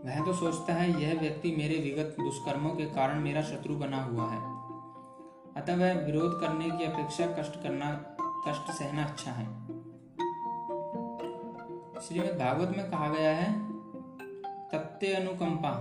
वह 0.09 0.25
तो 0.25 0.33
सोचता 0.33 0.75
है, 0.75 1.03
यह 1.03 1.19
व्यक्ति 1.21 1.51
मेरे 1.57 1.79
विगत 1.79 2.17
दुष्कर्मों 2.21 2.71
के 2.71 2.85
कारण 2.85 3.19
मेरा 3.21 3.43
शत्रु 3.43 3.75
बना 3.77 4.03
हुआ 4.05 4.29
है। 4.31 4.39
अतः 5.57 5.77
वह 5.77 6.01
विरोध 6.05 6.41
करने 6.41 6.71
की 6.71 6.85
अपेक्षा 6.85 7.27
कष्ट 7.33 7.63
करना, 7.63 7.91
कष्ट 8.49 8.71
सहना 8.71 9.05
अच्छा 9.05 9.31
है। 9.31 9.45
श्रीमद 12.01 12.39
भागवत 12.39 12.77
में 12.77 12.91
कहा 12.91 13.09
गया 13.09 13.35
है 13.37 13.53
तत्ते 14.71 15.13
अनुकंपा, 15.15 15.75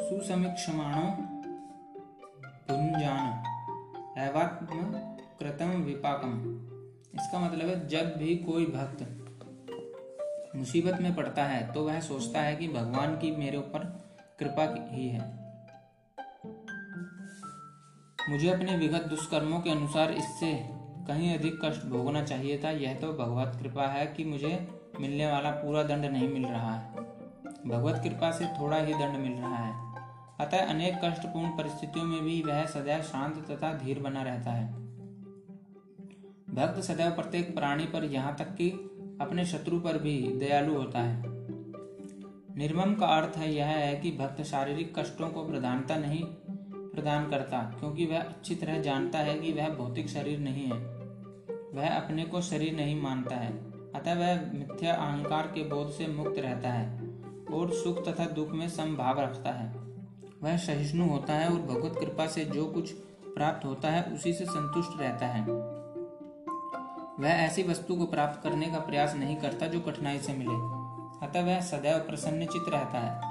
सुसमीक्षमाणो 0.00 1.06
भुंजान 2.68 4.20
एवात्म 4.20 4.82
कृतम 5.40 5.70
विपाकम। 5.82 6.38
इसका 7.14 7.38
मतलब 7.38 7.66
है, 7.66 7.88
जब 7.88 8.16
भी 8.16 8.36
कोई 8.36 8.66
भक्त 8.66 9.02
मुसीबत 10.56 11.00
में 11.00 11.14
पड़ता 11.14 11.44
है 11.44 11.72
तो 11.72 11.84
वह 11.84 12.00
सोचता 12.00 12.40
है 12.40 12.56
कि 12.56 12.68
भगवान 12.68 13.16
की 13.16 13.30
मेरे 13.36 13.58
ऊपर 13.58 13.84
कृपा 14.40 14.64
ही 14.90 15.08
है। 15.08 15.20
मुझे 18.30 18.50
अपने 18.50 18.76
विगत 18.76 19.06
दुष्कर्मों 19.06 19.60
के 19.60 19.70
अनुसार 19.70 20.10
इससे 20.12 20.52
कहीं 21.08 21.34
अधिक 21.34 21.58
कष्ट 21.64 21.86
भोगना 21.86 22.22
चाहिए 22.24 22.60
था। 22.64 22.70
यह 22.70 22.94
तो 22.94 23.12
भगवत 23.12 23.58
कृपा 23.62 23.86
है 23.86 24.06
कि 24.06 24.24
मुझे 24.24 24.68
मिलने 25.00 25.30
वाला 25.32 25.50
पूरा 25.50 25.82
दंड 25.82 26.04
नहीं 26.04 26.28
मिल 26.28 26.46
रहा 26.46 26.74
है। 26.74 26.94
भगवत 27.66 28.00
कृपा 28.04 28.30
से 28.30 28.46
थोड़ा 28.60 28.76
ही 28.76 28.94
दंड 28.94 29.16
मिल 29.16 29.32
रहा 29.32 29.56
है। 29.56 29.72
अतः 30.40 30.66
अनेक 30.66 31.00
कष्टपूर्ण 31.04 31.48
परिस्थितियों 31.48 32.04
में 32.04 32.22
भी 32.22 32.42
वह 32.42 32.64
सदैव 32.66 33.02
शांत 33.02 33.44
तथा 33.50 33.72
धीर 33.74 33.98
बना 33.98 34.22
रहता 34.22 34.50
है। 34.50 34.70
भक्त 36.54 36.80
सदैव 36.80 37.10
प्रत्येक 37.10 37.54
प्राणी 37.54 37.84
पर 37.84 38.04
यहाँ 38.04 38.34
तक 38.36 38.54
कि 38.54 38.70
अपने 39.22 39.44
शत्रु 39.44 39.80
पर 39.80 39.98
भी 39.98 40.18
दयालु 40.38 40.74
होता 40.74 40.98
है। 40.98 41.30
निर्मम 42.56 42.94
का 42.94 43.06
अर्थ 43.06 43.36
है 43.36 43.54
यह 43.54 43.66
है 43.66 43.94
कि 43.96 44.10
भक्त 44.10 44.42
शारीरिक 44.42 44.98
कष्टों 44.98 45.28
को 45.28 45.44
प्रधानता 45.44 45.96
नहीं 45.96 46.22
प्रदान 46.24 47.28
करता, 47.30 47.58
क्योंकि 47.80 48.06
वह 48.06 48.18
अच्छी 48.18 48.54
तरह 48.54 48.80
जानता 48.80 49.18
है 49.18 49.34
कि 49.34 49.52
वह 49.52 49.68
भौतिक 49.68 50.08
शरीर 50.08 50.38
नहीं 50.38 50.64
है। 50.64 50.78
वह 51.74 51.88
अपने 51.88 52.24
को 52.24 52.40
शरीर 52.40 52.74
नहीं 52.76 53.00
मानता 53.00 53.36
है, 53.36 53.52
अतः 53.94 54.14
वह 54.14 54.40
मिथ्या 54.54 54.94
अहंकार 54.94 55.46
के 55.46 55.62
बोध 55.64 55.90
से 55.90 56.06
मुक्त 56.06 56.38
रहता 56.38 56.68
है 56.68 57.10
और 57.52 57.72
सुख 57.74 58.04
तथा 58.08 58.26
दुख 58.26 58.52
में 58.52 58.68
समभाव 58.68 59.20
रखता 59.20 59.50
है। 59.50 59.70
वह 60.42 60.56
सहिष्णु 60.56 61.06
होता 61.06 61.32
है 61.32 61.48
और 61.48 61.60
भगवत 61.62 61.98
कृपा 62.00 62.26
से 62.26 62.44
जो 62.44 62.66
कुछ 62.66 62.92
प्राप्त 63.34 63.64
होता 63.64 63.90
है 63.90 64.02
उसी 64.14 64.32
से 64.32 64.44
संतुष्ट 64.44 65.00
रहता 65.00 65.26
है। 65.26 65.44
वह 67.22 67.28
ऐसी 67.30 67.62
वस्तु 67.62 67.94
को 67.96 68.06
प्राप्त 68.06 68.42
करने 68.42 68.66
का 68.66 68.78
प्रयास 68.78 69.14
नहीं 69.14 69.36
करता 69.36 69.66
जो 69.66 69.80
कठिनाई 69.80 70.18
से 70.18 70.32
मिले। 70.32 70.54
अतः 71.26 71.44
वह 71.44 71.60
सदैव 71.60 71.98
प्रसन्नचित 71.98 72.64
रहता 72.68 72.98
है। 72.98 73.30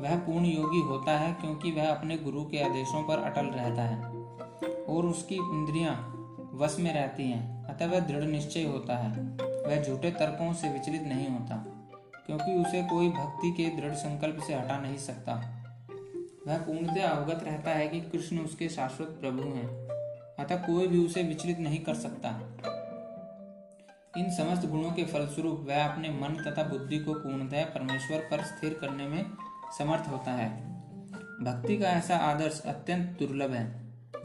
वह 0.00 0.16
पूर्ण 0.16 0.44
योगी 0.44 0.80
होता 0.80 1.18
है 1.18 1.32
क्योंकि 1.32 1.70
वह 1.72 1.88
अपने 1.88 2.16
गुरु 2.16 2.44
के 2.44 2.62
आदेशों 2.64 3.02
पर 3.02 3.18
अटल 3.22 3.46
रहता 3.46 3.82
है 3.82 4.02
और 4.86 5.06
उसकी 5.06 5.34
इंद्रियाँ 5.34 5.94
वश 6.54 6.76
में 6.78 6.92
रहती 6.94 7.30
हैं। 7.30 7.64
अतः 7.64 7.86
वह 7.86 8.00
दृढ़ 8.00 8.24
निश्चय 8.24 8.64
होता 8.64 8.96
है। 8.96 9.10
वह 9.40 9.82
झूठे 9.82 10.10
तर्कों 10.10 10.52
से 10.54 10.68
विचलित 10.68 11.02
नहीं 11.02 11.28
होता, 11.28 11.56
क्योंकि 12.26 12.54
उसे 12.54 12.82
कोई 12.82 13.08
भक्ति 13.08 13.50
के 13.52 13.68
दृढ़ 13.76 13.94
संकल्प 13.94 14.42
से 14.46 14.54
हटा 14.54 14.78
नहीं 14.80 14.96
सकता। 14.96 15.34
वह 16.46 16.58
पूर्णतः 16.58 17.08
अवगत 17.08 17.44
रहता 17.44 17.70
है 17.70 17.88
कि 17.88 18.00
कृष्ण 18.00 18.38
उसके 18.38 18.68
शाश्वत 18.68 19.08
प्रभु 19.20 19.42
हैं, 19.42 19.68
अतः 20.38 20.56
कोई 20.56 20.86
भी 20.86 21.04
उसे 21.06 21.22
विचलित 21.22 21.58
नहीं 21.58 21.78
कर 21.78 21.94
सकता। 21.94 22.30
इन 24.16 24.30
समस्त 24.30 24.66
गुणों 24.66 24.90
के 24.90 25.04
फलस्वरूप 25.04 25.64
वह 25.68 25.84
अपने 25.84 26.08
मन 26.10 26.42
तथा 26.44 26.62
बुद्धि 26.62 26.98
को 26.98 27.14
पूर्णतः 27.14 27.64
परमेश्वर 27.64 28.18
पर 28.20 28.44
स्थिर 28.44 28.78
करने 28.80 29.06
में 29.08 29.24
समर्थ 29.78 30.08
होता 30.08 30.32
है। 30.32 30.48
भक्ति 31.44 31.76
का 31.76 31.88
ऐसा 31.88 32.16
आदर्श 32.16 32.62
अत्यंत 32.66 33.16
दुर्लभ 33.18 33.50
है 33.50 33.66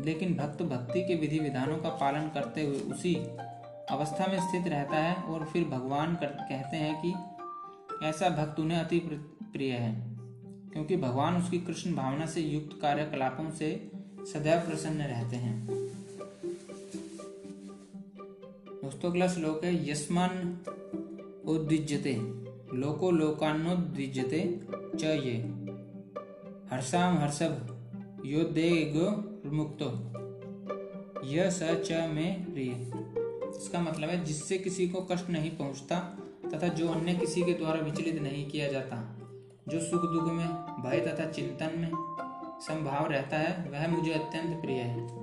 लेकिन 0.01 0.33
भक्त 0.35 0.63
भक्ति 0.63 1.01
के 1.01 1.15
विधि 1.15 1.39
विधानों 1.39 1.77
का 1.77 1.89
पालन 1.89 2.29
करते 2.29 2.63
हुए 2.63 2.79
उसी 2.91 3.15
अवस्था 3.91 4.27
में 4.27 4.39
स्थित 4.39 4.67
रहता 4.67 4.95
है 4.95 5.15
और 5.15 5.45
फिर 5.45 5.63
भगवान 5.63 6.15
कर, 6.15 6.27
कहते 6.27 6.77
हैं 6.77 7.01
कि 7.01 8.07
ऐसा 8.07 8.29
भक्त 8.29 8.59
उन्हें 8.59 8.79
अति 8.79 8.99
प्रिय 9.43 9.73
है 9.73 9.93
क्योंकि 10.73 10.97
भगवान 10.97 11.37
उसकी 11.37 11.59
कृष्ण 11.59 11.93
भावना 11.95 12.25
से 12.25 12.41
युक्त 12.41 12.79
कार्यकलापों 12.81 13.49
से 13.51 13.91
सदैव 14.33 14.59
प्रसन्न 14.59 15.01
रहते 15.01 15.35
हैं। 15.35 15.82
दोस्तों, 18.83 19.09
अगला 19.09 19.27
श्लोक 19.27 19.63
है, 19.63 19.91
यस्मान 19.91 20.59
उद्विजते 21.45 22.15
लोको 22.77 23.11
लोकान्नोद्विजते 23.11 24.59
च 24.97 25.03
ये। 25.03 25.37
हर्षाम 26.71 27.17
हर्षभ, 27.17 27.53
यो 28.25 28.43
देगो 28.43 29.41
मुक्तो। 29.49 29.85
यह 31.27 31.49
स 31.49 31.59
च 31.63 31.91
में 31.91 32.53
प्रिय। 32.53 32.71
इसका 33.61 33.81
मतलब 33.81 34.09
है, 34.09 34.25
जिससे 34.25 34.57
किसी 34.57 34.89
को 34.89 35.01
कष्ट 35.01 35.29
नहीं 35.29 35.51
पहुँचता 35.51 35.99
तथा 36.53 36.67
जो 36.67 36.87
अन्य 36.87 37.13
किसी 37.13 37.43
के 37.43 37.53
द्वारा 37.53 37.81
विचलित 37.81 38.21
नहीं 38.21 38.49
किया 38.49 38.71
जाता, 38.71 39.17
जो 39.67 39.79
सुख 39.79 40.01
दुख 40.01 40.23
में, 40.23 40.47
भय 40.83 40.99
तथा 40.99 41.25
चिंतन 41.25 41.71
में 41.77 41.91
संभाव 42.59 43.07
रहता 43.11 43.37
है, 43.37 43.69
वह 43.69 43.87
मुझे 43.87 44.11
अत्यंत 44.11 44.61
प्रिय 44.61 44.77
है। 44.77 45.22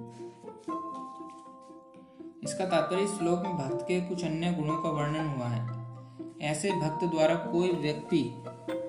इसका 2.43 2.65
तात्पर्य 2.67 3.07
श्लोक 3.07 3.43
में 3.43 3.57
भक्त 3.57 3.85
के 3.89 4.01
कुछ 4.01 4.25
अन्य 4.25 4.53
गुणों 4.53 4.77
का 4.77 4.91
वर्णन 4.91 5.27
हुआ 5.27 5.47
है। 5.47 6.49
ऐसे 6.51 6.71
भक्त 6.73 7.05
द्वारा 7.05 7.35
कोई 7.35 7.73
व्यक्ति 7.73 8.23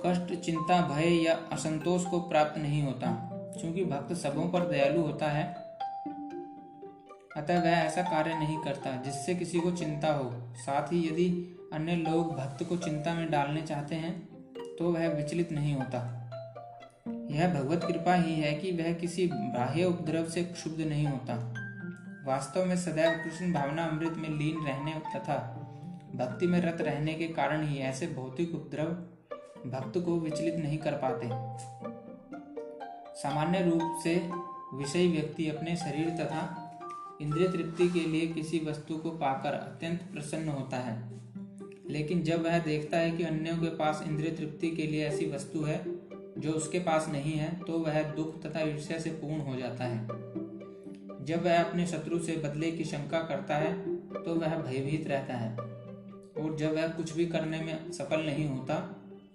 कष्ट, 0.05 0.33
चिंता, 0.35 0.81
भय 0.87 1.15
या 1.23 1.33
असंतोष 1.51 2.05
को 2.05 2.19
प्राप्त 2.19 2.57
नहीं 2.57 2.81
होता, 2.83 3.11
क्योंकि 3.59 3.85
भक्त 3.85 4.13
सबों 4.13 4.47
पर 4.49 4.67
दयालु 4.67 5.01
होता 5.01 5.29
है। 5.29 5.43
अतः 7.37 7.61
वह 7.63 7.69
ऐसा 7.69 8.01
कार्य 8.01 8.35
नहीं 8.35 8.57
करता, 8.57 8.95
जिससे 8.95 9.35
किसी 9.35 9.59
को 9.59 9.71
चिंता 9.71 10.13
हो। 10.13 10.31
साथ 10.55 10.93
ही 10.93 11.07
यदि 11.07 11.27
अन्य 11.73 11.95
लोग 11.95 12.33
भक्त 12.35 12.63
को 12.63 12.77
चिंता 12.77 13.13
में 13.13 13.29
डालने 13.31 13.61
चाहते 13.61 13.95
हैं 13.95 14.19
तो 14.77 14.91
वह 14.91 15.07
विचलित 15.07 15.51
नहीं 15.51 15.73
होता। 15.75 15.99
यह 17.31 17.53
भगवत 17.53 17.83
कृपा 17.83 18.13
ही 18.13 18.33
है 18.33 18.53
कि 18.53 18.71
वह 18.71 18.93
किसी 18.93 19.27
बाह्य 19.27 19.85
उपद्रव 19.85 20.25
से 20.25 20.43
क्षुब्ध 20.43 20.81
नहीं 20.81 21.07
होता। 21.07 21.60
वास्तव 22.25 22.65
में 22.65 22.75
सदैव 22.77 23.11
कृष्ण 23.11 23.53
भावना 23.53 23.85
अमृत 23.85 24.13
में 24.17 24.29
लीन 24.29 24.65
रहने 24.65 24.91
तथा 25.15 25.35
भक्ति 26.15 26.47
में 26.47 26.61
रत 26.61 26.81
रहने 26.81 27.13
के 27.13 27.27
कारण 27.27 27.65
ही 27.67 27.77
ऐसे 27.79 28.07
भौतिक 28.07 28.55
उपद्रव 28.55 28.87
भक्त 29.69 29.97
को 29.97 30.19
विचलित 30.19 30.55
नहीं 30.55 30.77
कर 30.77 30.91
पाते। 30.91 31.29
सामान्य 33.19 33.61
रूप 33.61 33.99
से 34.03 34.29
विषय 34.73 35.07
व्यक्ति 35.07 35.49
अपने 35.49 35.75
शरीर 35.75 36.09
तथा 36.09 36.41
इंद्रिय 37.21 37.47
तृप्ति 37.47 37.89
के 37.89 37.99
लिए 37.99 38.27
किसी 38.27 38.59
वस्तु 38.59 38.97
को 38.97 39.09
पाकर 39.09 39.53
अत्यंत 39.53 40.01
प्रसन्न 40.01 40.49
होता 40.49 40.77
है। 40.77 41.19
लेकिन 41.89 42.23
जब 42.23 42.43
वह 42.43 42.59
देखता 42.59 42.97
है 42.97 43.11
कि 43.11 43.23
अन्यों 43.23 43.57
के 43.57 43.75
पास 43.75 44.03
इंद्रिय 44.07 44.31
तृप्ति 44.31 44.71
के 44.71 44.87
लिए 44.87 45.07
ऐसी 45.07 45.31
वस्तु 45.31 45.63
है, 45.63 45.83
जो 46.37 46.51
उसके 46.51 46.79
पास 46.79 47.09
नहीं 47.09 47.33
है 47.33 47.59
तो 47.59 47.79
वह 47.79 48.01
दुख 48.11 48.41
तथा 48.43 48.61
ईर्ष्या 48.61 48.99
से 48.99 49.09
पूर्ण 49.09 49.41
हो 49.41 49.55
जाता 49.55 49.83
है। 49.83 50.30
जब 51.23 51.43
वह 51.43 51.63
अपने 51.63 51.85
शत्रु 51.87 52.19
से 52.19 52.35
बदले 52.35 52.71
की 52.71 52.83
शंका 52.83 53.19
करता 53.21 53.55
है 53.55 53.73
तो 54.23 54.35
वह 54.35 54.55
भयभीत 54.57 55.07
रहता 55.07 55.33
है। 55.33 55.49
और 56.37 56.55
जब 56.57 56.75
वह 56.75 56.87
कुछ 56.87 57.13
भी 57.13 57.25
करने 57.25 57.59
में 57.59 57.91
सफल 57.91 58.21
नहीं 58.21 58.47
होता 58.49 58.75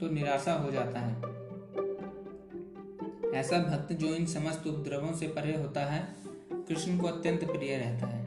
तो 0.01 0.11
निराशा 0.11 0.53
हो 0.55 0.71
जाता 0.71 1.01
है। 1.01 1.15
ऐसा 3.35 3.59
भक्त 3.59 3.93
जो 3.93 4.15
इन 4.15 4.27
समस्त 4.27 4.67
उपद्रवों 4.67 5.13
से 5.13 5.27
परे 5.29 5.57
होता 5.57 5.85
है, 5.87 6.01
कृष्ण 6.53 6.99
को 6.99 7.07
अत्यंत 7.07 7.45
प्रिय 7.45 7.77
रहता 7.77 8.07
है। 8.07 8.25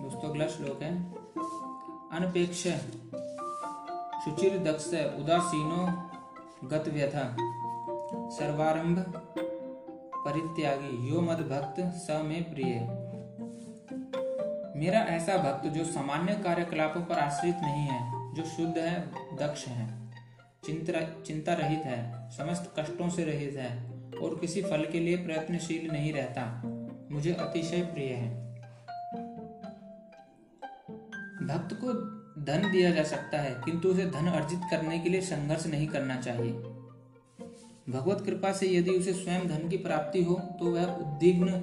दोस्तों, 0.00 0.28
अगला 0.30 0.46
श्लोक 0.46 0.82
है। 0.82 0.92
अनपेक्ष, 2.12 2.62
शुचिर 4.24 4.58
दक्ष, 4.58 4.86
उदासीनो 5.20 5.86
गत 6.64 6.88
व्यथा 6.88 7.36
सर्वारंभ 8.30 8.98
परित्यागी। 10.16 11.10
यो 11.10 11.20
मद 11.20 11.40
भक्त 11.50 11.80
स 11.80 12.20
में 12.24 12.54
प्रिय। 12.54 12.74
मेरा 14.76 15.00
ऐसा 15.00 15.36
भक्त 15.36 15.66
जो 15.66 15.84
सामान्य 15.84 16.34
कार्यकलापों 16.34 17.00
पर 17.00 17.18
आश्रित 17.18 17.54
नहीं 17.54 17.86
है, 17.86 18.34
जो 18.34 18.42
शुद्ध 18.44 18.78
है, 18.78 19.00
दक्ष 19.36 19.66
है 19.66 19.88
चिंता 20.64 21.00
चिंता 21.22 21.54
रहित 21.54 21.82
है, 21.84 22.30
समस्त 22.30 22.74
कष्टों 22.78 23.08
से 23.08 23.24
रहित 23.24 23.56
है, 23.56 23.70
और 24.18 24.38
किसी 24.38 24.62
फल 24.62 24.84
के 24.84 25.00
लिए 25.00 25.16
प्रयत्नशील 25.16 25.90
नहीं 25.90 26.12
रहता, 26.12 26.62
मुझे 27.10 27.32
अतिशय 27.32 27.82
प्रिय 27.82 28.12
है। 28.12 28.44
भक्त 31.46 31.74
को 31.74 31.92
धन 32.36 32.70
दिया 32.72 32.90
जा 32.90 33.02
सकता 33.04 33.38
है, 33.38 33.50
किंतु 33.64 33.88
उसे 33.88 34.04
धन 34.06 34.26
अर्जित 34.28 34.60
करने 34.70 34.98
के 34.98 35.10
लिए 35.10 35.20
संघर्ष 35.22 35.66
नहीं 35.66 35.86
करना 35.88 36.16
चाहिए। 36.16 36.52
भगवत 37.88 38.22
कृपा 38.26 38.52
से 38.52 38.68
यदि 38.68 38.90
उसे 38.90 39.12
स्वयं 39.12 39.46
धन 39.48 39.68
की 39.68 39.76
प्राप्ति 39.76 40.22
हो 40.24 40.34
तो 40.58 40.70
वह 40.70 40.84
उद्विग्न 40.86 41.62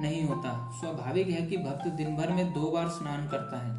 नहीं 0.00 0.22
होता। 0.24 0.50
स्वाभाविक 0.80 1.28
है 1.28 1.46
कि 1.46 1.56
भक्त 1.56 1.86
दिन 1.88 2.16
भर 2.16 2.30
में 2.30 2.52
दो 2.52 2.70
बार 2.70 2.88
स्नान 2.88 3.28
करता 3.28 3.58
है 3.58 3.74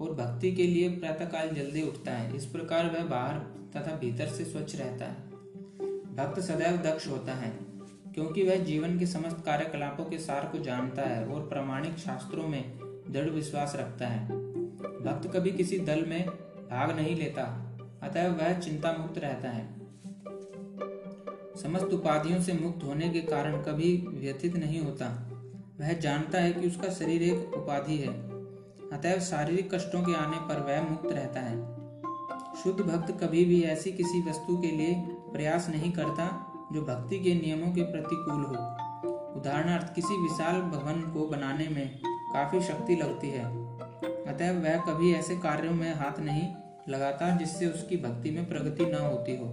और 0.00 0.14
भक्ति 0.14 0.50
के 0.52 0.66
लिए 0.66 0.88
प्रातःकाल 0.90 1.50
जल्दी 1.50 1.82
उठता 1.82 2.12
है। 2.12 2.36
इस 2.36 2.46
प्रकार 2.46 2.90
वह 2.90 3.04
बाहर 3.04 3.38
तथा 3.76 3.96
भीतर 3.96 4.28
से 4.28 4.44
स्वच्छ 4.44 4.74
रहता 4.76 5.04
है। 5.04 5.24
भक्त 6.16 6.40
सदैव 6.40 6.76
दक्ष 6.82 7.06
होता 7.08 7.34
है, 7.34 7.50
क्योंकि 8.14 8.42
वह 8.42 8.64
जीवन 8.64 8.98
के 8.98 9.06
समस्त 9.06 9.42
कार्यकलापों 9.46 10.04
के 10.04 10.18
सार 10.18 10.48
को 10.52 10.58
जानता 10.58 11.02
है 11.02 11.24
और 11.26 11.48
प्रामाणिक 11.48 11.98
शास्त्रों 11.98 12.48
में 12.48 12.62
दृढ़ 13.10 13.30
विश्वास 13.30 13.76
रखता 13.76 14.06
है। 14.06 14.28
भक्त 15.04 15.36
कभी 15.36 15.50
किसी 15.50 15.78
दल 15.78 16.04
में 16.04 16.26
भाग 16.70 16.96
नहीं 16.96 17.16
लेता, 17.16 17.42
अतः 18.02 18.28
वह 18.28 18.58
चिंता 18.58 18.92
मुक्त 18.92 19.18
रहता 19.18 19.50
है। 19.50 19.76
समस्त 21.62 21.94
उपाधियों 21.94 22.42
से 22.42 22.52
मुक्त 22.52 22.84
होने 22.84 23.08
के 23.08 23.20
कारण 23.20 23.62
कभी 23.62 24.06
व्यथित 24.08 24.56
नहीं 24.56 24.80
होता। 24.80 25.06
वह 25.80 25.92
जानता 25.92 26.38
है 26.38 26.52
कि 26.52 26.66
उसका 26.66 26.88
शरीर 26.88 27.22
एक 27.22 27.54
उपाधि 27.54 27.96
है 27.96 28.26
अतएव 28.92 29.20
शारीरिक 29.20 29.74
कष्टों 29.74 30.02
के 30.02 30.14
आने 30.14 30.36
पर 30.36 30.60
वह 30.60 30.90
मुक्त 30.90 31.12
रहता 31.12 31.40
है। 31.40 31.76
शुद्ध 32.62 32.80
भक्त 32.80 33.24
कभी 33.24 33.44
भी 33.44 33.62
ऐसी 33.62 33.92
किसी 33.92 34.20
वस्तु 34.30 34.56
के 34.56 34.70
लिए 34.70 34.94
प्रयास 35.32 35.68
नहीं 35.68 35.92
करता, 35.92 36.52
जो 36.72 36.82
भक्ति 36.82 37.18
के 37.18 37.34
नियमों 37.34 37.72
के 37.72 37.82
प्रतिकूल 37.82 38.44
हो। 38.44 38.54
उदाहरणार्थ, 39.40 39.94
किसी 39.94 40.22
विशाल 40.22 40.60
भवन 40.60 41.00
को 41.00 41.26
बनाने 41.26 41.68
में 41.68 42.00
काफ़ी 42.32 42.60
शक्ति 42.60 42.96
लगती 42.96 43.30
है। 43.30 43.44
अतः 44.26 44.60
वह 44.60 44.78
कभी 44.80 45.14
ऐसे 45.14 45.36
कार्यों 45.36 45.72
में 45.72 45.94
हाथ 45.94 46.20
नहीं 46.20 46.54
लगाता 46.88 47.36
जिससे 47.36 47.66
उसकी 47.66 47.96
भक्ति 47.96 48.30
में 48.30 48.48
प्रगति 48.48 48.86
न 48.86 48.94
होती 48.94 49.36
हो। 49.36 49.44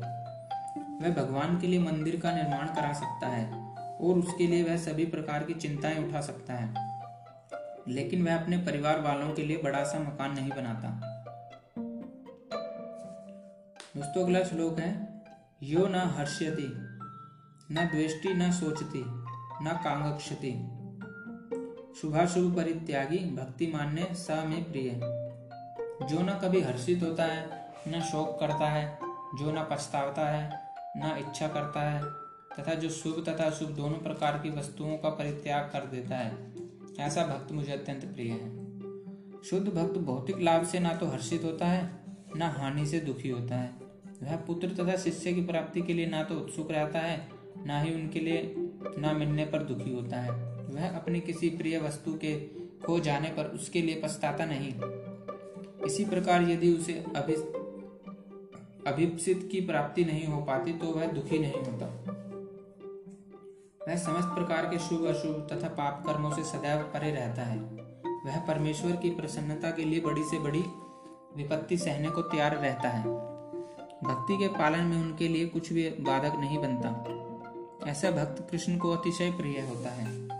वह 1.01 1.09
भगवान 1.09 1.59
के 1.59 1.67
लिए 1.67 1.79
मंदिर 1.79 2.19
का 2.19 2.35
निर्माण 2.35 2.67
करा 2.67 2.93
सकता 2.93 3.27
है 3.27 3.75
और 3.77 4.19
उसके 4.19 4.47
लिए 4.47 4.63
वह 4.63 4.77
सभी 4.77 5.05
प्रकार 5.05 5.43
की 5.43 5.53
चिंताएँ 5.53 6.09
उठा 6.09 6.21
सकता 6.21 6.53
है। 6.53 6.93
लेकिन 7.87 8.25
वह 8.25 8.43
अपने 8.43 8.57
परिवार 8.57 9.01
वालों 9.01 9.33
के 9.33 9.41
लिए 9.41 9.57
बड़ा 9.57 9.83
सा 9.83 9.99
मकान 9.99 10.35
नहीं 10.35 10.49
बनाता। 10.49 11.09
दोस्तों, 13.97 14.23
अगला 14.23 14.43
श्लोक 14.43 14.79
है, 14.79 15.21
यो 15.63 15.87
न 15.87 15.95
हर्ष्यति, 15.95 16.73
न 17.71 17.89
द्वेष्टि, 17.91 18.33
न 18.33 18.51
सोचती, 18.51 19.03
न 19.63 19.79
कांगक्षति। 19.83 20.72
शुभाशुभ 22.01 22.55
परित्यागी 22.55 23.17
भक्ति 23.17 23.67
मान्य 23.67 24.07
स 24.13 24.27
में 24.31 24.71
प्रिय। 24.71 24.89
जो 26.09 26.21
न 26.21 26.39
कभी 26.43 26.61
हर्षित 26.61 27.03
होता 27.03 27.23
है, 27.23 27.67
न 27.87 28.01
शोक 28.01 28.39
करता 28.39 28.69
है, 28.69 28.99
जो 29.39 29.51
न 29.51 29.67
पछतावता 29.71 30.27
है, 30.27 30.59
न 30.97 31.15
इच्छा 31.19 31.47
करता 31.47 31.81
है, 31.81 32.03
तथा 32.57 32.73
जो 32.73 32.89
शुभ 32.89 33.23
तथा 33.29 33.49
शुभ 33.49 33.69
दोनों 33.69 33.97
प्रकार 33.97 34.37
की 34.37 34.49
वस्तुओं 34.49 34.97
का 34.97 35.09
परित्याग 35.09 35.69
कर 35.73 35.79
देता 35.79 36.17
है, 36.17 36.37
ऐसा 36.99 37.25
भक्त 37.25 37.51
मुझे 37.51 37.71
अत्यंत 37.71 38.05
प्रिय 38.05 38.31
है। 38.31 38.49
शुद्ध 39.43 39.67
भक्त 39.67 39.97
भौतिक 39.97 40.39
लाभ 40.39 40.65
से 40.65 40.79
ना 40.79 40.93
तो 40.93 41.07
हर्षित 41.07 41.43
होता 41.43 41.67
है, 41.67 41.89
ना 42.35 42.49
हानि 42.49 42.85
से 42.85 42.99
दुखी 42.99 43.29
होता 43.29 43.55
है। 43.55 43.73
वह 44.23 44.35
पुत्र 44.35 44.67
तथा 44.67 44.97
शिष्य 44.97 45.33
की 45.33 45.41
प्राप्ति 45.41 45.81
के 45.81 45.93
लिए 45.93 46.05
ना 46.05 46.23
तो 46.23 46.35
उत्सुक 46.35 46.71
रहता 46.71 46.99
है, 46.99 47.27
ना 47.65 47.81
ही 47.81 47.93
उनके 47.93 48.19
लिए 48.19 48.55
ना 48.97 49.13
मिलने 49.13 49.45
पर 49.45 49.63
दुखी 49.63 49.93
होता 49.93 50.17
है। 50.17 50.52
वह 50.73 50.95
अपनी 50.95 51.19
किसी 51.19 51.49
प्रिय 51.49 51.79
वस्तु 51.79 52.13
के 52.13 52.39
खो 52.85 52.99
जाने 52.99 53.29
पर 53.29 53.45
उसके 53.45 53.81
लिए 53.81 54.01
पछताता 54.03 54.45
नहीं। 54.45 54.73
इसी 55.85 56.05
प्रकार 56.05 56.41
यदि 56.41 56.73
उसे 56.73 56.93
अभि, 56.93 57.33
अभिप्सित 58.91 59.49
की 59.51 59.61
प्राप्ति 59.61 60.05
नहीं 60.05 60.25
हो 60.25 60.41
पाती 60.41 60.73
तो 60.73 60.87
वह 60.87 61.05
दुखी 61.05 61.39
नहीं 61.39 61.53
होता। 61.53 61.85
वह 63.87 63.95
समस्त 63.95 64.27
प्रकार 64.27 64.65
के 64.65 64.79
शुभ, 64.79 65.05
अशुभ 65.05 65.47
तथा 65.51 65.67
पाप 65.67 66.03
कर्मों 66.07 66.31
से 66.31 66.43
सदैव 66.43 66.77
परे 66.77 67.11
रहता 67.11 67.41
है। 67.41 67.59
वह 68.25 68.39
परमेश्वर 68.39 68.95
की 68.95 69.09
प्रसन्नता 69.09 69.71
के 69.71 69.85
लिए 69.85 69.99
बड़ी 69.99 70.23
से 70.23 70.39
बड़ी 70.39 70.63
विपत्ति 71.37 71.77
सहने 71.77 72.09
को 72.09 72.21
तैयार 72.21 72.57
रहता 72.57 72.89
है। 72.89 73.03
भक्ति 74.03 74.37
के 74.37 74.47
पालन 74.47 74.83
में 74.83 74.97
उनके 74.97 75.27
लिए 75.27 75.45
कुछ 75.45 75.73
भी 75.73 75.89
बाधक 75.89 76.35
नहीं 76.35 76.57
बनता। 76.57 77.19
ऐसा 77.91 78.11
भक्त 78.11 78.47
कृष्ण 78.51 78.77
को 78.77 78.91
अतिशय 78.91 79.31
प्रिय 79.31 79.61
होता 79.61 79.89
है। 79.89 80.32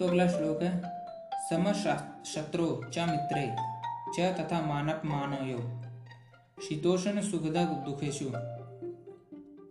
दोस्तों 0.00 0.18
अगला 0.18 0.26
श्लोक 0.28 0.62
है। 0.62 0.82
सम 1.34 1.72
शत्रु 2.24 2.84
च 2.94 2.98
मित्रे 2.98 3.56
च 4.14 4.36
तथा 4.38 4.60
मानप 4.60 5.02
मानयो। 5.04 5.58
शीतोषण 6.62 7.20
सुखद 7.20 7.56
दुखेशु 7.86 8.24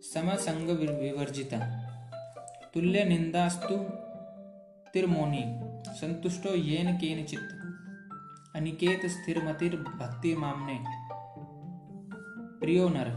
समसंग 0.01 0.69
विवर्जिता। 0.69 1.57
तुल्य 2.73 3.03
निंदास्तु 3.03 3.75
तिरमोनी। 4.93 5.43
संतुष्टो 5.95 6.49
येन 6.49 6.97
केनचित। 6.97 7.39
अनिकेत 8.55 9.05
स्थिरमतिर 9.05 9.75
भक्ति 9.75 10.35
मामने। 10.35 10.79
प्रियो 12.59 12.89
नर। 12.89 13.09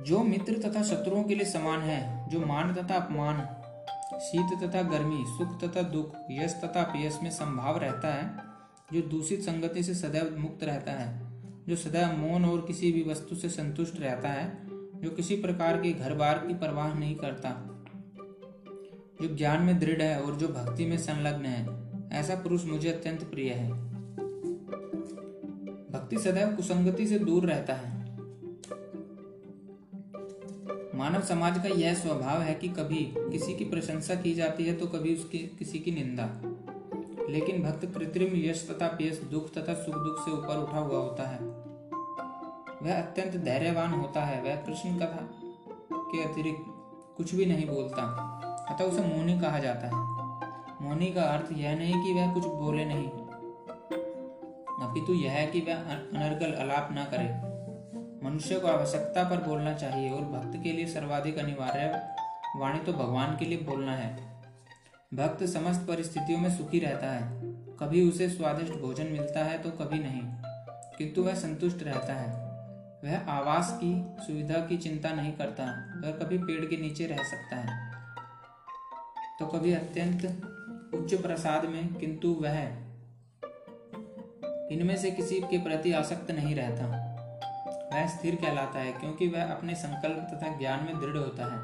जो 0.00 0.22
मित्र 0.22 0.70
तथा 0.70 0.82
शत्रुओं 0.82 1.24
के 1.24 1.34
लिए 1.34 1.46
समान 1.46 1.80
है, 1.80 2.28
जो 2.28 2.40
मान 2.40 2.74
तथा 2.74 2.94
अपमान 2.94 3.55
शीत 4.14 4.58
तथा 4.62 4.82
गर्मी, 4.82 5.24
सुख 5.28 5.64
तथा 5.64 5.82
दुख, 5.82 6.14
यश 6.30 6.52
तथा 6.52 6.82
अपयश 6.82 7.18
में 7.22 7.30
संभाव 7.30 7.78
रहता 7.78 8.14
है, 8.14 8.36
जो 8.92 9.08
दूषित 9.08 9.40
संगति 9.40 9.82
से 9.82 9.94
सदैव 9.94 10.36
मुक्त 10.38 10.64
रहता 10.64 10.92
है, 10.92 11.32
जो 11.68 11.76
सदैव 11.76 12.16
मौन 12.18 12.44
और 12.44 12.60
किसी 12.66 12.92
भी 12.92 13.02
वस्तु 13.02 13.36
से 13.36 13.48
संतुष्ट 13.48 14.00
रहता 14.00 14.28
है, 14.28 14.66
जो 15.02 15.10
किसी 15.10 15.36
प्रकार 15.36 15.76
के 15.82 15.92
घर 15.92 16.14
बार 16.14 16.38
की 16.38 16.54
परवाह 16.54 16.94
नहीं 16.94 17.16
करता, 17.16 17.50
जो 19.22 19.36
ज्ञान 19.36 19.62
में 19.62 19.78
दृढ़ 19.78 20.02
है 20.02 20.22
और 20.22 20.36
जो 20.36 20.48
भक्ति 20.48 20.86
में 20.86 20.98
संलग्न 20.98 21.46
है, 21.46 21.86
ऐसा 22.12 22.34
पुरुष 22.34 22.64
मुझे 22.64 22.90
अत्यंत 22.90 23.24
प्रिय 23.24 23.52
है। 23.52 23.70
भक्ति 25.90 26.18
सदैव 26.18 26.56
कुसंगति 26.56 27.06
से 27.06 27.18
दूर 27.18 27.46
रहता 27.46 27.74
है। 27.74 27.95
मानव 30.96 31.20
समाज 31.20 31.58
का 31.58 31.68
यह 31.68 31.94
स्वभाव 31.94 32.42
है 32.42 32.54
कि 32.54 32.68
कभी 32.68 32.98
किसी 33.16 33.54
की 33.54 33.64
प्रशंसा 33.64 34.14
की 34.14 34.34
जाती 34.34 34.66
है 34.66 34.74
तो 34.74 34.86
कभी 34.86 35.14
उसकी 35.16 35.38
किसी 35.58 35.78
की 35.78 35.90
निंदा। 35.90 36.24
लेकिन 37.30 37.62
भक्त 37.62 37.84
कृत्रिम 37.86 38.36
यश 38.36 38.68
तथा 38.70 38.86
पेश 38.88 39.20
दुख 39.30 39.52
तथा 39.54 39.74
सुख 39.74 39.94
दुख 39.94 40.24
से 40.24 40.30
ऊपर 40.30 40.58
उठा 40.58 40.78
हुआ 40.78 40.98
होता 40.98 41.28
है। 41.28 41.38
वह 42.82 43.02
अत्यंत 43.02 43.36
धैर्यवान 43.44 43.92
होता 43.92 44.24
है। 44.24 44.42
वह 44.42 44.56
कृष्ण 44.56 44.96
कथा 44.98 45.28
के 45.92 46.22
अतिरिक्त 46.24 46.64
कुछ 47.16 47.34
भी 47.34 47.46
नहीं 47.46 47.66
बोलता, 47.66 48.02
अतः 48.70 48.84
उसे 48.84 49.02
मोनी 49.02 49.38
कहा 49.40 49.58
जाता 49.58 49.86
है। 49.86 49.94
मोनी 50.82 51.06
का 51.06 51.22
अर्थ 51.22 51.52
यह 51.52 51.76
नहीं 51.76 52.02
कि 52.04 52.12
वह 52.12 52.32
कुछ 52.34 52.46
बोले 52.46 52.84
नहीं 52.84 53.08
अपितु 54.80 55.14
यह 55.14 55.30
है 55.30 55.46
कि 55.46 55.60
वह 55.60 55.74
अनर्गल 55.74 56.52
अलाप 56.54 56.88
न 56.92 57.04
करे। 57.10 57.45
मनुष्य 58.22 58.58
को 58.60 58.68
आवश्यकता 58.68 59.22
पर 59.30 59.42
बोलना 59.42 59.72
चाहिए 59.74 60.10
और 60.10 60.22
भक्त 60.22 60.62
के 60.62 60.72
लिए 60.72 60.86
सर्वाधिक 60.86 61.38
अनिवार्य 61.38 62.00
वाणी 62.56 62.78
तो 62.78 62.92
भगवान 62.92 63.36
के 63.36 63.44
लिए 63.44 63.58
बोलना 63.58 63.92
है। 63.92 64.14
भक्त 65.14 65.44
समस्त 65.44 65.86
परिस्थितियों 65.88 66.38
में 66.38 66.50
सुखी 66.56 66.78
रहता 66.78 67.10
है। 67.10 67.40
कभी 67.80 68.08
उसे 68.08 68.28
स्वादिष्ट 68.28 68.72
भोजन 68.72 69.06
मिलता 69.06 69.44
है 69.44 69.58
तो 69.58 69.70
कभी 69.70 69.98
नहीं, 69.98 70.22
किंतु 70.98 71.22
वह 71.22 71.34
संतुष्ट 71.34 71.82
रहता 71.82 72.14
है। 72.14 72.44
वह 73.04 73.30
आवास 73.30 73.70
की 73.82 73.92
सुविधा 74.26 74.58
की 74.66 74.76
चिंता 74.78 75.10
नहीं 75.10 75.32
करता, 75.32 75.64
वह 76.04 76.12
कभी 76.12 76.38
पेड़ 76.38 76.64
के 76.64 76.76
नीचे 76.76 77.06
रह 77.06 77.22
सकता 77.24 77.56
है। 77.56 77.94
तो 79.38 79.46
कभी 79.46 79.72
अत्यंत 79.74 80.24
उच्च 80.94 81.14
प्रसाद 81.14 81.64
में, 81.64 81.94
किंतु 81.94 82.28
वह 82.40 82.58
इनमें 84.72 84.96
से 84.96 85.10
किसी 85.10 85.40
के 85.40 85.58
प्रति 85.58 85.92
आसक्त 85.92 86.30
नहीं 86.30 86.54
रहता। 86.54 87.05
वह 87.96 88.06
स्थिर 88.06 88.34
कहलाता 88.34 88.78
है 88.78 88.92
क्योंकि 88.92 89.28
वह 89.28 89.44
अपने 89.44 89.74
संकल्प 89.74 90.16
तथा 90.16 90.58
ज्ञान 90.58 90.84
में 90.84 91.00
दृढ़ 91.00 91.16
होता 91.16 91.44
है। 91.44 91.60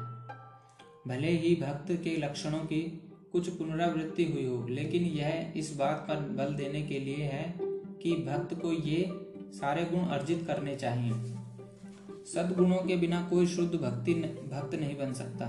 भले 1.07 1.27
ही 1.27 1.55
भक्त 1.55 1.91
के 1.91 2.17
लक्षणों 2.17 2.59
की 2.59 3.09
कुछ 3.31 3.49
पुनरावृत्ति 3.49 4.25
हुई 4.25 4.45
हो 4.45 4.67
लेकिन 4.67 5.03
यह 5.03 5.53
इस 5.55 5.75
बात 5.75 6.05
पर 6.09 6.15
बल 6.15 6.53
देने 6.55 6.81
के 6.81 6.99
लिए 6.99 7.15
है 7.15 7.53
कि 8.01 8.15
भक्त 8.15 8.53
को 8.53 8.71
ये 8.73 9.05
सारे 9.53 9.85
गुण 9.85 9.99
अर्जित 9.99 10.43
करने 10.47 10.75
चाहिए। 10.75 11.13
सदगुणों 12.25 12.75
के 12.75 12.95
बिना 12.95 13.27
कोई 13.29 13.47
शुद्ध 13.47 13.75
भक्ति 13.75 14.13
न, 14.13 14.21
भक्त 14.21 14.75
नहीं 14.75 14.97
बन 14.97 15.13
सकता। 15.13 15.45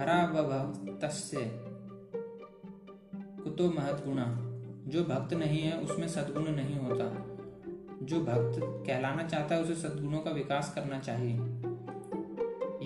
हरा 0.00 0.24
व 0.24 0.42
भक्त 0.42 1.30
कुतो 3.44 3.70
महत 3.70 4.04
गुणा 4.06 4.26
जो 4.88 5.04
भक्त 5.04 5.34
नहीं 5.34 5.62
है 5.62 5.80
उसमें 5.80 6.08
सदगुण 6.08 6.48
नहीं 6.48 6.76
होता। 6.76 7.31
जो 8.02 8.20
भक्त 8.20 8.60
कहलाना 8.86 9.22
चाहता 9.22 9.54
है, 9.54 9.62
उसे 9.62 9.74
सदगुणों 9.74 10.18
का 10.18 10.30
विकास 10.30 10.72
करना 10.74 10.98
चाहिए। 10.98 11.36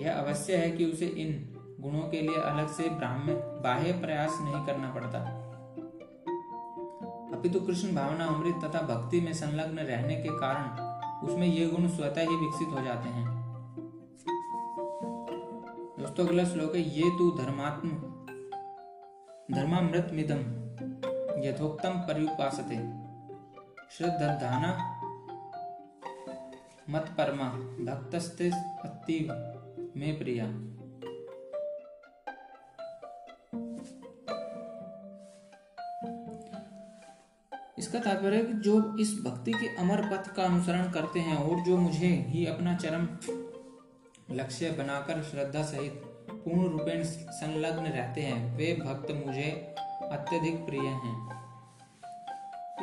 यह 0.03 0.13
अवश्य 0.13 0.55
है 0.55 0.71
कि 0.71 0.85
उसे 0.85 1.05
इन 1.05 1.53
गुणों 1.79 2.09
के 2.09 2.21
लिए 2.21 2.35
अलग 2.35 2.67
से 2.67 2.89
ब्राह्म 2.89 3.33
बाह्य 3.63 3.91
प्रयास 3.91 4.37
नहीं 4.41 4.65
करना 4.65 4.89
पड़ता। 4.93 5.19
अपितु 7.37 7.59
कृष्ण 7.59 7.95
भावना 7.95 8.25
अमृत 8.25 8.55
तथा 8.65 8.81
भक्ति 8.81 9.21
में 9.21 9.33
संलग्न 9.33 9.79
रहने 9.79 10.15
के 10.15 10.29
कारण 10.29 10.87
उसमें 11.27 11.47
ये 11.47 11.67
गुण 11.67 11.87
स्वतः 11.87 12.21
ही 12.21 12.35
विकसित 12.35 12.67
हो 12.67 12.83
जाते 12.85 13.09
हैं। 13.09 13.25
दोस्तों, 15.99 16.27
अगला 16.27 16.43
श्लोक 16.43 16.75
है, 16.75 16.81
ये 16.81 17.09
तू 17.17 17.31
धर्मात्म 17.31 17.89
धर्मामृत 19.55 20.09
मिदम 20.13 20.39
यथोक्तम 21.43 21.89
पर्युपासते। 21.89 22.75
श्रद्धाना 23.91 24.93
मत 26.89 27.05
परमा, 27.17 27.45
भक्तस्ते 27.85 28.49
अतीव, 28.55 29.27
में 29.97 30.19
प्रिया। 30.19 30.45
इसका 37.79 37.99
तात्पर्य 37.99 38.43
कि 38.43 38.53
जो 38.53 38.97
इस 38.99 39.21
भक्ति 39.25 39.51
के 39.51 39.67
अमर 39.75 40.01
पथ 40.01 40.35
का 40.35 40.43
अनुसरण 40.43 40.91
करते 40.91 41.19
हैं 41.19 41.35
और 41.37 41.59
जो 41.59 41.77
मुझे 41.77 42.25
ही 42.27 42.45
अपना 42.45 42.75
चरम 42.75 43.07
लक्ष्य 44.31 44.71
बनाकर 44.71 45.23
श्रद्धा 45.23 45.63
सहित 45.63 46.01
पूर्ण 46.31 46.69
रूपेण 46.69 47.03
संलग्न 47.03 47.83
रहते 47.83 48.21
हैं, 48.21 48.57
वे 48.57 48.73
भक्त 48.85 49.25
मुझे 49.25 49.75
अत्यधिक 50.03 50.65
प्रिय 50.65 50.81
हैं। 50.81 51.43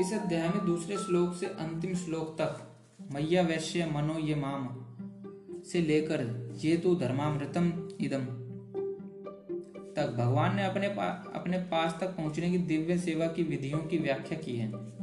इस 0.01 0.13
अध्याय 0.13 0.49
में 0.49 0.67
दूसरे 0.67 0.97
श्लोक 0.97 1.35
से 1.35 1.47
अंतिम 1.47 1.95
श्लोक 1.95 2.37
तक 2.39 2.71
मैया 3.13 3.43
वैश्य 3.43 3.87
मनो 3.87 4.19
ये 4.19 4.35
माम। 4.35 4.81
से 5.63 5.81
लेकर 5.81 6.51
ये 6.65 6.77
तो 6.77 6.95
धर्मामृतम 6.95 7.89
इदम। 8.01 8.25
तक 9.97 10.15
भगवान 10.19 10.57
ने 10.57 10.65
अपने 10.65 10.89
पा, 10.89 11.33
अपने 11.35 11.59
पास 11.59 11.99
तक 12.01 12.07
पहुँचने 12.07 12.51
की 12.51 12.59
दिव्य 12.59 12.99
सेवा 12.99 13.27
की 13.27 13.43
विधियों 13.43 13.79
की 13.79 13.99
व्याख्या 13.99 14.39
की 14.39 14.57
है। 14.57 14.95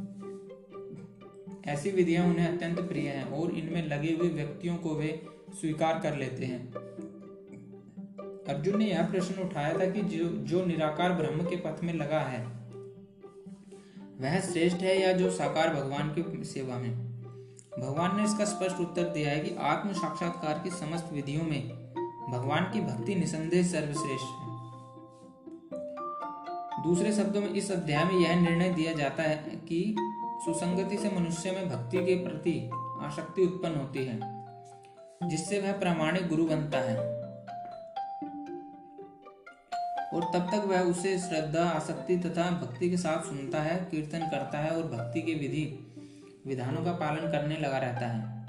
ऐसी 1.72 1.90
विधियाँ 1.90 2.26
उन्हें 2.26 2.48
अत्यंत 2.48 2.80
प्रिय 2.80 3.08
हैं 3.08 3.24
और 3.24 3.50
इनमें 3.50 3.88
लगे 3.88 4.14
हुए 4.14 4.28
व्यक्तियों 4.28 4.76
को 4.76 4.94
वे 4.94 5.26
स्वीकार 5.60 6.00
कर 6.00 6.16
लेते 6.16 6.44
हैं। 6.44 6.72
अर्जुन 8.48 8.78
ने 8.78 8.90
यह 8.90 9.10
प्रश्न 9.10 9.42
उठाया 9.42 9.80
था 9.80 9.90
कि 9.90 10.02
जो 10.02 10.24
जो 10.24 10.66
निराकार 10.66 11.12
ब्रह्म 11.12 11.42
के 11.42 11.56
पथ 11.56 11.84
में 11.84 11.94
लगा 11.94 12.20
है 12.20 12.46
वह 14.20 14.40
श्रेष्ठ 14.40 14.76
है 14.76 15.00
या 15.00 15.12
जो 15.12 15.30
साकार 15.30 15.74
भगवान 15.74 16.14
की 16.18 16.44
सेवा 16.44 16.78
में? 16.78 17.11
भगवान 17.78 18.16
ने 18.16 18.24
इसका 18.24 18.44
स्पष्ट 18.44 18.80
उत्तर 18.80 19.02
दिया 19.02 19.30
है 19.30 19.40
कि 19.40 19.56
आत्म 19.60 19.92
साक्षात्कार 19.92 20.58
की 20.58 20.70
समस्त 20.70 21.12
विधियों 21.12 21.44
में 21.44 21.68
भगवान 22.30 22.64
की 22.72 22.80
भक्ति 22.80 23.14
निसंदेह 23.14 23.62
सर्वश्रेष्ठ 23.66 24.24
है। 24.24 24.50
दूसरे 26.82 27.12
शब्दों 27.12 27.40
में 27.40 27.48
इस 27.48 27.70
अध्याय 27.72 28.04
में 28.04 28.14
यह 28.14 28.40
निर्णय 28.40 28.68
दिया 28.68 28.92
जाता 28.92 29.22
है 29.22 29.36
कि 29.68 29.96
सुसंगति 30.44 30.96
से 30.96 31.10
मनुष्य 31.10 31.50
में 31.50 31.68
भक्ति 31.68 31.98
के 31.98 32.14
प्रति 32.14 32.70
आसक्ति 33.02 33.42
उत्पन्न 33.42 33.74
होती 33.74 34.04
है, 34.04 34.18
जिससे 35.28 35.60
वह 35.60 35.72
प्रामाणिक 35.72 36.28
गुरु 36.28 36.44
बनता 36.44 36.78
है। 36.78 36.96
और 40.14 40.24
तब 40.24 40.48
तक 40.52 40.64
वह 40.66 40.80
उसे 40.80 41.18
श्रद्धा, 41.18 41.64
आसक्ति 41.64 42.16
तथा 42.18 42.50
भक्ति 42.50 42.90
के 42.90 42.96
साथ 42.96 43.22
सुनता 43.22 43.62
है, 43.62 43.88
कीर्तन 43.90 44.18
करता 44.18 44.58
है 44.58 44.70
और 44.70 44.82
भक्ति 44.82 45.22
की 45.22 45.34
विधि 45.34 45.88
विधानों 46.46 46.84
का 46.84 46.92
पालन 46.92 47.32
करने 47.32 47.56
लगा 47.56 47.78
रहता 47.78 48.06
है। 48.06 48.42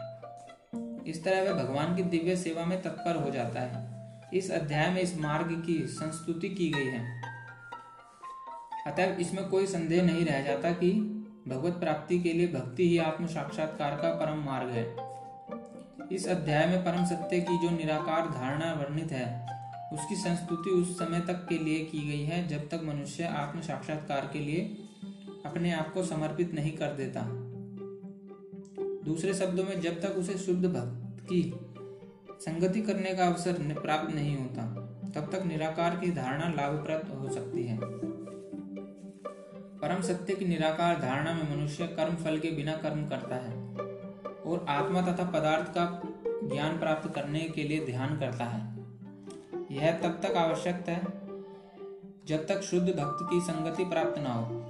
इस 1.08 1.24
तरह 1.24 1.42
वह 1.42 1.64
भगवान 1.64 1.96
की 1.96 2.04
दिव्य 2.04 2.36
सेवा 2.36 2.66
में 2.66 2.82
तत्पर 2.82 3.16
हो 3.16 3.30
जाता 3.30 3.60
है। 3.60 3.94
इस 4.34 4.52
अध्याय 4.52 4.92
में 4.92 5.02
इस 5.02 5.18
मार्ग 5.18 5.64
की 5.66 5.88
संस्तुति 5.88 6.50
की 6.50 6.70
गई 6.70 6.86
है। 6.86 7.22
अतः 8.88 9.16
इसमें 9.16 9.48
कोई 9.48 9.66
संदेह 9.66 10.04
नहीं 10.04 10.26
रह 10.26 10.42
जाता 10.42 10.72
कि 10.72 10.92
भगवत 11.48 11.74
प्राप्ति 11.74 12.20
के 12.20 12.34
लिए 12.34 12.48
भक्ति 12.48 12.90
ही 12.90 12.98
आत्म 12.98 13.28
साक्षात्कार 13.28 13.96
का 13.96 14.10
परम 14.10 14.38
मार्ग 14.38 14.70
है। 14.70 14.96
इस 16.12 16.28
अध्याय 16.28 16.66
में 16.66 16.86
परम 16.86 17.06
सत्य 17.06 17.42
की 17.42 17.58
जो 17.58 17.70
निराकार 17.70 18.30
धारणा 18.30 18.74
वर्णित 18.74 19.12
है, 19.12 19.48
उसकी 19.94 20.16
संस्तुति 20.16 20.70
उस 20.70 21.00
समय 21.00 21.20
तक 21.20 21.46
के 21.50 21.58
लिए 21.58 21.80
की 21.80 22.12
गई 22.12 22.24
है 22.24 22.48
जब 22.48 22.70
तक 22.70 22.82
मनुष्य 22.84 23.24
आत्म 23.24 23.62
साक्षात्कार 23.62 24.30
के 24.34 24.40
लिए 24.40 24.60
अपने 25.46 25.72
आप 25.72 25.94
को 25.94 26.04
समर्पित 26.04 26.54
नहीं 26.54 26.72
कर 26.72 26.88
देता। 26.88 27.43
दूसरे 29.04 29.34
शब्दों 29.34 29.64
में, 29.64 29.82
जब 29.82 30.02
तक 30.02 30.10
उसे 30.10 30.38
शुद्ध 30.38 30.66
भक्त 30.66 31.24
की 31.24 31.56
संगति 32.40 32.82
करने 32.82 33.14
का 33.14 33.26
अवसर 33.26 33.54
प्राप्त 33.54 34.16
नहीं 34.16 34.38
होता, 34.38 34.90
तब 35.16 35.32
तक 35.32 35.44
निराकार 35.46 35.96
की 35.96 36.12
धारणा 36.12 36.50
लाभप्रद 36.50 37.20
हो 37.20 37.30
सकती 37.30 37.64
है। 37.64 37.80
परम 39.80 40.02
सत्य 40.02 40.36
की 40.36 40.46
निराकार 40.46 41.00
धारणा 41.02 41.34
में 41.34 41.58
मनुष्य 41.58 41.88
कर्म 41.88 42.16
फल 42.16 42.40
के 42.40 42.52
बिना 42.52 42.76
कर्म 42.78 43.08
करता 43.08 43.36
है 43.36 43.76
और 44.42 44.66
आत्मा 44.70 45.02
तथा 45.02 45.26
पदार्थ 45.26 45.68
का 45.70 46.02
ज्ञान 46.48 46.80
प्राप्त 46.80 47.14
करने 47.14 47.40
के 47.40 47.64
लिए 47.64 47.86
ध्यान 47.86 48.20
करता 48.20 48.46
है। 48.46 48.74
यह 49.72 49.92
तब 49.92 50.20
तक 50.24 50.36
आवश्यक 50.38 50.86
है 50.88 51.02
जब 52.28 52.48
तक 52.48 52.62
शुद्ध 52.62 52.90
भक्त 52.90 53.28
की 53.30 53.42
संगति 53.42 53.86
प्राप्त 53.86 54.20
ना 54.20 54.34
हो। 54.34 54.63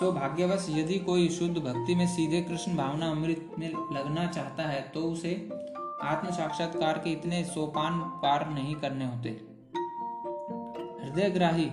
सौभाग्यवश 0.00 0.66
यदि 0.70 0.98
कोई 0.98 1.28
शुद्ध 1.28 1.58
भक्ति 1.58 1.94
में 1.94 2.06
सीधे 2.06 2.40
कृष्ण 2.42 2.76
भावना 2.76 3.10
अमृत 3.10 3.50
में 3.58 3.68
लगना 3.92 4.26
चाहता 4.26 4.62
है 4.62 4.80
तो 4.88 5.00
उसे 5.00 5.32
आत्म 6.02 6.30
साक्षात्कार 6.30 6.98
के 6.98 7.10
इतने 7.10 7.44
सोपान 7.44 7.98
पार 8.22 8.48
नहीं 8.50 8.74
करने 8.74 9.04
होते। 9.04 9.28
हृदय 11.04 11.30
ग्राही 11.30 11.64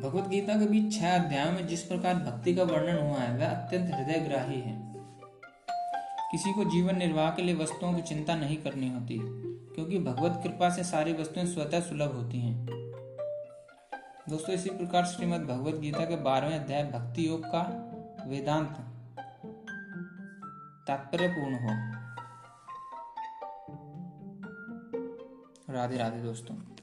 भगवत 0.00 0.28
गीता 0.28 0.58
के 0.58 0.66
बीच 0.66 0.92
छह 0.98 1.14
अध्यायों 1.14 1.52
में 1.52 1.66
जिस 1.66 1.82
प्रकार 1.82 2.14
भक्ति 2.14 2.54
का 2.54 2.62
वर्णन 2.62 2.98
हुआ 2.98 3.18
है, 3.18 3.38
वह 3.38 3.46
अत्यंत 3.46 3.94
हृदय 3.94 4.20
ग्राही 4.20 4.60
है। 4.60 4.82
किसी 6.30 6.52
को 6.52 6.64
जीवन 6.64 6.98
निर्वाह 6.98 7.30
के 7.30 7.42
लिए 7.42 7.54
वस्तुओं 7.54 7.92
की 7.94 8.02
चिंता 8.02 8.34
नहीं 8.34 8.56
करनी 8.56 8.88
होती, 8.88 9.18
क्योंकि 9.74 9.98
भगवत 9.98 10.40
कृपा 10.42 10.70
से 10.70 10.84
सारी 10.84 11.12
वस्तुएँ 11.12 11.46
स्वतः 11.46 11.80
सुलभ 11.80 12.14
होती 12.16 12.40
हैं। 12.40 12.63
दोस्तों, 14.28 14.54
इसी 14.54 14.70
प्रकार 14.70 15.04
श्रीमद् 15.04 15.42
भगवत 15.46 15.74
गीता 15.74 16.04
के 16.04 16.16
बारहवें 16.16 16.58
अध्याय 16.58 16.84
भक्ति 16.84 17.28
योग 17.28 17.42
का 17.46 17.60
वेदांत 18.26 18.76
तात्पर्यपूर्ण 20.86 21.54
हो। 21.54 21.74
राधे 25.72 25.96
राधे 25.96 26.22
दोस्तों। 26.22 26.73